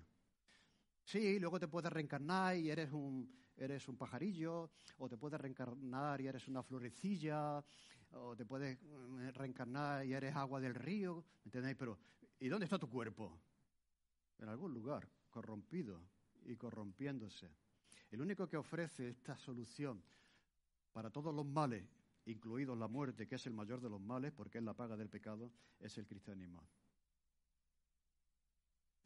Sí, 1.04 1.38
luego 1.38 1.58
te 1.58 1.68
puedes 1.68 1.92
reencarnar 1.92 2.56
y 2.56 2.70
eres 2.70 2.92
un, 2.92 3.30
eres 3.56 3.88
un 3.88 3.96
pajarillo, 3.96 4.70
o 4.98 5.08
te 5.08 5.16
puedes 5.16 5.40
reencarnar 5.40 6.20
y 6.20 6.28
eres 6.28 6.46
una 6.48 6.62
florecilla, 6.62 7.64
o 8.12 8.36
te 8.36 8.44
puedes 8.44 8.80
mm, 8.80 9.28
reencarnar 9.34 10.06
y 10.06 10.14
eres 10.14 10.34
agua 10.36 10.60
del 10.60 10.74
río, 10.74 11.24
¿entendéis? 11.44 11.76
Pero, 11.76 11.98
¿y 12.38 12.48
dónde 12.48 12.64
está 12.64 12.78
tu 12.78 12.88
cuerpo? 12.88 13.38
En 14.38 14.48
algún 14.48 14.72
lugar, 14.72 15.09
corrompido 15.30 16.00
y 16.44 16.57
corrompiéndose. 16.57 17.50
El 18.11 18.20
único 18.20 18.48
que 18.48 18.57
ofrece 18.57 19.09
esta 19.09 19.36
solución 19.36 20.02
para 20.92 21.11
todos 21.11 21.34
los 21.34 21.44
males, 21.44 21.84
incluidos 22.27 22.77
la 22.77 22.89
muerte, 22.89 23.27
que 23.27 23.37
es 23.37 23.47
el 23.47 23.55
mayor 23.55 23.81
de 23.81 23.89
los 23.89 24.01
males, 24.01 24.33
porque 24.33 24.59
es 24.59 24.64
la 24.64 24.74
paga 24.74 24.97
del 24.97 25.09
pecado, 25.09 25.53
es 25.81 25.97
el 25.99 26.07
cristianismo. 26.07 26.62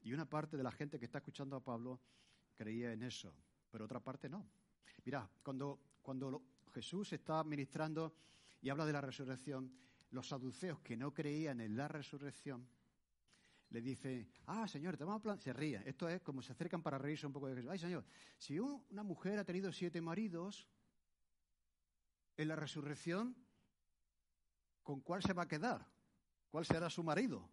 Y 0.02 0.12
una 0.12 0.28
parte 0.28 0.56
de 0.56 0.62
la 0.62 0.72
gente 0.72 0.98
que 0.98 1.04
está 1.04 1.18
escuchando 1.18 1.56
a 1.56 1.64
Pablo 1.64 2.00
creía 2.54 2.92
en 2.92 3.02
eso, 3.02 3.34
pero 3.70 3.84
otra 3.84 4.00
parte 4.00 4.28
no. 4.28 4.48
Mirad, 5.04 5.28
cuando, 5.42 5.80
cuando 6.02 6.42
Jesús 6.72 7.12
está 7.12 7.44
ministrando 7.44 8.14
y 8.62 8.70
habla 8.70 8.86
de 8.86 8.92
la 8.92 9.00
resurrección, 9.00 9.70
los 10.10 10.28
saduceos 10.28 10.80
que 10.80 10.96
no 10.96 11.12
creían 11.12 11.60
en 11.60 11.76
la 11.76 11.88
resurrección 11.88 12.66
le 13.70 13.80
dicen, 13.80 14.28
ah, 14.46 14.66
señor, 14.66 14.96
te 14.96 15.04
vamos 15.04 15.24
a 15.26 15.36
Se 15.36 15.52
ríen. 15.52 15.82
Esto 15.86 16.08
es 16.08 16.20
como 16.22 16.42
se 16.42 16.52
acercan 16.52 16.82
para 16.82 16.98
reírse 16.98 17.26
un 17.26 17.32
poco 17.32 17.46
de 17.46 17.54
Jesús. 17.54 17.70
Ay, 17.70 17.78
señor, 17.78 18.04
si 18.36 18.58
una 18.58 19.04
mujer 19.04 19.38
ha 19.38 19.44
tenido 19.44 19.72
siete 19.72 20.00
maridos, 20.00 20.66
en 22.36 22.48
la 22.48 22.56
resurrección, 22.56 23.36
¿con 24.82 25.00
cuál 25.00 25.22
se 25.22 25.32
va 25.32 25.42
a 25.42 25.48
quedar? 25.48 25.86
¿Cuál 26.50 26.64
será 26.64 26.90
su 26.90 27.02
marido? 27.02 27.48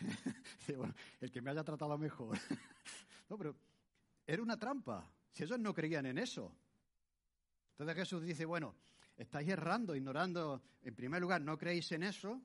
el 1.20 1.30
que 1.30 1.40
me 1.40 1.50
haya 1.50 1.64
tratado 1.64 1.96
mejor. 1.98 2.38
no, 3.28 3.36
pero 3.36 3.56
era 4.26 4.42
una 4.42 4.58
trampa. 4.58 5.08
Si 5.32 5.42
ellos 5.42 5.58
no 5.58 5.74
creían 5.74 6.06
en 6.06 6.18
eso. 6.18 6.52
Entonces 7.72 7.96
Jesús 7.96 8.22
dice, 8.22 8.44
bueno, 8.44 8.76
estáis 9.16 9.48
errando, 9.48 9.96
ignorando, 9.96 10.62
en 10.82 10.94
primer 10.94 11.20
lugar, 11.20 11.40
no 11.40 11.58
creéis 11.58 11.90
en 11.92 12.04
eso, 12.04 12.40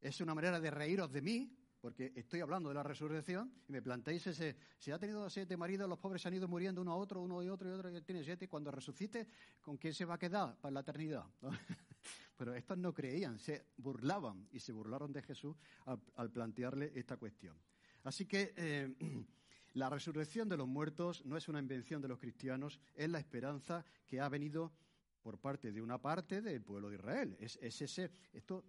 es 0.00 0.20
una 0.20 0.34
manera 0.34 0.60
de 0.60 0.70
reíros 0.70 1.10
de 1.10 1.22
mí, 1.22 1.57
porque 1.88 2.12
estoy 2.16 2.40
hablando 2.40 2.68
de 2.68 2.74
la 2.74 2.82
resurrección, 2.82 3.50
y 3.66 3.72
me 3.72 3.80
planteáis 3.80 4.26
ese, 4.26 4.56
si 4.78 4.90
ha 4.90 4.98
tenido 4.98 5.30
siete 5.30 5.56
maridos, 5.56 5.88
los 5.88 5.98
pobres 5.98 6.20
se 6.20 6.28
han 6.28 6.34
ido 6.34 6.46
muriendo 6.46 6.82
uno 6.82 6.92
a 6.92 6.96
otro, 6.96 7.22
uno 7.22 7.42
y 7.42 7.48
otro 7.48 7.66
y 7.66 7.72
otro, 7.72 7.90
y 7.90 8.02
tiene 8.02 8.22
siete, 8.22 8.44
y 8.44 8.48
cuando 8.48 8.70
resucite, 8.70 9.26
¿con 9.62 9.78
quién 9.78 9.94
se 9.94 10.04
va 10.04 10.16
a 10.16 10.18
quedar 10.18 10.54
para 10.60 10.70
la 10.70 10.80
eternidad? 10.80 11.24
Pero 12.36 12.52
estos 12.52 12.76
no 12.76 12.92
creían, 12.92 13.38
se 13.38 13.68
burlaban, 13.78 14.46
y 14.52 14.60
se 14.60 14.70
burlaron 14.70 15.14
de 15.14 15.22
Jesús 15.22 15.56
al, 15.86 16.30
plantearle 16.30 16.92
esta 16.94 17.16
cuestión. 17.16 17.56
Así 18.04 18.26
que 18.26 18.52
eh, 18.54 18.94
la 19.72 19.88
resurrección 19.88 20.46
de 20.46 20.58
los 20.58 20.68
muertos 20.68 21.24
no 21.24 21.38
es 21.38 21.48
una 21.48 21.58
invención 21.58 22.02
de 22.02 22.08
los 22.08 22.18
cristianos, 22.18 22.78
es 22.94 23.08
la 23.08 23.18
esperanza 23.18 23.82
que 24.06 24.20
ha 24.20 24.28
venido 24.28 24.74
por 25.22 25.38
parte 25.38 25.72
de 25.72 25.80
una 25.80 25.96
parte 25.96 26.42
del 26.42 26.60
pueblo 26.60 26.90
de 26.90 26.96
Israel. 26.96 27.34
Es, 27.40 27.58
ese, 27.62 28.10
esto, 28.34 28.66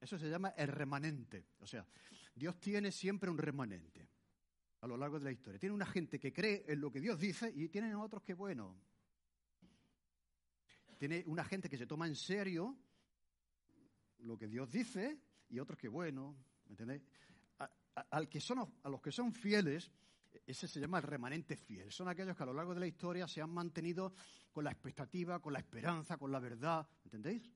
eso 0.00 0.18
se 0.18 0.28
llama 0.28 0.50
el 0.50 0.68
remanente. 0.68 1.46
O 1.60 1.66
sea, 1.66 1.86
Dios 2.38 2.58
tiene 2.60 2.90
siempre 2.92 3.28
un 3.28 3.36
remanente 3.36 4.08
a 4.80 4.86
lo 4.86 4.96
largo 4.96 5.18
de 5.18 5.24
la 5.24 5.32
historia. 5.32 5.58
Tiene 5.58 5.74
una 5.74 5.86
gente 5.86 6.18
que 6.18 6.32
cree 6.32 6.64
en 6.68 6.80
lo 6.80 6.90
que 6.90 7.00
Dios 7.00 7.18
dice 7.18 7.52
y 7.54 7.68
tienen 7.68 7.94
otros 7.96 8.22
que, 8.22 8.34
bueno, 8.34 8.80
tiene 10.98 11.24
una 11.26 11.44
gente 11.44 11.68
que 11.68 11.76
se 11.76 11.86
toma 11.86 12.06
en 12.06 12.16
serio 12.16 12.76
lo 14.20 14.38
que 14.38 14.48
Dios 14.48 14.70
dice 14.70 15.20
y 15.48 15.58
otros 15.58 15.78
que, 15.78 15.88
bueno, 15.88 16.36
¿me 16.66 16.72
entendéis? 16.72 17.02
al 18.10 18.28
que 18.28 18.40
son, 18.40 18.60
a 18.82 18.88
los 18.88 19.00
que 19.00 19.10
son 19.10 19.32
fieles, 19.32 19.90
ese 20.46 20.68
se 20.68 20.80
llama 20.80 20.98
el 20.98 21.04
remanente 21.04 21.56
fiel. 21.56 21.90
Son 21.90 22.08
aquellos 22.08 22.36
que 22.36 22.42
a 22.42 22.46
lo 22.46 22.52
largo 22.52 22.74
de 22.74 22.80
la 22.80 22.86
historia 22.86 23.26
se 23.26 23.40
han 23.40 23.50
mantenido 23.50 24.14
con 24.52 24.64
la 24.64 24.70
expectativa, 24.70 25.40
con 25.40 25.52
la 25.52 25.58
esperanza, 25.58 26.16
con 26.16 26.30
la 26.30 26.38
verdad. 26.38 26.88
¿Entendéis? 27.04 27.50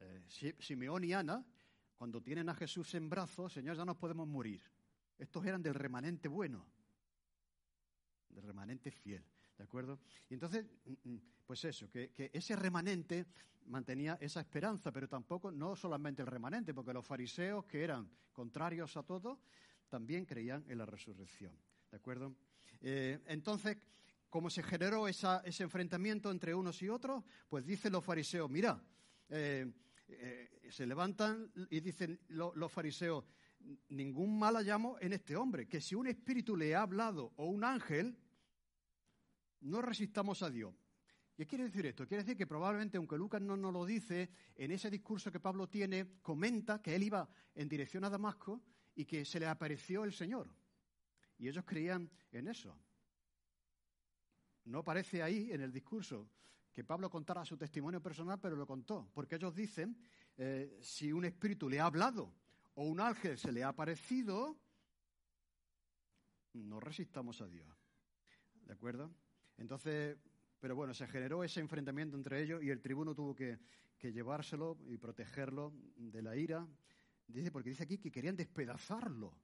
Eh, 0.00 0.54
Simeón 0.58 1.04
y 1.04 1.12
Ana, 1.12 1.44
cuando 1.98 2.22
tienen 2.22 2.48
a 2.48 2.54
Jesús 2.54 2.94
en 2.94 3.10
brazos, 3.10 3.52
Señor, 3.52 3.76
ya 3.76 3.84
nos 3.84 3.96
podemos 3.96 4.26
morir. 4.26 4.62
Estos 5.18 5.44
eran 5.44 5.60
del 5.60 5.74
remanente 5.74 6.28
bueno, 6.28 6.64
del 8.28 8.44
remanente 8.44 8.92
fiel. 8.92 9.24
¿De 9.58 9.64
acuerdo? 9.64 9.98
Y 10.30 10.34
entonces, 10.34 10.64
mm, 10.84 11.10
mm, 11.10 11.20
pues 11.44 11.64
eso, 11.64 11.90
que, 11.90 12.12
ese 12.32 12.54
remanente 12.54 13.26
mantenía 13.66 14.16
esa 14.20 14.40
esperanza, 14.40 14.92
pero 14.92 15.08
tampoco, 15.08 15.50
no 15.50 15.74
solamente 15.74 16.22
el 16.22 16.28
remanente, 16.28 16.72
porque 16.72 16.92
los 16.92 17.04
fariseos, 17.04 17.64
que 17.64 17.82
eran 17.82 18.08
contrarios 18.32 18.96
a 18.96 19.02
todo, 19.02 19.40
también 19.88 20.24
creían 20.24 20.64
en 20.68 20.78
la 20.78 20.86
resurrección. 20.86 21.52
¿De 21.90 21.96
acuerdo? 21.96 22.36
Eh, 22.80 23.18
entonces, 23.26 23.76
¿cómo 24.30 24.48
se 24.48 24.62
generó 24.62 25.08
ese 25.08 25.64
enfrentamiento 25.64 26.30
entre 26.30 26.54
unos 26.54 26.80
y 26.80 26.88
otros? 26.88 27.24
Pues 27.48 27.66
dicen 27.66 27.90
los 27.92 28.04
fariseos, 28.04 28.48
mira, 28.48 28.80
eh, 29.28 29.66
eh, 30.08 30.68
se 30.70 30.86
levantan 30.86 31.52
y 31.70 31.80
dicen 31.80 32.18
los 32.28 32.72
fariseos, 32.72 33.24
ningún 33.88 34.38
mal 34.38 34.56
hallamos 34.56 35.00
en 35.02 35.12
este 35.12 35.36
hombre, 35.36 35.68
que 35.68 35.80
si 35.80 35.94
un 35.94 36.06
espíritu 36.06 36.56
le 36.56 36.74
ha 36.74 36.82
hablado 36.82 37.32
o 37.36 37.46
un 37.46 37.64
ángel, 37.64 38.16
no 39.60 39.82
resistamos 39.82 40.42
a 40.42 40.50
Dios. 40.50 40.74
¿Qué 41.36 41.46
quiere 41.46 41.64
decir 41.64 41.86
esto? 41.86 42.06
Quiere 42.06 42.24
decir 42.24 42.36
que 42.36 42.46
probablemente, 42.46 42.96
aunque 42.96 43.16
Lucas 43.16 43.40
no 43.40 43.56
nos 43.56 43.72
lo 43.72 43.86
dice, 43.86 44.30
en 44.56 44.72
ese 44.72 44.90
discurso 44.90 45.30
que 45.30 45.38
Pablo 45.38 45.68
tiene, 45.68 46.18
comenta 46.20 46.82
que 46.82 46.96
él 46.96 47.04
iba 47.04 47.28
en 47.54 47.68
dirección 47.68 48.02
a 48.04 48.10
Damasco 48.10 48.60
y 48.94 49.04
que 49.04 49.24
se 49.24 49.38
le 49.38 49.46
apareció 49.46 50.04
el 50.04 50.12
Señor. 50.12 50.48
Y 51.38 51.48
ellos 51.48 51.64
creían 51.64 52.10
en 52.32 52.48
eso. 52.48 52.76
No 54.64 54.80
aparece 54.80 55.22
ahí 55.22 55.52
en 55.52 55.60
el 55.60 55.72
discurso 55.72 56.28
que 56.78 56.84
Pablo 56.84 57.10
contara 57.10 57.44
su 57.44 57.56
testimonio 57.56 58.00
personal, 58.00 58.38
pero 58.38 58.54
lo 58.54 58.64
contó, 58.64 59.10
porque 59.12 59.34
ellos 59.34 59.52
dicen, 59.52 59.98
eh, 60.36 60.78
si 60.80 61.12
un 61.12 61.24
espíritu 61.24 61.68
le 61.68 61.80
ha 61.80 61.86
hablado 61.86 62.32
o 62.76 62.84
un 62.84 63.00
ángel 63.00 63.36
se 63.36 63.50
le 63.50 63.64
ha 63.64 63.70
aparecido, 63.70 64.56
no 66.52 66.78
resistamos 66.78 67.40
a 67.40 67.48
Dios. 67.48 67.66
¿De 68.64 68.72
acuerdo? 68.72 69.10
Entonces, 69.56 70.18
pero 70.60 70.76
bueno, 70.76 70.94
se 70.94 71.08
generó 71.08 71.42
ese 71.42 71.58
enfrentamiento 71.58 72.16
entre 72.16 72.44
ellos 72.44 72.62
y 72.62 72.70
el 72.70 72.80
tribuno 72.80 73.12
tuvo 73.12 73.34
que, 73.34 73.58
que 73.98 74.12
llevárselo 74.12 74.78
y 74.86 74.98
protegerlo 74.98 75.72
de 75.96 76.22
la 76.22 76.36
ira. 76.36 76.64
Dice, 77.26 77.50
porque 77.50 77.70
dice 77.70 77.82
aquí 77.82 77.98
que 77.98 78.12
querían 78.12 78.36
despedazarlo. 78.36 79.34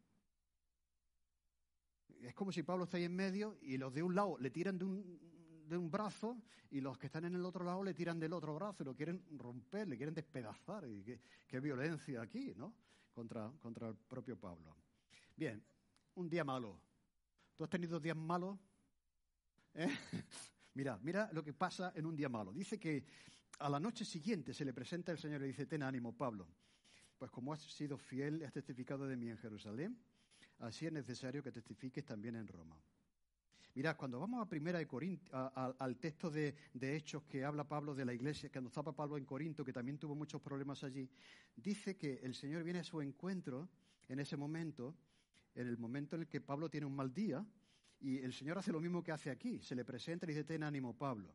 Es 2.20 2.32
como 2.32 2.52
si 2.52 2.62
Pablo 2.62 2.84
está 2.84 2.96
ahí 2.96 3.04
en 3.04 3.16
medio 3.16 3.58
y 3.60 3.76
los 3.76 3.92
de 3.92 4.04
un 4.04 4.14
lado 4.14 4.38
le 4.38 4.50
tiran 4.50 4.78
de 4.78 4.84
un, 4.84 5.33
de 5.68 5.76
un 5.76 5.90
brazo 5.90 6.38
y 6.70 6.80
los 6.80 6.98
que 6.98 7.06
están 7.06 7.24
en 7.24 7.34
el 7.34 7.44
otro 7.44 7.64
lado 7.64 7.82
le 7.82 7.94
tiran 7.94 8.18
del 8.18 8.32
otro 8.32 8.54
brazo 8.54 8.82
y 8.82 8.86
lo 8.86 8.94
quieren 8.94 9.24
romper, 9.38 9.88
le 9.88 9.96
quieren 9.96 10.14
despedazar. 10.14 10.86
Y 10.88 11.02
qué, 11.46 11.60
violencia 11.60 12.22
aquí, 12.22 12.52
¿no? 12.56 12.74
Contra, 13.12 13.50
contra 13.60 13.88
el 13.88 13.94
propio 13.96 14.38
Pablo. 14.38 14.76
Bien, 15.36 15.62
un 16.14 16.28
día 16.28 16.44
malo. 16.44 16.80
¿Tú 17.56 17.64
has 17.64 17.70
tenido 17.70 18.00
días 18.00 18.16
malos? 18.16 18.58
¿Eh? 19.74 19.88
mira, 20.74 20.98
mira 21.02 21.30
lo 21.32 21.42
que 21.42 21.52
pasa 21.52 21.92
en 21.94 22.06
un 22.06 22.16
día 22.16 22.28
malo. 22.28 22.52
Dice 22.52 22.78
que 22.78 23.04
a 23.60 23.68
la 23.68 23.78
noche 23.78 24.04
siguiente 24.04 24.52
se 24.52 24.64
le 24.64 24.72
presenta 24.72 25.12
el 25.12 25.18
Señor 25.18 25.40
y 25.40 25.42
le 25.42 25.48
dice, 25.48 25.66
ten 25.66 25.82
ánimo, 25.82 26.16
Pablo. 26.16 26.48
Pues 27.18 27.30
como 27.30 27.52
has 27.52 27.62
sido 27.62 27.96
fiel, 27.96 28.42
has 28.44 28.52
testificado 28.52 29.06
de 29.06 29.16
mí 29.16 29.30
en 29.30 29.38
Jerusalén, 29.38 29.96
así 30.58 30.86
es 30.86 30.92
necesario 30.92 31.42
que 31.42 31.52
testifiques 31.52 32.04
también 32.04 32.34
en 32.36 32.48
Roma. 32.48 32.76
Mirad, 33.74 33.96
cuando 33.96 34.20
vamos 34.20 34.40
a 34.40 34.48
primera 34.48 34.78
de 34.78 34.86
al 35.32 35.96
texto 35.96 36.30
de, 36.30 36.54
Hechos 36.80 37.24
que 37.24 37.44
habla 37.44 37.66
Pablo 37.66 37.92
de 37.92 38.04
la 38.04 38.14
iglesia, 38.14 38.48
cuando 38.52 38.68
estaba 38.68 38.94
Pablo 38.94 39.18
en 39.18 39.24
Corinto, 39.24 39.64
que 39.64 39.72
también 39.72 39.98
tuvo 39.98 40.14
muchos 40.14 40.40
problemas 40.40 40.84
allí, 40.84 41.10
dice 41.56 41.96
que 41.96 42.20
el 42.22 42.34
Señor 42.36 42.62
viene 42.62 42.78
a 42.78 42.84
su 42.84 43.00
encuentro 43.02 43.68
en 44.06 44.20
ese 44.20 44.36
momento, 44.36 44.94
en 45.56 45.66
el 45.66 45.76
momento 45.76 46.14
en 46.14 46.22
el 46.22 46.28
que 46.28 46.40
Pablo 46.40 46.70
tiene 46.70 46.86
un 46.86 46.94
mal 46.94 47.12
día, 47.12 47.44
y 47.98 48.18
el 48.18 48.32
Señor 48.32 48.58
hace 48.58 48.70
lo 48.70 48.80
mismo 48.80 49.02
que 49.02 49.10
hace 49.10 49.28
aquí, 49.28 49.60
se 49.60 49.74
le 49.74 49.84
presenta 49.84 50.24
y 50.26 50.28
dice, 50.28 50.44
ten 50.44 50.62
ánimo, 50.62 50.96
Pablo. 50.96 51.34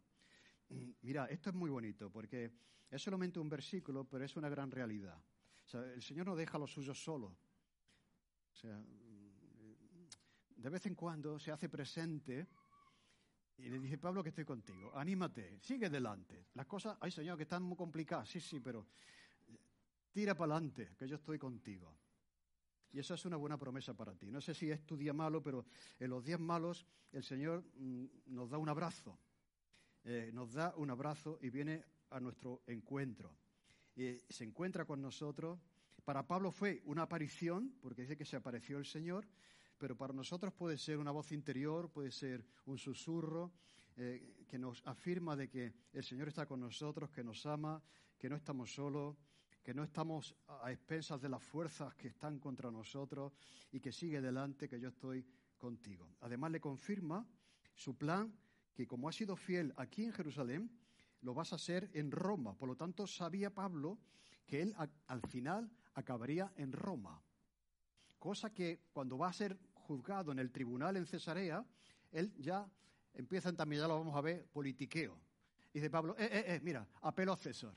Mira, 1.02 1.26
esto 1.26 1.50
es 1.50 1.56
muy 1.58 1.70
bonito, 1.70 2.10
porque 2.10 2.52
es 2.90 3.02
solamente 3.02 3.40
un 3.40 3.50
versículo, 3.50 4.06
pero 4.06 4.24
es 4.24 4.38
una 4.38 4.48
gran 4.48 4.72
realidad. 4.72 5.22
O 5.66 5.68
sea, 5.68 5.82
el 5.92 6.02
Señor 6.02 6.28
no 6.28 6.38
deja 6.38 6.56
a 6.56 6.60
los 6.60 6.72
suyos 6.72 7.04
solos. 7.04 7.34
O 8.54 8.56
sea, 8.56 8.82
de 10.60 10.70
vez 10.70 10.86
en 10.86 10.96
cuando 10.96 11.40
se 11.40 11.52
hace 11.52 11.70
presente 11.70 12.48
y 13.58 13.70
le 13.70 13.80
dice, 13.80 13.98
Pablo, 13.98 14.24
que 14.24 14.30
estoy 14.30 14.46
contigo, 14.46 14.92
anímate, 14.96 15.60
sigue 15.60 15.88
adelante. 15.88 16.48
Las 16.54 16.66
cosas, 16.66 16.98
ay 17.00 17.12
Señor, 17.12 17.38
que 17.38 17.44
están 17.44 17.64
muy 17.64 17.78
complicadas, 17.78 18.30
sí, 18.30 18.40
sí, 18.40 18.60
pero 18.60 18.88
tira 20.12 20.36
para 20.36 20.56
adelante, 20.56 20.96
que 20.98 21.08
yo 21.08 21.16
estoy 21.16 21.38
contigo. 21.38 21.96
Y 22.92 23.00
esa 23.00 23.14
es 23.14 23.26
una 23.26 23.38
buena 23.38 23.58
promesa 23.58 23.94
para 23.94 24.16
ti. 24.16 24.32
No 24.32 24.42
sé 24.42 24.54
si 24.54 24.72
es 24.72 24.86
tu 24.86 24.98
día 24.98 25.14
malo, 25.14 25.44
pero 25.44 25.66
en 26.00 26.10
los 26.10 26.24
días 26.26 26.40
malos 26.40 26.86
el 27.12 27.24
Señor 27.24 27.64
mm, 27.76 28.06
nos 28.28 28.50
da 28.50 28.58
un 28.58 28.70
abrazo. 28.70 29.20
Eh, 30.04 30.32
nos 30.34 30.54
da 30.54 30.74
un 30.76 30.90
abrazo 30.90 31.38
y 31.42 31.50
viene 31.50 31.86
a 32.10 32.20
nuestro 32.20 32.64
encuentro. 32.66 33.36
Y 33.96 34.16
se 34.30 34.44
encuentra 34.44 34.86
con 34.86 35.02
nosotros. 35.02 35.60
Para 36.04 36.26
Pablo 36.26 36.52
fue 36.52 36.82
una 36.86 37.04
aparición, 37.04 37.76
porque 37.82 38.02
dice 38.02 38.18
que 38.18 38.26
se 38.26 38.38
apareció 38.38 38.80
el 38.80 38.86
Señor, 38.86 39.28
pero 39.80 39.96
para 39.96 40.14
nosotros 40.14 40.54
puede 40.54 40.78
ser 40.78 40.98
una 40.98 41.12
voz 41.12 41.32
interior, 41.32 41.90
puede 41.90 42.12
ser 42.12 42.46
un 42.66 42.78
susurro 42.78 43.54
eh, 43.96 44.46
que 44.48 44.60
nos 44.60 44.86
afirma 44.86 45.36
de 45.36 45.50
que 45.50 45.74
el 45.94 46.04
Señor 46.04 46.28
está 46.28 46.46
con 46.46 46.60
nosotros, 46.60 47.10
que 47.10 47.24
nos 47.24 47.46
ama, 47.46 47.82
que 48.18 48.30
no 48.30 48.36
estamos 48.36 48.74
solos, 48.74 49.16
que 49.64 49.74
no 49.74 49.84
estamos 49.84 50.36
a 50.48 50.72
expensas 50.72 51.22
de 51.22 51.30
las 51.30 51.44
fuerzas 51.44 51.96
que 51.96 52.10
están 52.10 52.40
contra 52.40 52.70
nosotros 52.70 53.34
y 53.72 53.80
que 53.80 53.92
sigue 53.92 54.22
delante, 54.22 54.68
que 54.68 54.80
yo 54.80 54.90
estoy 54.90 55.26
contigo. 55.58 56.16
Además 56.22 56.52
le 56.52 56.60
confirma 56.60 57.26
su 57.74 57.98
plan 57.98 58.34
que 58.74 58.88
como 58.88 59.10
ha 59.10 59.12
sido 59.12 59.36
fiel 59.36 59.74
aquí 59.78 60.06
en 60.06 60.14
Jerusalén, 60.14 60.72
lo 61.22 61.34
vas 61.34 61.52
a 61.52 61.58
hacer 61.58 61.90
en 61.94 62.12
Roma. 62.12 62.58
Por 62.58 62.70
lo 62.70 62.76
tanto, 62.76 63.08
sabía 63.08 63.54
Pablo 63.54 64.00
que 64.46 64.62
él 64.62 64.76
al 65.08 65.22
final 65.28 65.72
acabaría 65.94 66.52
en 66.56 66.72
Roma. 66.72 67.22
Cosa 68.18 68.54
que 68.54 68.82
cuando 68.92 69.18
va 69.18 69.28
a 69.28 69.34
ser 69.34 69.58
juzgado 69.90 70.32
en 70.32 70.38
el 70.38 70.52
tribunal 70.52 70.98
en 70.98 71.08
Cesarea, 71.08 71.66
él 72.12 72.32
ya 72.38 72.70
empieza 73.16 73.52
también, 73.54 73.82
ya 73.82 73.88
lo 73.88 73.98
vamos 73.98 74.16
a 74.16 74.22
ver, 74.22 74.46
politiqueo. 74.46 75.18
Y 75.74 75.80
dice 75.80 75.90
Pablo, 75.90 76.16
eh, 76.16 76.30
eh, 76.32 76.44
eh, 76.46 76.60
mira, 76.62 76.88
apelo 77.02 77.34
a 77.34 77.38
César, 77.38 77.74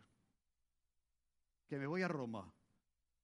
que 1.66 1.78
me 1.78 1.86
voy 1.86 2.02
a 2.02 2.08
Roma, 2.08 2.52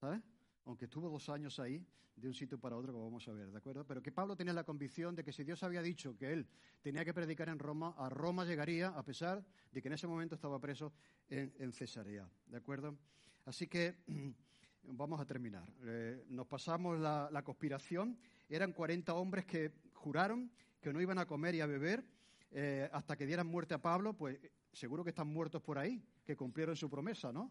¿sabes? 0.01 0.22
Aunque 0.64 0.86
estuvo 0.86 1.11
dos 1.11 1.28
años 1.28 1.61
ahí, 1.61 1.86
de 2.16 2.28
un 2.28 2.34
sitio 2.34 2.59
para 2.59 2.76
otro, 2.76 2.95
como 2.95 3.05
vamos 3.05 3.28
a 3.28 3.32
ver, 3.32 3.51
¿de 3.51 3.59
acuerdo? 3.59 3.86
Pero 3.86 4.03
que 4.03 4.11
Pablo 4.11 4.34
tenía 4.34 4.55
la 4.55 4.64
convicción 4.64 5.14
de 5.14 5.22
que 5.22 5.32
si 5.32 5.45
Dios 5.45 5.62
había 5.62 5.82
dicho 5.82 6.16
que 6.16 6.32
él 6.32 6.49
tenía 6.80 7.05
que 7.05 7.12
predicar 7.12 7.51
en 7.51 7.59
Roma, 7.59 7.95
a 7.99 8.09
Roma 8.09 8.47
llegaría, 8.47 8.89
a 8.89 9.03
pesar 9.05 9.45
de 9.70 9.82
que 9.82 9.89
en 9.89 9.95
ese 9.95 10.07
momento 10.07 10.34
estaba 10.34 10.59
preso 10.59 10.95
en, 11.28 11.72
Cesarea, 11.72 12.26
¿de 12.47 12.57
acuerdo? 12.57 12.97
Así 13.45 13.68
que 13.68 13.97
vamos 14.82 15.20
a 15.20 15.26
terminar. 15.26 15.68
Eh, 15.84 16.24
nos 16.30 16.47
pasamos 16.47 16.99
la, 16.99 17.43
conspiración. 17.45 18.18
Eran 18.49 18.72
40 18.72 19.14
hombres 19.14 19.44
que 19.44 19.72
juraron 19.92 20.51
que 20.80 20.92
no 20.92 21.01
iban 21.01 21.18
a 21.18 21.26
comer 21.26 21.55
y 21.55 21.61
a 21.61 21.66
beber 21.66 22.05
eh, 22.51 22.88
hasta 22.92 23.16
que 23.16 23.26
dieran 23.26 23.46
muerte 23.46 23.74
a 23.74 23.82
Pablo, 23.82 24.14
pues 24.14 24.38
seguro 24.72 25.05
que 25.05 25.11
están 25.11 25.28
muertos 25.28 25.62
por 25.62 25.78
ahí, 25.78 26.03
que 26.24 26.36
cumplieron 26.36 26.76
su 26.76 26.88
promesa, 26.88 27.32
¿no? 27.32 27.51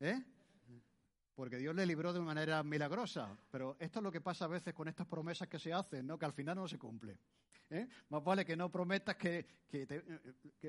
¿Eh? 0.00 0.22
porque 1.38 1.56
Dios 1.56 1.72
le 1.72 1.86
libró 1.86 2.12
de 2.12 2.18
manera 2.18 2.64
milagrosa. 2.64 3.38
Pero 3.48 3.76
esto 3.78 4.00
es 4.00 4.02
lo 4.02 4.10
que 4.10 4.20
pasa 4.20 4.46
a 4.46 4.48
veces 4.48 4.74
con 4.74 4.88
estas 4.88 5.06
promesas 5.06 5.46
que 5.46 5.60
se 5.60 5.72
hacen, 5.72 6.04
¿no? 6.04 6.18
que 6.18 6.24
al 6.24 6.32
final 6.32 6.56
no 6.56 6.66
se 6.66 6.80
cumple. 6.80 7.16
¿eh? 7.70 7.86
Más 8.08 8.24
vale 8.24 8.44
que 8.44 8.56
no 8.56 8.72
prometas 8.72 9.14
que, 9.14 9.46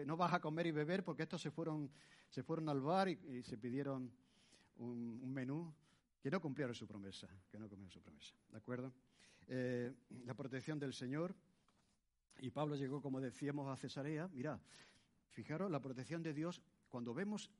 no 0.06 0.16
vas 0.16 0.32
a 0.32 0.40
comer 0.40 0.68
y 0.68 0.72
beber, 0.72 1.04
porque 1.04 1.24
estos 1.24 1.42
se 1.42 1.50
fueron, 1.50 1.90
se 2.30 2.44
fueron 2.44 2.70
al 2.70 2.82
bar 2.82 3.10
y, 3.10 3.42
se 3.42 3.58
pidieron 3.58 4.12
un, 4.76 5.34
menú 5.34 5.74
que 6.22 6.30
no 6.30 6.40
cumplieron 6.40 6.76
su 6.76 6.86
promesa, 6.86 7.28
que 7.50 7.58
no 7.58 7.68
cumplieron 7.68 7.90
su 7.90 8.04
promesa. 8.04 8.36
¿De 8.52 8.58
acuerdo? 8.58 8.94
Eh, 9.52 9.92
la 10.26 10.36
protección 10.36 10.80
del 10.80 10.94
Señor. 10.94 11.36
Y 12.38 12.52
Pablo 12.52 12.76
llegó, 12.76 13.02
como 13.02 13.20
decíamos, 13.20 13.68
a 13.68 13.76
Cesarea. 13.76 14.28
Mirad, 14.28 14.60
fijaros 15.32 15.72
la 15.72 15.82
protección 15.82 16.22
de 16.22 16.34
Dios 16.34 16.62
cuando 16.88 17.14
vemos 17.14 17.52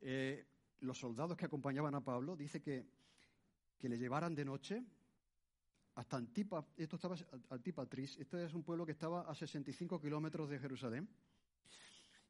eh, 0.00 0.44
los 0.80 0.98
soldados 0.98 1.36
que 1.36 1.46
acompañaban 1.46 1.94
a 1.94 2.04
Pablo, 2.04 2.36
dice 2.36 2.60
que, 2.60 2.86
que 3.78 3.88
le 3.88 3.98
llevaran 3.98 4.34
de 4.34 4.44
noche 4.44 4.84
hasta 5.94 6.18
Antipa, 6.18 6.66
esto 6.76 6.96
estaba 6.96 7.16
Antipatris, 7.48 8.18
este 8.18 8.44
es 8.44 8.52
un 8.52 8.62
pueblo 8.62 8.84
que 8.84 8.92
estaba 8.92 9.22
a 9.22 9.34
65 9.34 9.98
kilómetros 9.98 10.50
de 10.50 10.58
Jerusalén. 10.58 11.08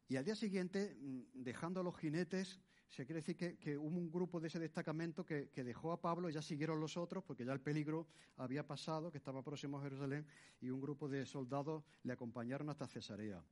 Y 0.09 0.16
al 0.16 0.24
día 0.24 0.37
siguiente, 0.37 0.95
mm, 0.95 1.43
dejando 1.43 1.81
a 1.81 1.83
los 1.83 1.97
jinetes, 1.97 2.61
se 2.89 3.05
quiere 3.05 3.20
decir 3.20 3.37
que, 3.37 3.76
hubo 3.76 3.97
un 3.97 4.11
grupo 4.11 4.41
de 4.41 4.49
ese 4.49 4.59
destacamento 4.59 5.24
que, 5.24 5.51
dejó 5.55 5.93
a 5.93 6.01
Pablo, 6.01 6.28
y 6.28 6.32
ya 6.32 6.43
siguieron 6.43 6.80
los 6.80 6.97
otros, 6.97 7.24
porque 7.24 7.45
ya 7.45 7.53
el 7.53 7.61
peligro 7.61 8.07
había 8.37 8.66
pasado, 8.66 9.11
que 9.11 9.18
estaba 9.18 9.43
próximo 9.43 9.78
a 9.78 9.82
Jerusalén, 9.82 10.26
y 10.61 10.70
un 10.70 10.80
grupo 10.80 11.09
de 11.09 11.26
soldados 11.26 11.84
le 12.05 12.12
acompañaron 12.12 12.70
hasta 12.70 12.87
Cesarea. 12.87 13.43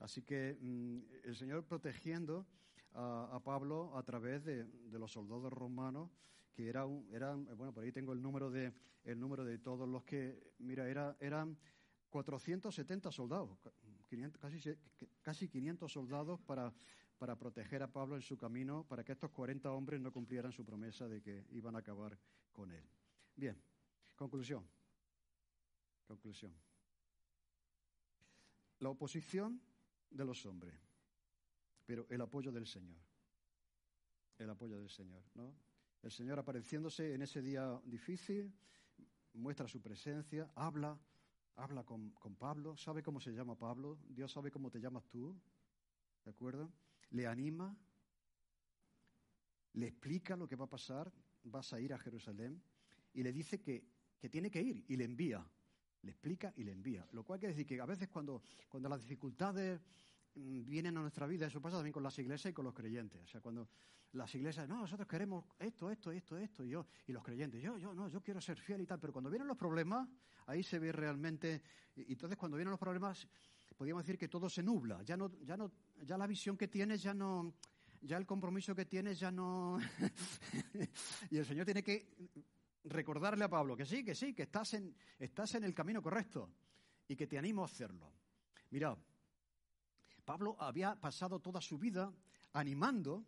Así 0.00 0.22
que 0.22 0.58
mm, 0.60 0.98
el 1.24 1.36
Señor 1.36 1.64
protegiendo 1.64 2.46
a, 2.94 3.40
Pablo 3.44 3.96
a 3.96 4.02
través 4.02 4.44
de, 4.44 4.66
los 4.90 5.12
soldados 5.12 5.52
romanos, 5.52 6.10
que 6.52 6.68
era 6.68 6.84
eran, 7.12 7.46
bueno, 7.56 7.72
por 7.72 7.84
ahí 7.84 7.92
tengo 7.92 8.12
el 8.12 8.20
número 8.20 8.50
de, 8.50 8.74
el 9.04 9.18
número 9.18 9.44
de 9.44 9.58
todos 9.58 9.88
los 9.88 10.02
que, 10.04 10.52
mira, 10.58 10.88
era, 10.88 11.16
eran 11.20 11.56
470 12.10 13.10
soldados, 13.10 13.58
casi, 14.38 14.76
casi 15.22 15.48
500 15.48 15.90
soldados 15.90 16.40
para, 16.40 16.74
para 17.22 17.38
proteger 17.38 17.84
a 17.84 17.86
Pablo 17.86 18.16
en 18.16 18.22
su 18.22 18.36
camino, 18.36 18.84
para 18.88 19.04
que 19.04 19.12
estos 19.12 19.30
40 19.30 19.70
hombres 19.70 20.00
no 20.00 20.10
cumplieran 20.10 20.50
su 20.50 20.64
promesa 20.64 21.06
de 21.06 21.22
que 21.22 21.46
iban 21.50 21.76
a 21.76 21.78
acabar 21.78 22.18
con 22.50 22.72
él. 22.72 22.84
Bien, 23.36 23.56
conclusión. 24.16 24.66
Conclusión. 26.04 26.52
La 28.80 28.88
oposición 28.88 29.62
de 30.10 30.24
los 30.24 30.44
hombres 30.46 30.74
pero 31.86 32.08
el 32.10 32.20
apoyo 32.20 32.50
del 32.50 32.66
Señor. 32.66 32.98
El 34.38 34.50
apoyo 34.50 34.80
del 34.80 34.90
Señor, 34.90 35.22
¿no? 35.34 35.54
El 36.02 36.10
Señor 36.10 36.40
apareciéndose 36.40 37.14
en 37.14 37.22
ese 37.22 37.40
día 37.40 37.80
difícil, 37.84 38.52
muestra 39.34 39.68
su 39.68 39.80
presencia, 39.80 40.50
habla, 40.56 40.98
habla 41.54 41.84
con, 41.84 42.10
con, 42.14 42.34
Pablo, 42.34 42.76
sabe 42.76 43.00
cómo 43.00 43.20
se 43.20 43.30
llama 43.30 43.56
Pablo, 43.56 43.96
Dios 44.08 44.32
sabe 44.32 44.50
cómo 44.50 44.72
te 44.72 44.80
llamas 44.80 45.08
tú, 45.08 45.40
¿de 46.24 46.32
acuerdo? 46.32 46.72
Le 47.12 47.26
anima, 47.26 47.74
le 49.74 49.86
explica 49.86 50.36
lo 50.36 50.46
que 50.46 50.56
va 50.56 50.66
a 50.66 50.70
pasar, 50.70 51.10
vas 51.44 51.72
a 51.72 51.80
ir 51.80 51.94
a 51.94 51.98
Jerusalén, 51.98 52.62
y 53.14 53.22
le 53.22 53.32
dice 53.32 53.60
que, 53.60 53.84
que 54.18 54.28
tiene 54.28 54.50
que 54.50 54.60
ir, 54.60 54.84
y 54.88 54.96
le 54.96 55.04
envía, 55.04 55.46
le 56.02 56.10
explica 56.10 56.52
y 56.56 56.64
le 56.64 56.72
envía. 56.72 57.06
Lo 57.12 57.24
cual 57.24 57.38
quiere 57.38 57.54
decir 57.54 57.66
que 57.66 57.80
a 57.80 57.86
veces 57.86 58.08
cuando, 58.08 58.42
cuando 58.68 58.88
las 58.88 59.00
dificultades 59.00 59.80
Mm, 60.34 60.64
vienen 60.66 60.96
a 60.96 61.00
nuestra 61.00 61.26
vida, 61.26 61.46
eso 61.46 61.60
pasa 61.60 61.76
también 61.76 61.92
con 61.92 62.02
las 62.02 62.18
iglesias 62.18 62.50
y 62.50 62.54
con 62.54 62.64
los 62.64 62.74
creyentes. 62.74 63.20
O 63.22 63.26
sea, 63.26 63.40
cuando 63.40 63.68
las 64.12 64.34
iglesias, 64.34 64.66
no, 64.68 64.80
nosotros 64.80 65.06
queremos 65.06 65.44
esto, 65.58 65.90
esto, 65.90 66.10
esto, 66.10 66.38
esto, 66.38 66.64
y 66.64 66.70
yo, 66.70 66.86
y 67.06 67.12
los 67.12 67.22
creyentes, 67.22 67.62
yo, 67.62 67.76
yo, 67.78 67.94
no, 67.94 68.08
yo 68.08 68.22
quiero 68.22 68.40
ser 68.40 68.58
fiel 68.58 68.80
y 68.82 68.86
tal, 68.86 68.98
pero 68.98 69.12
cuando 69.12 69.30
vienen 69.30 69.48
los 69.48 69.56
problemas, 69.56 70.08
ahí 70.46 70.62
se 70.62 70.78
ve 70.78 70.92
realmente, 70.92 71.62
entonces 71.96 72.38
cuando 72.38 72.56
vienen 72.56 72.70
los 72.70 72.80
problemas, 72.80 73.26
podríamos 73.74 74.04
decir 74.04 74.18
que 74.18 74.28
todo 74.28 74.48
se 74.48 74.62
nubla, 74.62 75.02
ya 75.02 75.16
no, 75.16 75.30
ya 75.42 75.56
no, 75.56 75.72
ya 76.02 76.18
la 76.18 76.26
visión 76.26 76.56
que 76.56 76.68
tienes 76.68 77.02
ya 77.02 77.14
no, 77.14 77.54
ya 78.00 78.16
el 78.16 78.26
compromiso 78.26 78.74
que 78.74 78.86
tienes 78.86 79.18
ya 79.18 79.30
no, 79.30 79.78
y 81.30 81.36
el 81.36 81.46
Señor 81.46 81.64
tiene 81.64 81.82
que 81.82 82.14
recordarle 82.84 83.44
a 83.44 83.48
Pablo 83.48 83.76
que 83.76 83.86
sí, 83.86 84.04
que 84.04 84.14
sí, 84.14 84.34
que 84.34 84.44
estás 84.44 84.74
en, 84.74 84.94
estás 85.18 85.54
en 85.54 85.64
el 85.64 85.74
camino 85.74 86.02
correcto 86.02 86.50
y 87.08 87.16
que 87.16 87.26
te 87.26 87.38
animo 87.38 87.62
a 87.62 87.66
hacerlo. 87.66 88.12
Mira, 88.70 88.96
Pablo 90.24 90.56
había 90.58 90.98
pasado 91.00 91.40
toda 91.40 91.60
su 91.60 91.78
vida 91.78 92.12
animando, 92.52 93.26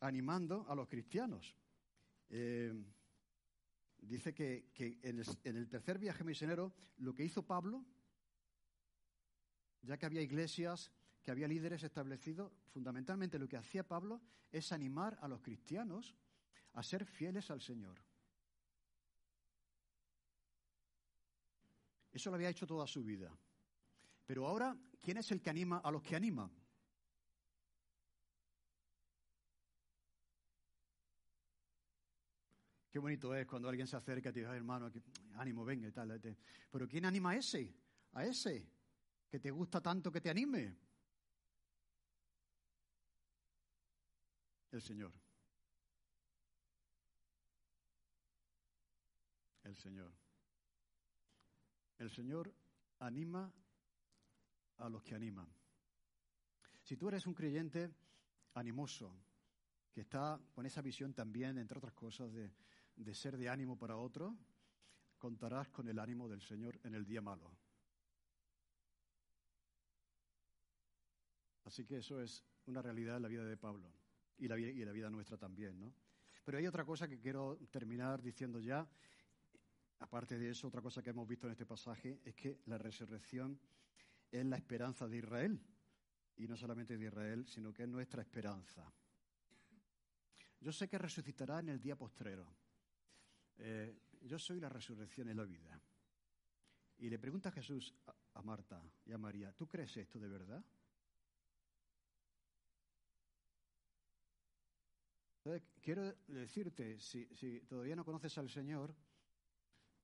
animando 0.00 0.66
a 0.68 0.74
los 0.74 0.88
cristianos. 0.88 1.56
Eh, 2.28 2.72
dice 3.98 4.34
que, 4.34 4.70
el, 5.02 5.24
en, 5.44 5.56
el, 5.56 5.68
tercer 5.68 5.98
viaje 5.98 6.24
misionero 6.24 6.74
lo 6.98 7.14
que 7.14 7.24
hizo 7.24 7.46
Pablo, 7.46 7.84
ya 9.84 9.96
que 9.96 10.06
había 10.06 10.22
iglesias, 10.22 10.90
que 11.22 11.30
había 11.30 11.48
líderes 11.48 11.82
establecidos, 11.82 12.52
fundamentalmente 12.68 13.38
lo 13.38 13.48
que 13.48 13.56
hacía 13.56 13.86
Pablo 13.86 14.20
es 14.50 14.72
animar 14.72 15.18
a 15.20 15.28
los 15.28 15.40
cristianos 15.40 16.14
a 16.74 16.82
ser 16.82 17.04
fieles 17.04 17.50
al 17.50 17.60
Señor. 17.60 18.02
Eso 22.12 22.30
lo 22.30 22.36
había 22.36 22.50
hecho 22.50 22.66
toda 22.66 22.86
su 22.86 23.02
vida. 23.02 23.36
Pero 24.26 24.46
ahora, 24.46 24.76
¿quién 25.00 25.18
es 25.18 25.30
el 25.32 25.40
que 25.40 25.50
anima 25.50 25.78
a 25.78 25.90
los 25.90 26.02
que 26.02 26.16
animan? 26.16 26.50
Qué 32.90 33.00
bonito 33.00 33.34
es 33.34 33.44
cuando 33.46 33.68
alguien 33.68 33.88
se 33.88 33.96
acerca 33.96 34.30
y 34.30 34.32
te 34.32 34.40
dice, 34.40 34.52
hermano, 34.52 34.88
ánimo, 35.34 35.64
venga 35.64 35.88
y 35.88 35.92
tal. 35.92 36.20
Pero 36.70 36.86
¿quién 36.86 37.04
anima 37.04 37.30
a 37.30 37.36
ese? 37.36 37.74
A 38.12 38.24
ese 38.24 38.73
que 39.34 39.40
te 39.40 39.50
gusta 39.50 39.80
tanto 39.80 40.12
que 40.12 40.20
te 40.20 40.30
anime. 40.30 40.76
El 44.70 44.80
Señor. 44.80 45.12
El 49.64 49.74
Señor. 49.74 50.12
El 51.98 52.10
Señor 52.10 52.54
anima 53.00 53.52
a 54.76 54.88
los 54.88 55.02
que 55.02 55.16
animan. 55.16 55.52
Si 56.84 56.96
tú 56.96 57.08
eres 57.08 57.26
un 57.26 57.34
creyente 57.34 57.90
animoso, 58.52 59.20
que 59.90 60.02
está 60.02 60.40
con 60.52 60.64
esa 60.64 60.80
visión 60.80 61.12
también, 61.12 61.58
entre 61.58 61.78
otras 61.78 61.94
cosas, 61.94 62.32
de, 62.32 62.52
de 62.94 63.14
ser 63.16 63.36
de 63.36 63.48
ánimo 63.48 63.76
para 63.76 63.96
otro, 63.96 64.38
contarás 65.18 65.70
con 65.70 65.88
el 65.88 65.98
ánimo 65.98 66.28
del 66.28 66.40
Señor 66.40 66.78
en 66.84 66.94
el 66.94 67.04
día 67.04 67.20
malo. 67.20 67.63
Así 71.74 71.84
que 71.84 71.96
eso 71.96 72.20
es 72.20 72.44
una 72.66 72.80
realidad 72.80 73.16
en 73.16 73.22
la 73.22 73.28
vida 73.28 73.44
de 73.44 73.56
Pablo 73.56 73.92
y 74.38 74.46
la, 74.46 74.54
vida 74.54 75.10
nuestra 75.10 75.36
también, 75.36 75.80
¿no? 75.80 75.92
Pero 76.44 76.56
hay 76.58 76.68
otra 76.68 76.84
cosa 76.84 77.08
que 77.08 77.18
quiero 77.18 77.58
terminar 77.68 78.22
diciendo 78.22 78.60
ya, 78.60 78.88
aparte 79.98 80.38
de 80.38 80.50
eso, 80.50 80.68
otra 80.68 80.80
cosa 80.80 81.02
que 81.02 81.10
hemos 81.10 81.26
visto 81.26 81.48
en 81.48 81.50
este 81.50 81.66
pasaje 81.66 82.20
es 82.24 82.36
que 82.36 82.60
la 82.66 82.78
resurrección 82.78 83.58
es 84.30 84.46
la 84.46 84.54
esperanza 84.54 85.08
de 85.08 85.16
Israel. 85.16 85.60
Y 86.36 86.46
no 86.46 86.56
solamente 86.56 86.96
de 86.96 87.06
Israel, 87.06 87.44
sino 87.48 87.72
que 87.72 87.82
es 87.82 87.88
nuestra 87.88 88.22
esperanza. 88.22 88.88
Yo 90.60 90.70
sé 90.70 90.88
que 90.88 90.96
resucitará 90.96 91.58
en 91.58 91.70
el 91.70 91.80
día 91.80 91.96
postrero. 91.96 92.54
Eh, 93.58 93.98
yo 94.22 94.38
soy 94.38 94.60
la 94.60 94.68
resurrección 94.68 95.28
y 95.28 95.34
la 95.34 95.42
vida. 95.42 95.82
Y 96.98 97.10
le 97.10 97.18
pregunta 97.18 97.50
Jesús 97.50 97.92
a, 98.34 98.42
Marta 98.42 98.80
y 99.04 99.12
a 99.12 99.18
María, 99.18 99.52
¿tú 99.52 99.66
crees 99.66 99.96
esto 99.96 100.20
de 100.20 100.28
verdad? 100.28 100.64
Quiero 105.80 106.14
decirte, 106.26 107.00
si, 107.00 107.26
si 107.34 107.60
todavía 107.60 107.96
no 107.96 108.04
conoces 108.04 108.36
al 108.38 108.48
Señor, 108.48 108.94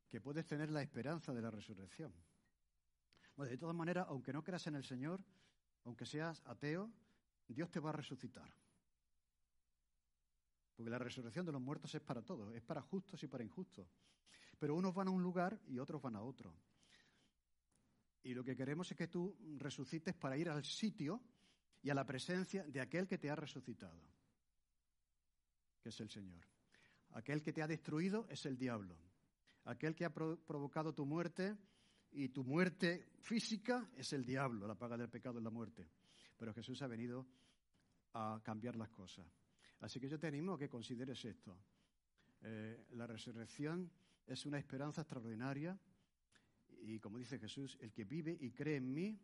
que 0.08 0.20
puedes 0.20 0.46
tener 0.46 0.70
la 0.70 0.82
esperanza 0.82 1.32
de 1.32 1.42
la 1.42 1.50
resurrección 1.50 2.12
de 3.48 3.58
todas 3.58 3.74
maneras, 3.74 4.06
aunque 4.08 4.32
no 4.32 4.42
creas 4.42 4.66
en 4.66 4.74
el 4.74 4.84
Señor, 4.84 5.24
aunque 5.84 6.06
seas 6.06 6.42
ateo, 6.46 6.90
Dios 7.48 7.70
te 7.70 7.80
va 7.80 7.90
a 7.90 7.94
resucitar. 7.94 8.52
Porque 10.76 10.90
la 10.90 10.98
resurrección 10.98 11.46
de 11.46 11.52
los 11.52 11.60
muertos 11.60 11.94
es 11.94 12.00
para 12.00 12.22
todos, 12.22 12.54
es 12.54 12.62
para 12.62 12.82
justos 12.82 13.22
y 13.22 13.28
para 13.28 13.44
injustos. 13.44 13.86
Pero 14.58 14.74
unos 14.74 14.94
van 14.94 15.08
a 15.08 15.10
un 15.10 15.22
lugar 15.22 15.60
y 15.66 15.78
otros 15.78 16.00
van 16.00 16.16
a 16.16 16.22
otro. 16.22 16.54
Y 18.22 18.34
lo 18.34 18.44
que 18.44 18.56
queremos 18.56 18.90
es 18.90 18.96
que 18.96 19.08
tú 19.08 19.36
resucites 19.56 20.14
para 20.14 20.36
ir 20.36 20.48
al 20.48 20.64
sitio 20.64 21.22
y 21.82 21.90
a 21.90 21.94
la 21.94 22.04
presencia 22.04 22.64
de 22.64 22.80
aquel 22.80 23.08
que 23.08 23.18
te 23.18 23.30
ha 23.30 23.36
resucitado, 23.36 24.02
que 25.80 25.88
es 25.90 26.00
el 26.00 26.10
Señor. 26.10 26.46
Aquel 27.12 27.42
que 27.42 27.52
te 27.52 27.62
ha 27.62 27.66
destruido 27.66 28.26
es 28.28 28.46
el 28.46 28.56
diablo. 28.56 28.96
Aquel 29.64 29.94
que 29.94 30.04
ha 30.04 30.10
provocado 30.12 30.94
tu 30.94 31.04
muerte 31.04 31.56
y 32.12 32.28
tu 32.28 32.44
muerte 32.44 33.12
física 33.20 33.90
es 33.96 34.12
el 34.12 34.24
diablo. 34.24 34.66
La 34.66 34.74
paga 34.74 34.96
del 34.96 35.08
pecado 35.08 35.38
es 35.38 35.44
la 35.44 35.50
muerte. 35.50 35.88
Pero 36.36 36.54
Jesús 36.54 36.80
ha 36.82 36.86
venido 36.86 37.26
a 38.14 38.40
cambiar 38.42 38.76
las 38.76 38.90
cosas. 38.90 39.26
Así 39.80 40.00
que 40.00 40.08
yo 40.08 40.18
te 40.18 40.26
animo 40.26 40.54
a 40.54 40.58
que 40.58 40.68
consideres 40.68 41.24
esto. 41.24 41.58
Eh, 42.42 42.86
la 42.92 43.06
resurrección 43.06 43.90
es 44.26 44.46
una 44.46 44.58
esperanza 44.58 45.02
extraordinaria 45.02 45.78
y 46.82 46.98
como 46.98 47.18
dice 47.18 47.38
Jesús, 47.38 47.76
el 47.80 47.92
que 47.92 48.04
vive 48.04 48.36
y 48.40 48.52
cree 48.52 48.76
en 48.76 48.92
mí 48.92 49.20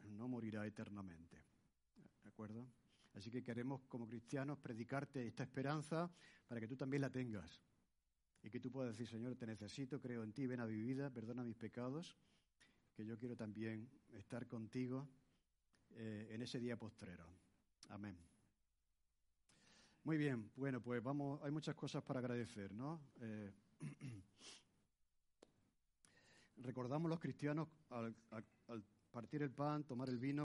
no 0.00 0.28
morirá 0.28 0.66
eternamente. 0.66 1.42
¿De 2.22 2.28
acuerdo? 2.28 2.68
Así 3.14 3.30
que 3.30 3.42
queremos 3.42 3.82
como 3.88 4.08
cristianos 4.08 4.58
predicarte 4.58 5.26
esta 5.26 5.42
esperanza 5.42 6.10
para 6.46 6.60
que 6.60 6.68
tú 6.68 6.76
también 6.76 7.02
la 7.02 7.10
tengas. 7.10 7.62
Y 8.42 8.50
que 8.50 8.58
tú 8.58 8.70
puedas 8.70 8.92
decir, 8.92 9.06
Señor, 9.06 9.36
te 9.36 9.46
necesito, 9.46 10.00
creo 10.00 10.22
en 10.22 10.32
ti, 10.32 10.46
ven 10.46 10.60
a 10.60 10.66
mi 10.66 10.76
vida, 10.76 11.10
perdona 11.10 11.44
mis 11.44 11.56
pecados, 11.56 12.16
que 12.94 13.04
yo 13.04 13.18
quiero 13.18 13.36
también 13.36 13.88
estar 14.14 14.48
contigo 14.48 15.08
eh, 15.90 16.28
en 16.30 16.42
ese 16.42 16.58
día 16.58 16.76
postrero. 16.76 17.26
Amén. 17.90 18.16
Muy 20.04 20.16
bien, 20.16 20.50
bueno, 20.56 20.80
pues 20.82 21.02
vamos, 21.02 21.40
hay 21.44 21.52
muchas 21.52 21.76
cosas 21.76 22.02
para 22.02 22.18
agradecer, 22.18 22.72
¿no? 22.72 23.00
Eh, 23.20 23.52
recordamos 26.56 27.08
los 27.08 27.20
cristianos 27.20 27.68
al, 27.90 28.16
al 28.30 28.84
partir 29.12 29.42
el 29.42 29.50
pan, 29.50 29.84
tomar 29.84 30.08
el 30.08 30.18
vino. 30.18 30.40